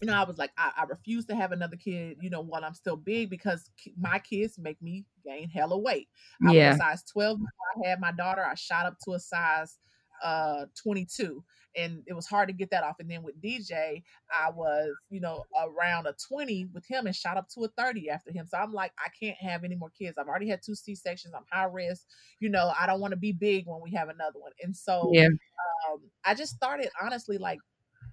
[0.00, 2.64] you know i was like i, I refuse to have another kid you know while
[2.64, 6.08] i'm still big because my kids make me gain hella weight.
[6.44, 8.44] I was a size 12 before i had my daughter.
[8.44, 9.78] I shot up to a size
[10.22, 11.44] uh 22
[11.76, 12.96] and it was hard to get that off.
[13.00, 17.36] And then with dj i was you know around a 20 with him and shot
[17.36, 18.46] up to a 30 after him.
[18.46, 20.16] So i'm like i can't have any more kids.
[20.18, 22.06] I've already had two c-sections i'm high risk.
[22.40, 24.52] You know i don't want to be big when we have another one.
[24.62, 25.28] And so Yeah.
[25.90, 27.62] um, I just started honestly like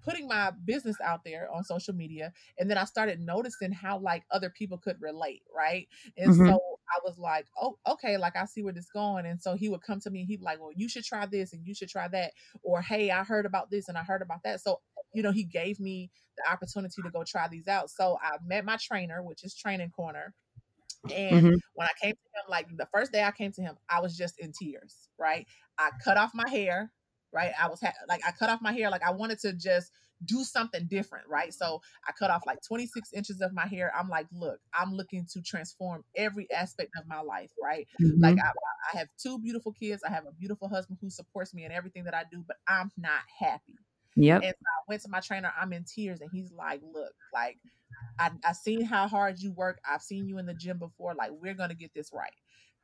[0.03, 4.25] putting my business out there on social media and then I started noticing how like
[4.31, 5.87] other people could relate, right?
[6.17, 6.57] And Mhm.
[6.57, 6.59] so
[6.95, 9.81] I was like, "Oh, okay, like I see where this going." And so he would
[9.81, 11.89] come to me and he'd be like, "Well, you should try this and you should
[11.89, 14.81] try that." Or, "Hey, I heard about this and I heard about that." So,
[15.13, 17.89] you know, he gave me the opportunity to go try these out.
[17.89, 20.35] So, I met my trainer, which is Training Corner.
[21.09, 21.59] And Mhm.
[21.73, 24.17] when I came to him, like the first day I came to him, I was
[24.17, 25.47] just in tears, right?
[25.77, 26.93] I cut off my hair,
[27.33, 27.51] right?
[27.59, 29.91] I was ha- like, I cut off my hair, like I wanted to just
[30.25, 31.53] do something different, right?
[31.53, 33.91] So I cut off like 26 inches of my hair.
[33.95, 37.87] I'm like, look, I'm looking to transform every aspect of my life, right?
[38.21, 38.43] Like Mhm.
[38.43, 38.51] I,
[38.93, 40.03] I have two beautiful kids.
[40.03, 42.91] I have a beautiful husband who supports me in everything that I do, but I'm
[42.97, 43.79] not happy.
[44.15, 44.43] Yep.
[44.43, 45.51] And so I went to my trainer.
[45.57, 47.59] I'm in tears, and he's like, "Look, like
[48.19, 49.81] I I seen how hard you work.
[49.85, 51.15] I've seen you in the gym before.
[51.15, 52.33] Like we're gonna get this right."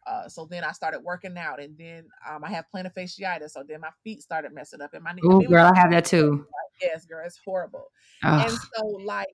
[0.08, 3.52] Uh, so then I started working out, and then um, I have plantar fasciitis.
[3.52, 5.22] So then my feet started messing up, and my knee.
[5.24, 6.46] Oh, mean, it was- girl, I have that too.
[6.82, 7.92] yes, girl, it's horrible.
[8.24, 9.28] And so like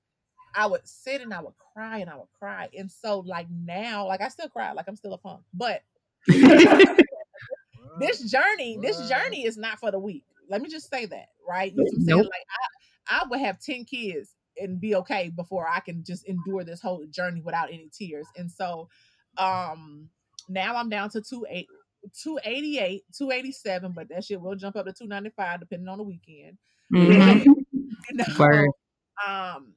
[0.55, 2.69] I would sit and I would cry and I would cry.
[2.77, 5.41] And so like now, like I still cry, like I'm still a punk.
[5.53, 5.81] But
[7.99, 10.23] this journey, this journey is not for the weak.
[10.49, 11.71] Let me just say that, right?
[11.71, 12.17] You know what I'm saying?
[12.19, 12.25] Nope.
[12.27, 12.47] Like
[13.09, 14.29] I, I would have 10 kids
[14.59, 18.27] and be okay before I can just endure this whole journey without any tears.
[18.37, 18.87] And so
[19.37, 20.09] um
[20.47, 21.67] now I'm down to two eight
[22.21, 26.57] 288, 287, but that shit will jump up to 295 depending on the weekend.
[26.93, 27.45] Mhm.
[28.07, 28.69] You know, Word.
[29.27, 29.73] um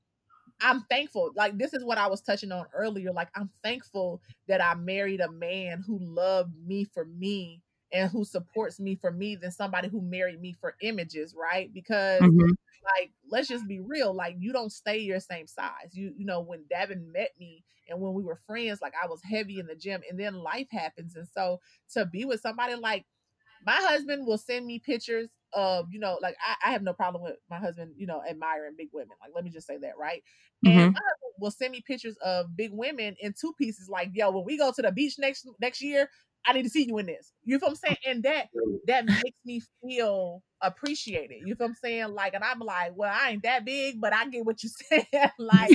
[0.61, 1.31] I'm thankful.
[1.35, 3.11] Like this is what I was touching on earlier.
[3.13, 7.63] Like I'm thankful that I married a man who loved me for me
[7.93, 11.73] and who supports me for me than somebody who married me for images, right?
[11.73, 12.57] Because Mhm.
[12.97, 16.41] like let's just be real like you don't stay your same size you you know
[16.41, 19.75] when Davin met me and when we were friends like I was heavy in the
[19.75, 21.61] gym and then life happens and so
[21.95, 23.05] to be with somebody like
[23.67, 27.23] my husband will send me pictures of you know like I, I have no problem
[27.23, 30.23] with my husband you know admiring big women like let me just say that right
[30.67, 30.93] and Mhm.
[30.93, 34.45] my husband will send me pictures of big women in two pieces like yo when
[34.45, 36.09] we go to the beach next next year
[36.47, 37.33] I need to see you in this.
[37.45, 37.97] You feel what I'm saying?
[38.07, 38.49] And that
[38.87, 41.43] that makes me feel appreciated.
[41.43, 42.09] You feel what I'm saying?
[42.09, 45.07] Like, and I'm like, well, I ain't that big, but I get what you said.
[45.39, 45.73] like,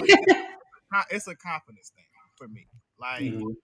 [1.10, 2.06] it's a confidence thing
[2.38, 2.68] for me.
[2.98, 3.56] Like Mhm.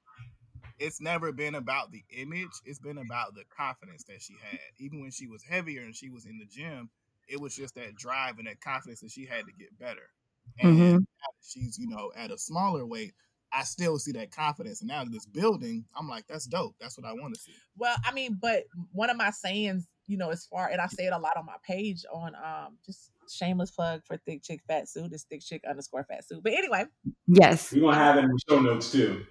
[0.80, 2.52] it's never been about the image.
[2.66, 4.60] It's been about the confidence that she had.
[4.78, 6.90] Even when she was heavier and she was in the gym,
[7.28, 10.10] it was just that drive and that confidence that she had to get better.
[10.58, 11.06] And Mhm.
[11.42, 13.14] she's, you know, at a smaller weight,
[13.52, 14.82] I still see that confidence.
[14.82, 16.76] And now in this building, I'm like, that's dope.
[16.80, 17.54] That's what I want to see.
[17.78, 21.06] Well, I mean, but one of my sayings, you know, as far and I say
[21.06, 24.90] it a lot on my page on um just shameless plug for thick chick fat
[24.90, 26.42] suit is thick chick underscore fat suit.
[26.44, 26.86] But anyway,
[27.28, 27.72] Yes.
[27.74, 29.26] We're gonna have it in the show notes too.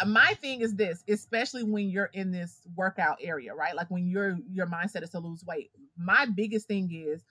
[0.07, 3.75] my thing is this, especially when you're in this workout area, right?
[3.75, 5.71] Like when your your mindset is to lose weight.
[5.97, 7.23] My biggest thing is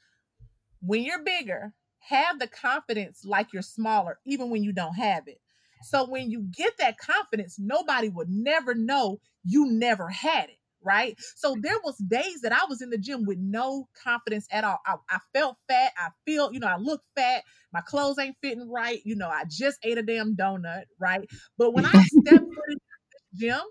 [0.81, 1.73] when you're bigger,
[2.09, 5.39] have the confidence like you're smaller, even when you don't have it.
[5.83, 11.17] So when you get that confidence, nobody would never know you never had it, right?
[11.35, 14.79] So there was days that I was in the gym with no confidence at all.
[14.85, 15.91] I, I felt fat.
[15.97, 17.43] I feel, you know, I look fat.
[17.73, 19.01] My clothes ain't fitting right.
[19.03, 21.27] You know, I just ate a damn donut, right?
[21.57, 22.77] But when I step foot in
[23.11, 23.61] the gym,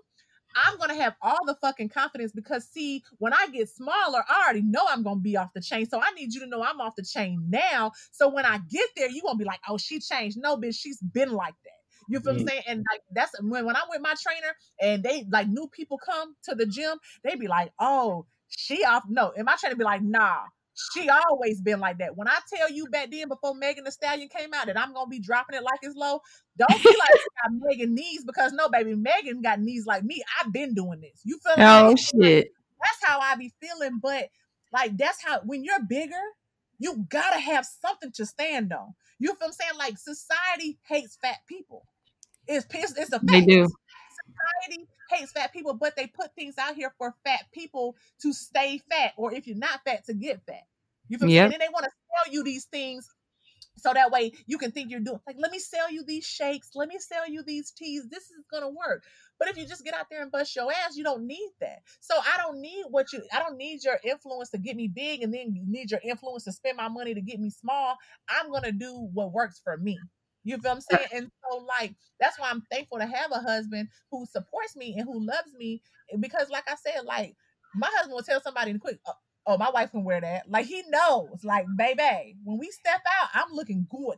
[0.55, 4.61] I'm gonna have all the fucking confidence because see, when I get smaller, I already
[4.61, 5.85] know I'm gonna be off the chain.
[5.87, 7.91] So I need you to know I'm off the chain now.
[8.11, 10.37] So when I get there, you gonna be like, oh, she changed.
[10.39, 11.71] No, bitch, she's been like that.
[12.09, 12.49] You feel what I'm mm.
[12.49, 12.63] saying?
[12.67, 16.35] And like that's when when I'm with my trainer and they like new people come
[16.43, 19.03] to the gym, they be like, oh, she off.
[19.07, 20.39] No, and my trainer be like, nah.
[20.75, 22.17] She always been like that.
[22.17, 25.07] When I tell you back then, before Megan Thee Stallion came out, that I'm gonna
[25.07, 26.19] be dropping it like it's low,
[26.57, 30.23] don't be like Megan knees because no, baby, Megan got knees like me.
[30.39, 31.21] I've been doing this.
[31.23, 31.63] You feel me?
[31.63, 32.49] Oh shit.
[32.81, 33.99] That's how I be feeling.
[34.01, 34.29] But
[34.71, 36.15] like that's how when you're bigger,
[36.79, 38.93] you gotta have something to stand on.
[39.19, 39.71] You feel what I'm saying?
[39.77, 41.85] Like society hates fat people.
[42.47, 43.27] It's pissed, It's a fact.
[43.27, 43.67] They do.
[44.25, 48.81] Society hates fat people, but they put things out here for fat people to stay
[48.89, 50.63] fat, or if you're not fat, to get fat.
[51.09, 51.35] You feel me?
[51.35, 51.51] Yep.
[51.51, 53.07] And they want to sell you these things
[53.77, 56.69] so that way you can think you're doing like, let me sell you these shakes,
[56.75, 58.07] let me sell you these teas.
[58.09, 59.03] This is gonna work.
[59.39, 61.79] But if you just get out there and bust your ass, you don't need that.
[61.99, 65.21] So I don't need what you I don't need your influence to get me big
[65.23, 67.97] and then you need your influence to spend my money to get me small.
[68.29, 69.97] I'm gonna do what works for me.
[70.43, 71.07] You feel what I'm saying?
[71.13, 75.05] And so like that's why I'm thankful to have a husband who supports me and
[75.05, 75.81] who loves me.
[76.11, 77.35] Eh, because like I said, like
[77.75, 79.13] my husband will tell somebody in quick, "Oh,
[79.45, 80.49] oh, my wife can wear that.
[80.49, 84.17] Like he knows, like, baby, when we step out, I'm looking good.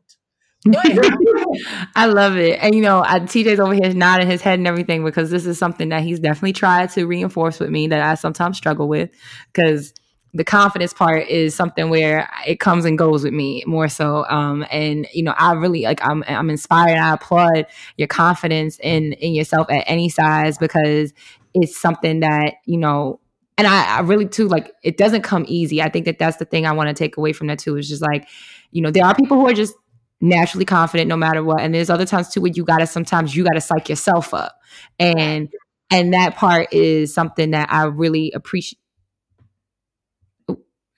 [1.96, 2.60] I love it.
[2.62, 5.60] And you know, I, TJ's over here nodding his head and everything because this is
[5.60, 9.12] something that he's definitely tried to reinforce with me that I sometimes struggle with
[9.54, 9.94] because
[10.36, 14.26] the confidence part is something where it comes and goes with me more so.
[14.26, 16.98] Um, and you know, I really like I'm I'm inspired.
[16.98, 17.66] I applaud
[17.98, 21.14] your confidence in in yourself at any size because
[21.54, 23.22] it's something that you know.
[23.58, 25.82] And I, I really too like it doesn't come easy.
[25.82, 27.78] I think that that's the thing I want to take away from that too.
[27.78, 28.28] Is just like,
[28.72, 29.74] you know, there are people who are just
[30.20, 33.46] naturally confident no matter what, and there's other times too where you gotta sometimes you
[33.46, 34.60] gotta psych yourself up,
[35.00, 35.48] and
[35.90, 38.80] and that part is something that I really appreciate.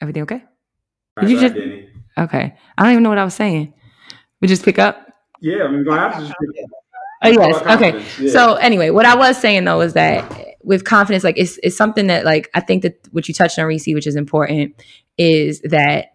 [0.02, 0.44] Everything okay?
[1.20, 1.90] Did you just- Danny.
[2.18, 2.56] Okay.
[2.78, 3.74] I don't even know what I was saying.
[4.42, 5.08] We just pick up.
[5.40, 6.34] Yeah, I mean, we're gonna have to just
[7.24, 7.62] Oh yes.
[7.62, 8.04] Okay.
[8.20, 8.32] yeah.
[8.32, 12.08] So anyway, what I was saying though is that with confidence, like it's it's something
[12.08, 14.76] that like I think that what you touched on, Reese, which is important,
[15.18, 16.14] is that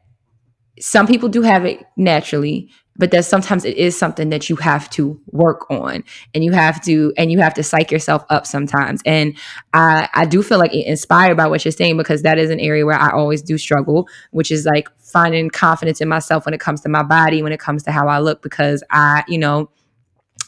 [0.81, 4.89] some people do have it naturally, but that sometimes it is something that you have
[4.91, 6.05] to work on,
[6.35, 9.01] and you have to and you have to psych yourself up sometimes.
[9.07, 9.37] And
[9.73, 12.85] I I do feel like inspired by what you're saying because that is an area
[12.87, 16.81] where I always do struggle, which is like finding confidence in myself when it comes
[16.83, 19.71] to my body, when it comes to how I look, because I you know.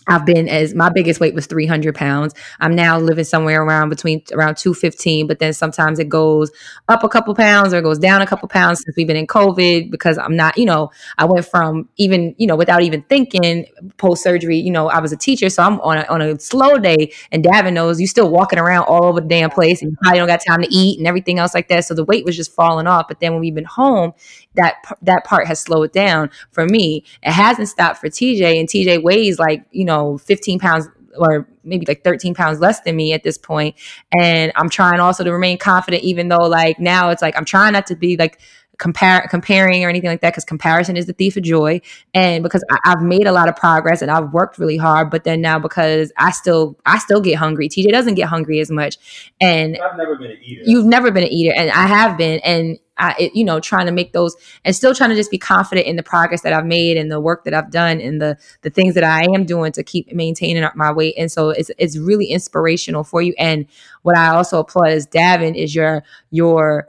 [0.07, 2.35] I've been as my biggest weight was 300 pounds.
[2.61, 6.51] I'm now living somewhere around between around 215, but then sometimes it goes
[6.89, 9.27] up a couple pounds or it goes down a couple pounds since we've been in
[9.27, 13.67] COVID because I'm not, you know, I went from even, you know, without even thinking
[13.97, 15.49] post surgery, you know, I was a teacher.
[15.49, 18.85] So I'm on a, on a slow day and Davin knows you're still walking around
[18.85, 21.39] all over the damn place and you probably don't got time to eat and everything
[21.39, 21.85] else like that.
[21.85, 23.09] So the weight was just falling off.
[23.09, 24.13] But then when we've been home,
[24.55, 27.05] that, that part has slowed down for me.
[27.23, 31.87] It hasn't stopped for TJ and TJ weighs like, you know, 15 pounds or maybe
[31.87, 33.77] like 13 pounds less than me at this point.
[34.21, 37.73] And i'm trying also to remain confident even though like now it's like i'm trying
[37.73, 38.41] not to be like
[38.79, 41.81] compare comparing or anything like that because comparison is the thief of joy.
[42.13, 45.25] And because I, i've made a lot of progress and i've worked really hard but
[45.25, 47.69] then now because i still i still get hungry.
[47.69, 49.33] Tj doesn't get hungry as much.
[49.41, 50.63] And I've never been an eater.
[50.65, 52.41] you've never been an eater and i have been.
[52.41, 55.87] And i you know trying to make those and still trying to just be confident
[55.87, 58.71] in the progress that i've made and the work that i've done and the the
[58.71, 61.15] things that i am doing to keep maintaining my weight.
[61.17, 63.35] And so it's it's really inspirational for you.
[63.39, 63.67] And
[64.03, 66.89] what i also applaud is davin is your your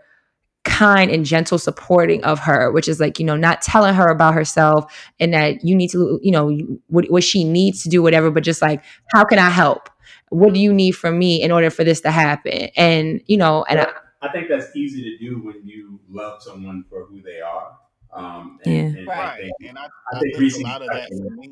[0.64, 4.34] kind and gentle supporting of her which is like you know not telling her about
[4.34, 6.57] herself and that you need to you know
[6.88, 8.84] what, what she needs to do whatever but just like
[9.14, 9.90] how can i help?
[10.30, 12.69] What do you need from me in order for this to happen?
[12.76, 13.94] And you know and I,
[14.30, 17.77] I think that's easy to do when you love someone for who they are
[18.14, 18.81] um and, Yeah.
[18.97, 19.19] and Right.
[19.19, 21.49] I think, And I, I I think think Reese a lot of that for me.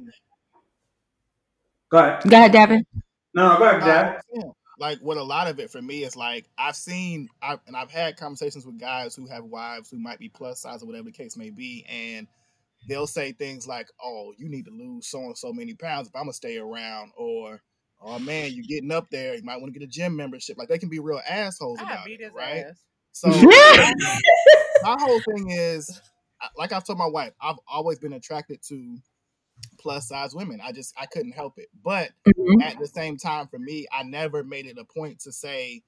[1.89, 2.83] go ahead go ahead Davin.
[3.33, 4.49] no no go ahead No, yeah.
[4.79, 7.91] Like what a lot of it for me is like I've seen I've, and I've
[7.91, 11.11] had conversations with guys who have wives who might be plus size or whatever the
[11.11, 12.27] case may be, and
[12.87, 16.15] they'll say things like, "Oh, you need to lose so and so many pounds if
[16.15, 17.61] I'm gonna stay around," or
[18.03, 19.35] "Oh man, you're getting up there.
[19.35, 21.85] You might want to get a gym membership." Like they can be real assholes I
[21.85, 22.65] about beat it, his right?
[22.69, 22.83] ass.
[23.11, 23.29] So
[24.81, 26.01] my whole thing is,
[26.57, 28.97] like I've told my wife, I've always been attracted to
[29.79, 30.61] plus size women.
[30.63, 32.61] I just I couldn't help it, but Mhm.
[32.61, 35.81] at the same time for me i never made it a point to say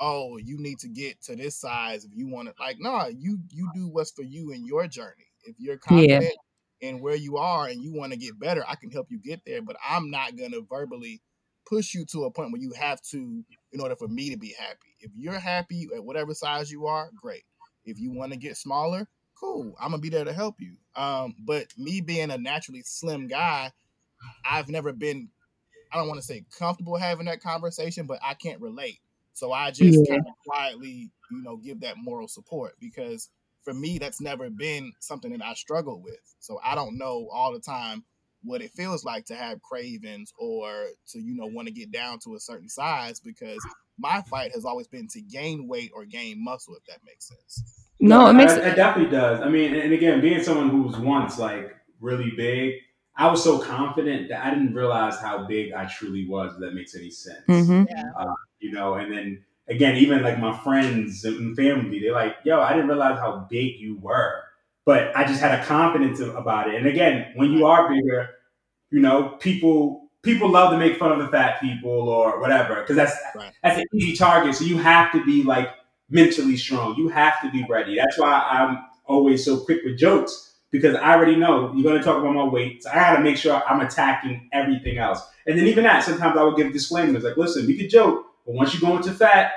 [0.00, 3.38] oh you need to get to this size if you want to like no you
[3.50, 6.20] you do what's for you in your journey if you're Yeah.
[6.20, 6.34] confident
[6.80, 9.40] in where you are and you want to get better i can help you get
[9.46, 11.20] there but i'm not going to verbally
[11.68, 14.54] push you to a point where you have to in order for me to be
[14.58, 17.44] happy if you're happy at whatever size you are great
[17.84, 19.08] if you want to get smaller
[19.38, 23.28] cool i'm gonna be there to help you um but me being a naturally slim
[23.28, 23.72] guy
[24.44, 25.30] i've never been
[25.92, 29.00] I don't want to say comfortable having that conversation, but I can't relate.
[29.34, 30.16] So I just Yeah.
[30.16, 33.30] kind of quietly, you know, give that moral support because
[33.62, 36.20] for me, that's never been something that I struggle with.
[36.40, 38.04] So I don't know all the time
[38.42, 42.18] what it feels like to have cravings or to, you know, want to get down
[42.20, 43.58] to a certain size because
[43.98, 47.88] my fight has always been to gain weight or gain muscle, if that makes sense.
[48.00, 49.40] no it makes it, it definitely does.
[49.40, 52.74] I mean, and again, being someone who was once like really big,
[53.16, 56.54] I was so confident that I didn't realize how big I truly was.
[56.54, 57.86] If that makes any sense, Mhm.
[57.90, 58.24] Yeah.
[58.60, 58.94] you know.
[58.94, 63.18] And then again, even like my friends and family, they're like, "Yo, I didn't realize
[63.18, 64.42] how big you were,"
[64.88, 66.76] but I just had a confidence about it.
[66.76, 68.30] And again, when you are bigger,
[68.90, 72.96] you know, people people love to make fun of the fat people or whatever because
[72.96, 73.52] that's Right.
[73.62, 74.54] that's an easy target.
[74.54, 75.68] So you have to be like
[76.08, 76.94] mentally strong.
[76.96, 77.96] You have to be ready.
[77.96, 82.02] That's why I'm always so quick with jokes because I already know you're going to
[82.02, 82.82] talk about my weight.
[82.82, 85.20] So I got to make sure I'm attacking everything else.
[85.46, 88.54] And then even that, sometimes I would give disclaimers like, listen, we could joke, but
[88.54, 89.52] once you go into fat,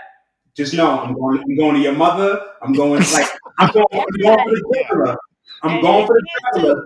[0.57, 1.39] just know I'm going.
[1.39, 2.45] I'm going to your mother.
[2.61, 3.29] I'm going like
[3.61, 3.85] I'm going.
[3.93, 5.17] I'm going for the jugular.
[5.63, 6.83] I'm going for the you jugular.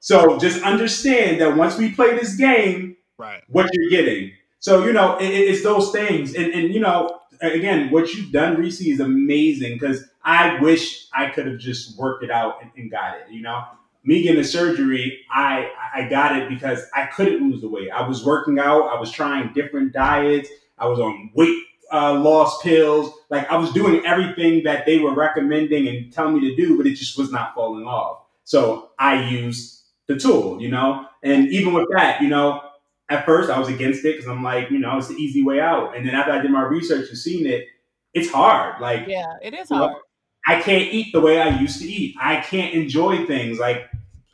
[0.00, 3.42] So, so just understand that once we play this game, Right.
[3.48, 4.32] what you're getting.
[4.60, 8.32] So you know, it, it- it's those things, and and you know, again, what you've
[8.32, 12.70] done, Reese, is amazing because I wish I could have just worked it out and,
[12.76, 13.30] and got it.
[13.30, 13.62] You know,
[14.04, 17.90] me getting the surgery, I I got it because I couldn't lose the weight.
[17.90, 21.62] I was working out, I was trying different diets, I was on weight
[21.92, 26.48] uh, loss pills, like I was doing everything that they were recommending and telling me
[26.48, 28.22] to do, but it just was not falling off.
[28.44, 32.60] So I used the tool, you know, and even with that, you know,
[33.08, 35.60] at first I was against it because I'm like, you know, it's the easy way
[35.60, 35.96] out.
[35.96, 37.66] And then after I did my research and seen it,
[38.12, 38.80] it's hard.
[38.80, 40.02] Like Yeah, it is you know, hard.
[40.46, 42.16] I can't eat the way I used to eat.
[42.20, 43.88] I can't enjoy things like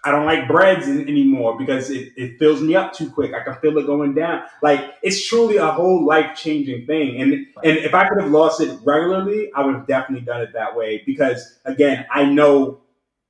[0.05, 3.35] I don't like breads in, anymore because it, it fills me up too quick.
[3.35, 4.44] I can feel it going down.
[4.62, 7.20] Like it's truly a whole life changing thing.
[7.20, 7.32] And
[7.62, 10.74] and if I could have lost it regularly, I would have definitely done it that
[10.77, 12.81] way because again, I know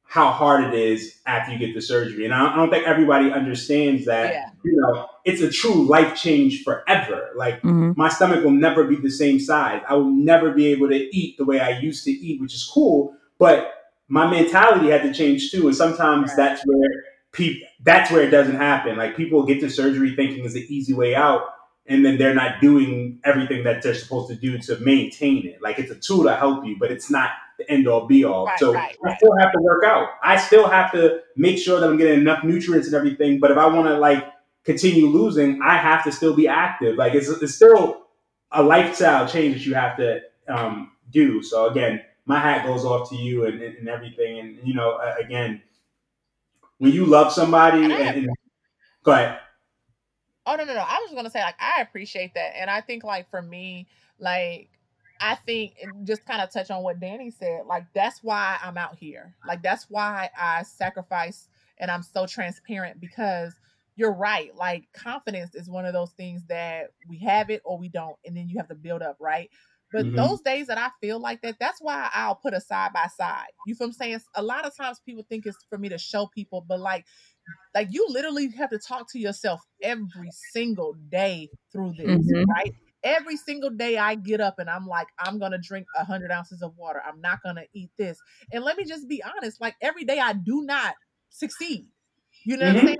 [0.04, 2.24] how hard it is after you get the surgery.
[2.24, 4.46] And I don't, I don't think everybody understands that, Yeah.
[4.64, 7.30] you know, it's a true life change forever.
[7.36, 7.96] Like Mhm.
[7.96, 9.80] my stomach will never be the same size.
[9.88, 12.64] I will never be able to eat the way I used to eat, which is
[12.64, 13.14] cool.
[13.38, 13.72] But
[14.10, 15.68] my mentality had to change too.
[15.68, 16.36] And sometimes Right.
[16.36, 18.96] that's where people that's where it doesn't happen.
[18.98, 21.42] Like people get to surgery thinking it's an easy way out,
[21.86, 25.62] and then they're not doing everything that they're supposed to do to maintain it.
[25.62, 28.46] Like it's a tool to help you, but it's not the end all be all.
[28.46, 30.08] Right, so right, I still have to work out.
[30.22, 33.38] I still have to make sure that I'm getting enough nutrients and everything.
[33.38, 34.26] But if I want to like
[34.64, 36.96] continue losing, I have to still be active.
[36.96, 38.06] Like it's, it's still
[38.50, 41.42] a lifestyle change that you have to um, do.
[41.42, 44.38] So again, my hat goes off to you and, and, and everything.
[44.38, 45.60] And you know, again,
[46.78, 48.28] when you love somebody, And and, and
[49.02, 49.40] go ahead.
[50.46, 50.80] Oh no, no, no.
[50.80, 53.88] I was gonna say like I appreciate that, and I think like for me,
[54.20, 54.70] like
[55.20, 55.74] I think
[56.04, 57.62] just kind of touch on what Danny said.
[57.66, 59.34] Like that's why I'm out here.
[59.44, 61.48] Like that's why I sacrifice
[61.78, 63.54] and I'm so transparent because
[63.96, 64.54] you're right.
[64.56, 68.36] Like confidence is one of those things that we have it or we don't, and
[68.36, 69.50] then you have to build up, right?
[69.92, 70.14] But Mhm.
[70.14, 73.48] those days that I feel like that, that's why I'll put a side by side.
[73.64, 74.20] You feel what I'm saying?
[74.34, 77.06] A lot of times people think it's for me to show people, but like
[77.74, 82.56] like you literally have to talk to yourself every single day through this, Mhm.
[82.56, 82.72] right?
[83.02, 86.60] every single day I get up and I'm like, I'm gonna drink a hundred ounces
[86.60, 87.00] of water.
[87.02, 88.20] I'm not gonna eat this.
[88.52, 90.96] And let me just be honest, like every day I do not
[91.30, 91.88] succeed.
[92.44, 92.74] You know mm-hmm.
[92.74, 92.86] what I'm mm-hmm.
[92.86, 92.98] saying?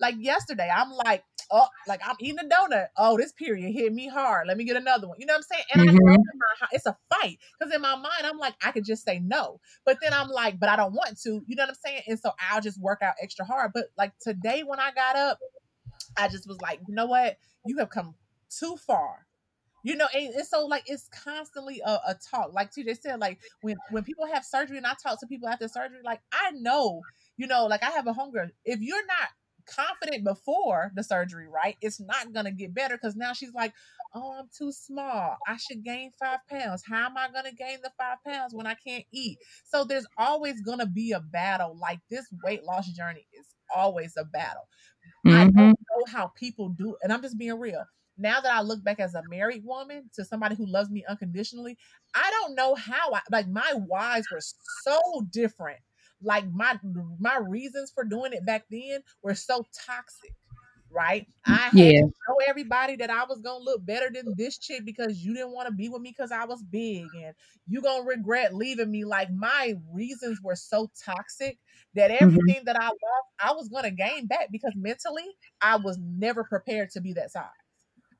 [0.00, 2.86] Like like yesterday, I'm like, oh, like I'm eating a donut.
[2.96, 4.46] Oh, this period hit me hard.
[4.46, 5.18] Let me get another one.
[5.18, 5.64] You know what I'm saying?
[5.74, 6.08] And mm-hmm.
[6.08, 9.18] I my, it's a fight because in my mind, I'm like, I could just say
[9.18, 11.42] no, but then I'm like, but I don't want to.
[11.46, 12.02] You know what I'm saying?
[12.08, 13.72] And so I'll just work out extra hard.
[13.74, 15.38] But like today, when I got up,
[16.16, 17.36] I just was like, you know what?
[17.64, 18.14] You have come
[18.50, 19.26] too far
[19.82, 23.38] you know and, and, so like it's constantly a, a, talk like tj said like
[23.62, 27.00] when when people have surgery and i talk to people after surgery like i know
[27.36, 29.28] you know like i have a hunger if you're not
[29.66, 33.72] confident before the surgery right it's not gonna get better because now she's like
[34.14, 37.90] oh i'm too small i should gain five pounds how am i gonna gain the
[37.96, 42.26] five pounds when i can't eat so there's always gonna be a battle like this
[42.44, 44.68] weight loss journey is always a battle
[45.24, 45.36] mm-hmm.
[45.36, 47.84] i don't know how people do and i'm just being real
[48.22, 51.76] now that I look back as a married woman to somebody who loves me unconditionally,
[52.14, 54.40] I don't know how I like my whys were
[54.84, 55.00] so
[55.30, 55.80] different.
[56.22, 56.78] Like my
[57.18, 60.34] my reasons for doing it back then were so toxic.
[60.94, 62.02] Right, I had yeah.
[62.02, 65.54] to show everybody that I was gonna look better than this chick because you didn't
[65.54, 67.34] want to be with me because I was big, and
[67.66, 69.06] you gonna regret leaving me.
[69.06, 71.58] Like my reasons were so toxic
[71.94, 72.24] that mm-hmm.
[72.24, 72.64] everything mm-hmm.
[72.66, 75.24] that I lost, I was gonna gain back because mentally
[75.62, 77.48] I was never prepared to be that size.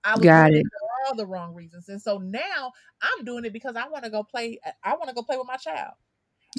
[0.04, 0.64] I was Got it.
[0.64, 1.88] for all the wrong reasons.
[1.88, 4.58] And so now I'm doing it because I want to go play.
[4.82, 5.92] I want to go play with my child.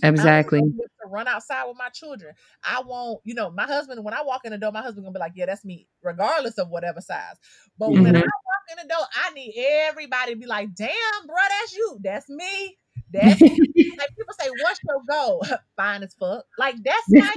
[0.02, 0.60] Exactly.
[0.60, 2.34] To run outside with my children.
[2.64, 5.14] I want, you know, my husband, when I walk in the door, my husband gonna
[5.14, 7.36] be like, Yeah, that's me, regardless of whatever size.
[7.78, 8.04] But mm-hmm.
[8.04, 11.76] when I walk in the door, I need everybody to be like, damn, bro, that's
[11.76, 11.98] you.
[12.02, 12.78] That's me.
[13.12, 13.50] That's like
[14.18, 15.46] people say, What's your goal?
[15.76, 16.46] Fine as fuck.
[16.58, 17.30] Like that's my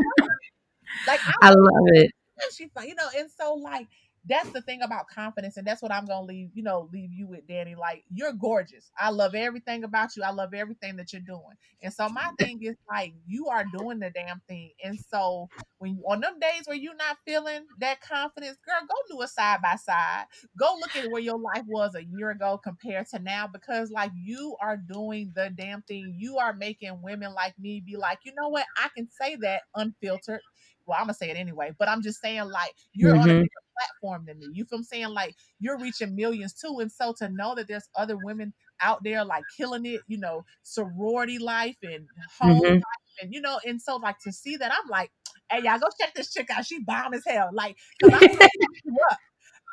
[1.07, 2.13] like I, I love it.
[2.55, 3.87] She you know, and so like
[4.29, 7.27] that's the thing about confidence and that's what i'm gonna leave you know leave you
[7.27, 8.91] with danny like you're gorgeous.
[8.99, 10.23] I love everything about you.
[10.23, 11.57] I love everything that you're doing.
[11.83, 14.71] And so my thing is like you are doing the damn thing.
[14.83, 15.49] And so
[15.79, 19.61] when on them days where you're not feeling that confidence girl go do a side
[19.63, 20.25] by side.
[20.59, 24.13] Go look at where your life was a year ago compared to now because like
[24.15, 26.15] you are doing the damn thing.
[26.19, 28.67] You are making women like me be like you know what?
[28.79, 30.41] I can say that unfiltered.
[30.87, 33.21] Well, I'm gonna say it anyway, but I'm just saying like you're mm-hmm.
[33.21, 33.66] on a mm-hmm.
[33.79, 34.49] Platform than me.
[34.53, 35.09] You feel I'm saying?
[35.09, 36.79] Like you're reaching millions too.
[36.81, 40.45] And so to know that there's other women out there like killing it, you know,
[40.63, 42.07] sorority life and
[42.39, 42.75] home mm-hmm.
[42.75, 42.83] life
[43.23, 45.11] and you know, and so like to see that I'm like,
[45.51, 46.65] hey y'all go check this chick out.
[46.67, 47.51] She bomb as hell.
[47.53, 48.53] Like, cause I'm gonna pump
[48.85, 49.19] you up.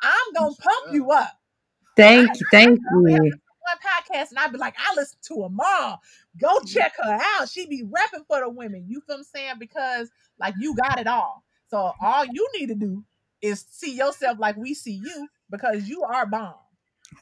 [0.02, 1.32] I'm gonna pump you up.
[1.96, 3.32] Thank you, thank you
[3.64, 5.98] one podcast and I'd be like, I listen to her mom.
[6.40, 7.48] Go check her out.
[7.48, 8.84] She be repping for the women.
[8.88, 9.54] You feel I'm saying?
[9.58, 11.44] Because like you got it all.
[11.68, 13.04] So all you need to do
[13.44, 16.54] is see yourself like we see you because you are bomb.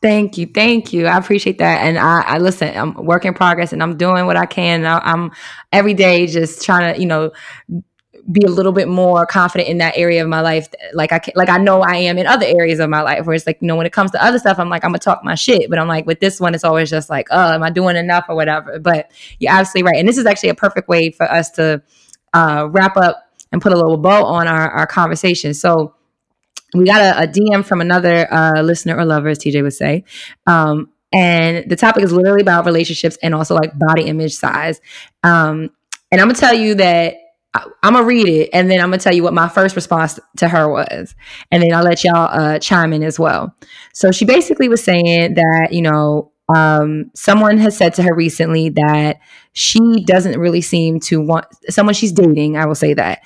[0.00, 1.06] Thank you, thank you.
[1.06, 2.74] I appreciate that, and I, I listen.
[2.76, 4.86] I'm work in progress, and I'm doing what I can.
[4.86, 5.32] I, I'm
[5.70, 7.32] every day just trying to, you know,
[8.30, 11.32] be a little bit more confident in that area of my life like i can,
[11.34, 13.66] like i know i am in other areas of my life where it's like you
[13.66, 15.76] know when it comes to other stuff i'm like i'm gonna talk my shit but
[15.76, 18.36] i'm like with this one it's always just like oh am i doing enough or
[18.36, 21.82] whatever but you're absolutely right and this is actually a perfect way for us to
[22.32, 25.92] uh, wrap up and put a little bow on our, our conversation so
[26.74, 30.04] we got a, a dm from another uh, listener or lover as tj would say
[30.46, 34.80] um, and the topic is literally about relationships and also like body image size
[35.22, 35.70] um,
[36.10, 37.14] and i'm gonna tell you that
[37.54, 40.18] I, am gonna read it and then I'm gonna tell you what my first response
[40.38, 41.14] to her was,
[41.50, 43.54] and then I'll let y'all uh, chime in as well.
[43.92, 48.70] So she basically was saying that you know um, someone has said to her recently
[48.70, 49.20] that
[49.52, 52.56] she doesn't really seem to want someone she's dating.
[52.56, 53.22] I will say that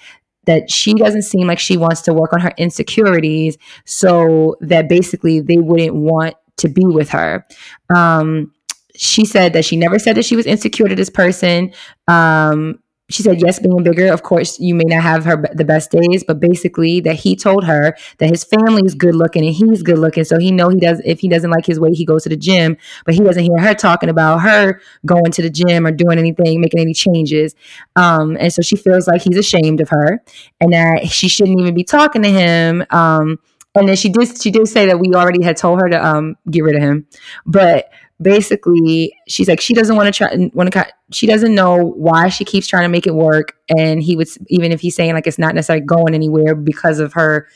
[0.47, 5.40] that she doesn't seem like she wants to work on her insecurities, so that basically
[5.40, 7.47] they wouldn't want to be with her.
[7.94, 8.52] Um,
[8.94, 11.73] she said that she never said that she was insecure to this person.
[12.09, 14.12] Um, she said yes being bigger.
[14.12, 17.64] Of course you may not have her the best days but basically that he told
[17.64, 20.24] her that his family is good looking and he's good looking.
[20.24, 22.36] So he know he does if he doesn't like his weight he goes to the
[22.36, 26.18] gym but he doesn't hear her talking about her going to the gym or doing
[26.18, 27.54] anything making any changes.
[27.94, 30.22] Um, and so she feels like he's ashamed of her
[30.60, 32.84] and that she shouldn't even be talking to him.
[32.90, 33.38] Um,
[33.76, 36.36] and then she did she did say that we already had told her to um,
[36.50, 37.06] get rid of him
[37.44, 37.90] but
[38.20, 42.44] basically she's like she doesn't want to try want to she doesn't know why she
[42.44, 45.38] keeps trying to make it work and he would even if he's saying like it's
[45.38, 47.47] not necessarily going anywhere because of her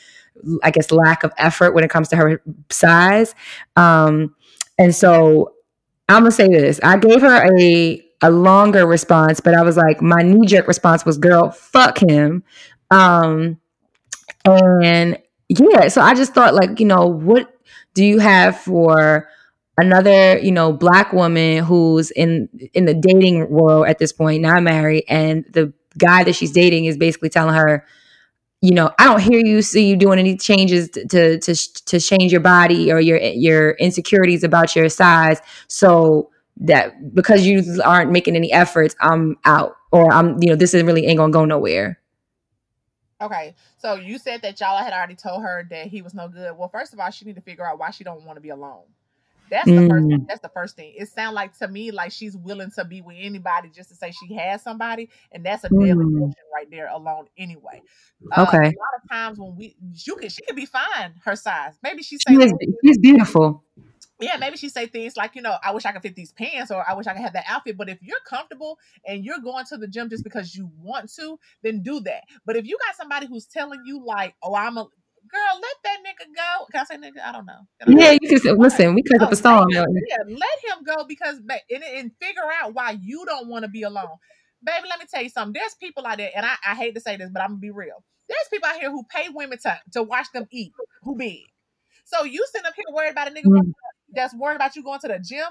[0.63, 3.33] i guess lack of effort when it comes to her size
[3.75, 4.35] um
[4.77, 5.51] and so
[6.09, 9.99] i'm gonna say this i gave her a a longer response but i was like
[9.99, 12.43] my knee-jerk response was girl fuck him
[12.91, 13.57] um
[14.45, 15.17] and
[15.49, 17.51] yeah so i just thought like you know what
[17.95, 19.27] do you have for
[19.81, 24.63] another you know black woman who's in in the dating world at this point not
[24.63, 27.85] married and the guy that she's dating is basically telling her
[28.61, 31.55] you know i don't hear you see you doing any changes to to to,
[31.85, 37.63] to change your body or your your insecurities about your size so that because you
[37.83, 41.33] aren't making any efforts i'm out or i'm you know this is really ain't gonna
[41.33, 42.01] go nowhere
[43.21, 46.57] Okay, so you said that y'all had already told her that he was no good.
[46.57, 48.49] Well, first of all, she need to figure out why she don't want to be
[48.49, 48.81] alone.
[49.51, 50.07] That's the first.
[50.07, 50.27] Mm.
[50.27, 50.93] That's the first thing.
[50.97, 54.11] It sounds like to me like she's willing to be with anybody just to say
[54.11, 55.97] she has somebody, and that's a Mm.
[55.97, 57.25] mission right there alone.
[57.37, 57.81] Anyway,
[58.31, 59.75] uh, okay a lot of times when we,
[60.05, 61.73] you can, she could be fine her size.
[61.83, 62.53] Maybe she say, she is
[62.83, 63.63] she's beautiful
[64.21, 66.71] yeah, maybe she say things like, you know, I wish I could fit these pants
[66.71, 67.75] or I wish I could have that outfit.
[67.75, 71.39] But if you're comfortable and you're going to the gym just because you want to,
[71.63, 72.23] then do that.
[72.45, 74.85] But if you got somebody who's telling you like, oh, I'm a
[75.31, 76.65] girl, let that nigga go.
[76.71, 77.21] Can I say nigga?
[77.25, 77.61] I don't know.
[77.81, 80.17] I yeah say- you can say, listen we cut Oh, up a storm let yeah,
[80.27, 84.17] let him go because and, and figure out why you don't want to be alone.
[84.63, 85.53] Baby, let me tell you something.
[85.53, 87.71] There's people out there, and I, I hate to say this, but I'm gonna be
[87.71, 88.03] real.
[88.29, 90.71] There's people out here who pay women to, to watch them eat
[91.03, 91.39] who big.
[92.05, 93.73] So you sitting up here worried about a nigga Mm.
[94.13, 95.45] that's worried about you going to the gym,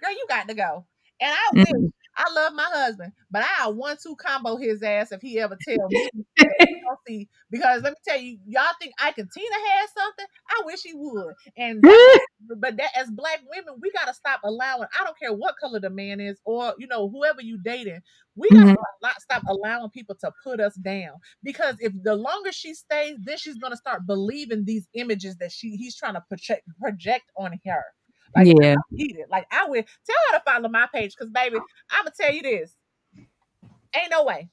[0.00, 0.86] girl, you got to go.
[1.20, 1.92] And I wish Mm.
[2.16, 5.88] I love my husband, but I one two combo his ass if he ever tell
[5.90, 5.98] me
[6.42, 7.28] that he don't see.
[7.50, 10.26] Because let me tell you, y'all think Ike and Tina had something?
[10.50, 11.34] I wish he would.
[11.56, 11.82] And
[12.58, 14.88] but that as black women, we gotta stop allowing.
[15.00, 18.00] I don't care what color the man is, or you know whoever you dating.
[18.36, 18.84] We gotta Mhm.
[18.98, 21.12] stop, stop allowing people to put us down.
[21.42, 25.76] Because if the longer she stays, then she's gonna start believing these images that she
[25.76, 27.84] he's trying to project project on her.
[28.34, 28.74] Like yeah
[29.24, 29.30] it.
[29.30, 31.56] Like I would tell her to follow my page because baby,
[31.90, 32.74] I'ma tell you this.
[33.96, 34.48] Ain't no way.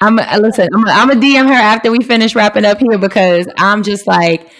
[0.00, 0.68] I'm a, uh, listen.
[0.74, 4.06] I'm a, I'm a DM her after we finish wrapping up here because I'm just
[4.06, 4.50] like,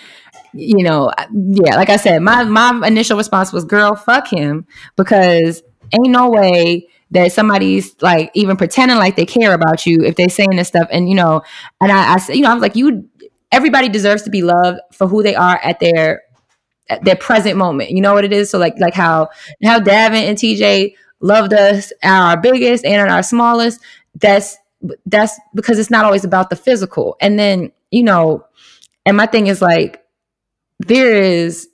[0.53, 1.77] you know, yeah.
[1.77, 4.66] Like I said, my my initial response was, "Girl, fuck him,"
[4.97, 5.62] because
[5.93, 10.28] ain't no way that somebody's like even pretending like they care about you if they're
[10.28, 10.89] saying this stuff.
[10.93, 11.43] And you know,
[11.81, 13.09] and I, I said, you know, I was like, you.
[13.53, 16.23] Everybody deserves to be loved for who they are at their
[17.03, 17.91] their present moment.
[17.91, 18.51] You know what it is.
[18.51, 19.29] So like like how
[19.65, 23.81] how Davin and TJ loved us at our biggest and at our smallest.
[24.15, 24.59] That's
[25.07, 27.17] that's because it's not always about the physical.
[27.21, 28.47] And then, you know,
[29.05, 30.03] and my thing is like,
[30.79, 31.69] there is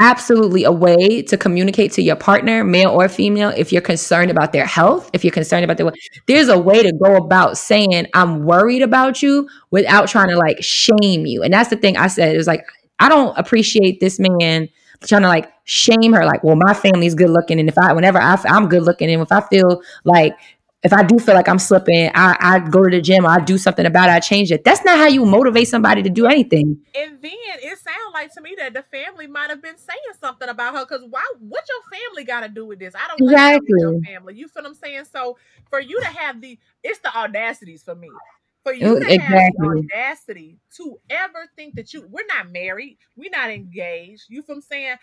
[0.00, 4.52] absolutely a way to communicate to your partner, male or female, if you're concerned about
[4.52, 5.90] their health, if you're concerned about their,
[6.26, 10.62] there's a way to go about saying, I'm worried about you without trying to like
[10.62, 11.42] shame you.
[11.42, 12.32] And that's the thing I said.
[12.32, 12.64] It was like,
[12.98, 14.68] I don't appreciate this man
[15.06, 16.24] trying to like shame her.
[16.24, 17.60] Like, well, my family's good looking.
[17.60, 20.36] And if I, whenever I, I'm good looking and if I feel like
[20.84, 23.58] if I do feel like I'm slipping, I, I go to the gym, I do
[23.58, 24.62] something about it, I change it.
[24.62, 26.80] That's not how you motivate somebody to do anything.
[26.94, 30.48] And then it sounds like to me that the family might have been saying something
[30.48, 31.24] about her because why?
[31.40, 32.94] What your family got to do with this?
[32.94, 34.12] I don't like your Exactly.
[34.12, 34.34] family.
[34.36, 35.06] You feel what I'm saying?
[35.12, 35.36] So
[35.68, 38.08] for you to have the, it's the audacities for me.
[38.64, 39.90] For you Oh, to have the exactly.
[39.94, 44.24] audacity to ever think that you, we're not married, we're not engaged.
[44.28, 44.96] You I'm saying?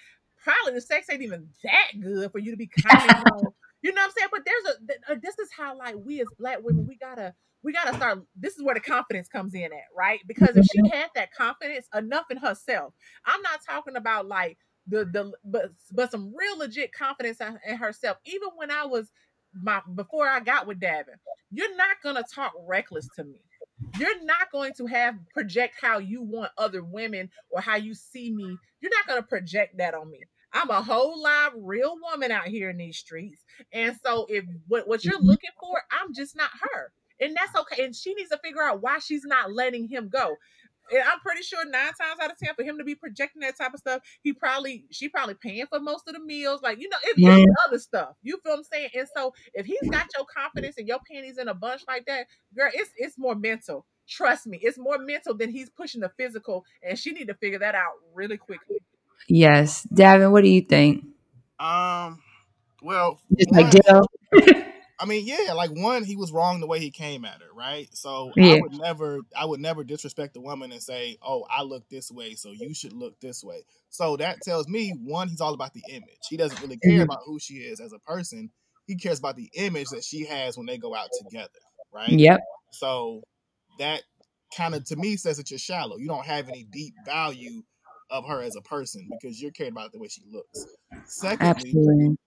[0.43, 3.53] Probably the sex ain't even that good for you to be commenting on.
[3.81, 4.29] You know what I'm saying?
[4.31, 7.71] But there's a, uh, this is how like we as black women, we gotta we
[7.71, 8.25] gotta start.
[8.35, 10.21] This is where the confidence comes in at, right?
[10.27, 12.93] Because if she had that confidence enough in herself,
[13.25, 14.57] I'm not talking about like
[14.87, 18.17] the the but but some real legit confidence in herself.
[18.25, 19.11] Even when I was
[19.61, 21.17] my before I got with Davin,
[21.51, 23.41] you're not gonna talk reckless to me.
[23.99, 28.31] You're not going to have project how you want other women or how you see
[28.31, 28.57] me.
[28.81, 30.21] You're not gonna project that on me.
[30.53, 33.43] I'm a whole live real woman out here in these streets.
[33.73, 35.27] And so if what, what you're mm-hmm.
[35.27, 36.91] looking for, I'm just not her.
[37.19, 37.83] And that's okay.
[37.83, 40.35] And she needs to figure out why she's not letting him go.
[40.91, 43.57] And I'm pretty sure nine times out of ten, for him to be projecting that
[43.57, 46.61] type of stuff, he probably she probably paying for most of the meals.
[46.61, 47.43] Like, you know, it, Yeah.
[47.67, 48.15] other stuff.
[48.21, 48.89] You feel what I'm saying?
[48.95, 52.27] And so if he's got your confidence and your panties in a bunch like that,
[52.55, 53.85] girl, it's it's more mental.
[54.07, 56.63] Trust me, it's more mental than he's pushing the physical.
[56.83, 58.77] And she need to figure that out really quickly.
[59.27, 59.87] Yes.
[59.93, 61.03] Davin, what do you think?
[61.59, 62.21] Um,
[62.83, 63.81] well, Just like one,
[64.33, 64.65] Jill?
[64.99, 67.89] I mean, yeah, like one, he was wrong the way he came at her, right?
[67.95, 68.43] So Yeah.
[68.43, 72.09] I would never, I would never disrespect a woman and say, "Oh, I look this
[72.11, 75.73] way, so you should look this way." So that tells me one, he's all about
[75.73, 76.27] the image.
[76.29, 77.03] He doesn't really care Mhm.
[77.03, 78.51] about who she is as a person.
[78.87, 81.59] He cares about the image that she has when they go out together,
[81.91, 82.21] right?
[82.21, 82.41] Yep.
[82.69, 83.25] So
[83.77, 84.03] that
[84.55, 85.97] kind of to me says that you're shallow.
[85.97, 87.63] You don't have any deep value
[88.09, 90.67] of her as a person because you're caring about the way she looks.
[91.03, 92.17] Secondly, Absolutely.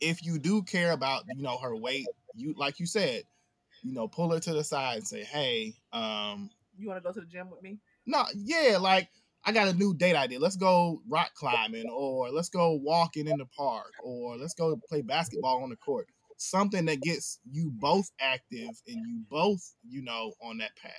[0.00, 3.24] If you do care about you know her weight, you like you said,
[3.82, 7.12] you know, pull her to the side and say, "Hey, um, You want to go
[7.12, 7.80] to the gym with me?
[8.06, 9.10] no, yeah, like
[9.44, 10.38] I got a new date idea.
[10.38, 15.02] Let's go rock climbing, or let's go walking in the park, or let's go play
[15.02, 16.08] basketball on the court.
[16.36, 20.92] Something that gets you both active and you both, you know, on that path.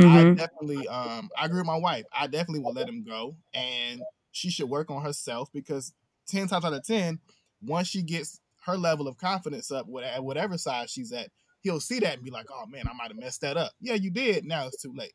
[0.00, 0.36] I Mhm.
[0.36, 2.06] definitely, um, I agree with my wife.
[2.12, 5.94] I definitely will let him go, and she should work on herself because
[6.26, 7.20] ten times out of ten,
[7.66, 11.28] once she gets her level of confidence up, at whatever size she's at,
[11.60, 13.94] he'll see that and be like, "Oh man, I might have messed that up." Yeah,
[13.94, 14.44] you did.
[14.44, 15.12] Now it's too late.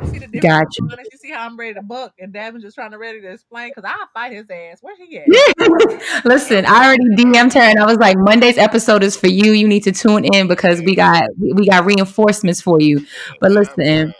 [0.00, 0.42] You see the difference?
[0.42, 0.82] Gotcha.
[0.82, 1.06] between?
[1.10, 3.70] You see how I'm ready to buck and Davin's just trying to ready to explain
[3.74, 4.78] because I'll fight his ass.
[4.80, 5.26] Where he at?
[6.24, 9.52] Listen, I already DM'd her and I was like, Monday's episode is for you.
[9.52, 13.06] You need to tune in because we got we we got reinforcements for you.
[13.40, 14.14] But listen.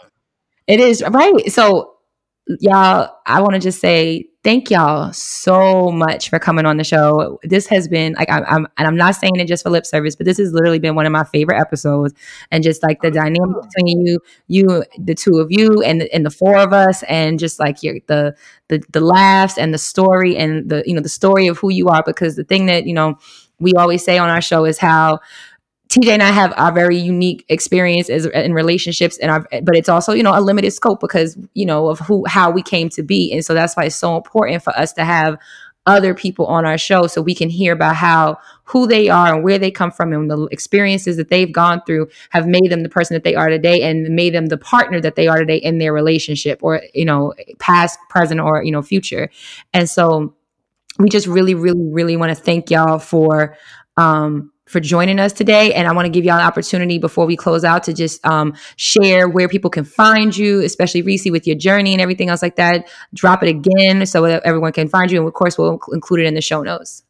[0.67, 1.51] It is right.
[1.51, 1.93] So,
[2.59, 7.39] y'all, I want to just say thank y'all so much for coming on the show.
[7.41, 10.15] This has been like I'm, I'm, and I'm not saying it just for lip service,
[10.15, 12.13] but this has literally been one of my favorite episodes.
[12.51, 16.23] And just like the oh, dynamic between you, you, the two of you, and and
[16.23, 18.35] the four of us, and just like your the
[18.67, 21.87] the the laughs and the story and the you know the story of who you
[21.87, 22.03] are.
[22.05, 23.17] Because the thing that you know
[23.59, 25.19] we always say on our show is how
[25.89, 30.13] TJ and I have our very unique experience as, in relationships, and but it's also
[30.13, 33.31] you know a limited scope because you know of who how we came to be,
[33.31, 35.37] and so that's why it's so important for us to have
[35.85, 39.43] other people on our show so we can hear about how who they are and
[39.43, 42.89] where they come from and the experiences that they've gone through have made them the
[42.89, 45.77] person that they are today and made them the partner that they are today in
[45.77, 49.29] their relationship or you know past present or you know future.
[49.73, 50.33] And so
[50.97, 53.55] we just really really really want to thank y'all for
[53.97, 57.35] um for joining us today and i want to give y'all an opportunity before we
[57.35, 61.55] close out to just um, share where people can find you especially reese with your
[61.55, 65.19] journey and everything else like that drop it again so that everyone can find you
[65.19, 67.03] and of course we'll include it in the show notes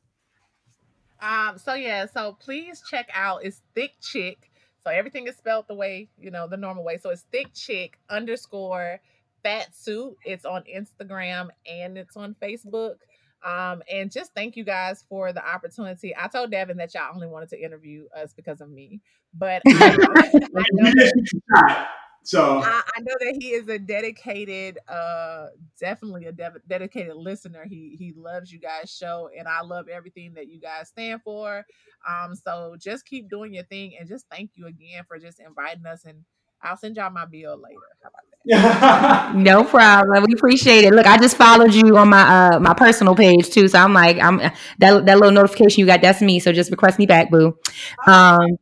[1.22, 4.52] Um, so yeah, so please check out it's thick chick.
[4.84, 6.98] So everything is spelled the way, you know, the normal way.
[7.00, 9.00] So it's thick chick underscore
[9.42, 10.16] fat suit.
[10.24, 12.98] It's on Instagram and it's on Facebook.
[13.44, 16.16] Um, and just thank you guys for the opportunity.
[16.18, 19.02] I told Davin that y'all only wanted to interview us because of me,
[19.34, 19.72] but I,
[20.34, 21.88] I know that
[22.26, 25.48] So I, I know that he is a dedicated, uh,
[25.80, 27.66] definitely a de- dedicated listener.
[27.66, 31.64] He he loves you guys' show, and I love everything that you guys stand for.
[32.10, 35.86] Um, so just keep doing your thing, and just thank you again for just inviting
[35.86, 36.06] us.
[36.06, 36.26] And
[36.66, 37.80] I'll send y'all my bill later.
[38.02, 38.36] How about that?
[39.36, 40.24] no problem.
[40.28, 40.94] We appreciate it.
[40.94, 44.20] Look i just followed you on my uh my personal page too so i'm like
[44.20, 47.58] i'm that, that little notification you got that's me so just request me back boo.
[48.06, 48.58] Um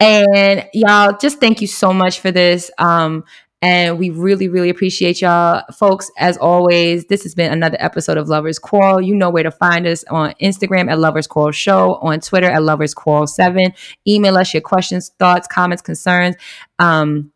[0.00, 3.24] and y'all just thank you so much for this um
[3.62, 5.62] and we really really appreciate y'all.
[5.72, 9.00] Folks as always this has been another episode of lovers quarrel.
[9.00, 12.62] You know where to find us on instagram at lovers quarrel show on twitter at
[12.62, 13.72] lovers quarrel 7
[14.06, 16.36] email us your questions thoughts comments concerns.
[16.78, 17.32] Um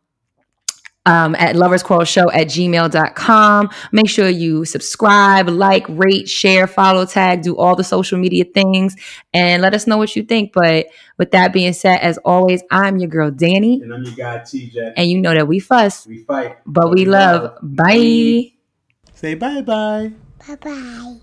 [1.07, 3.71] um, at loversquarrelshow at gmail.com.
[3.93, 8.97] Make sure you subscribe, like, rate, share, follow, tag, do all the social media things,
[9.33, 10.53] and let us know what you think.
[10.53, 10.87] But
[11.19, 14.95] with that being said, as always, I'm your girl, Danny, and I'm your guy TJ.
[14.97, 17.57] and you know that we fuss, We fight, but we love.
[17.63, 18.53] Bye.
[19.15, 20.13] Say bye bye.
[20.47, 21.17] Bye bye.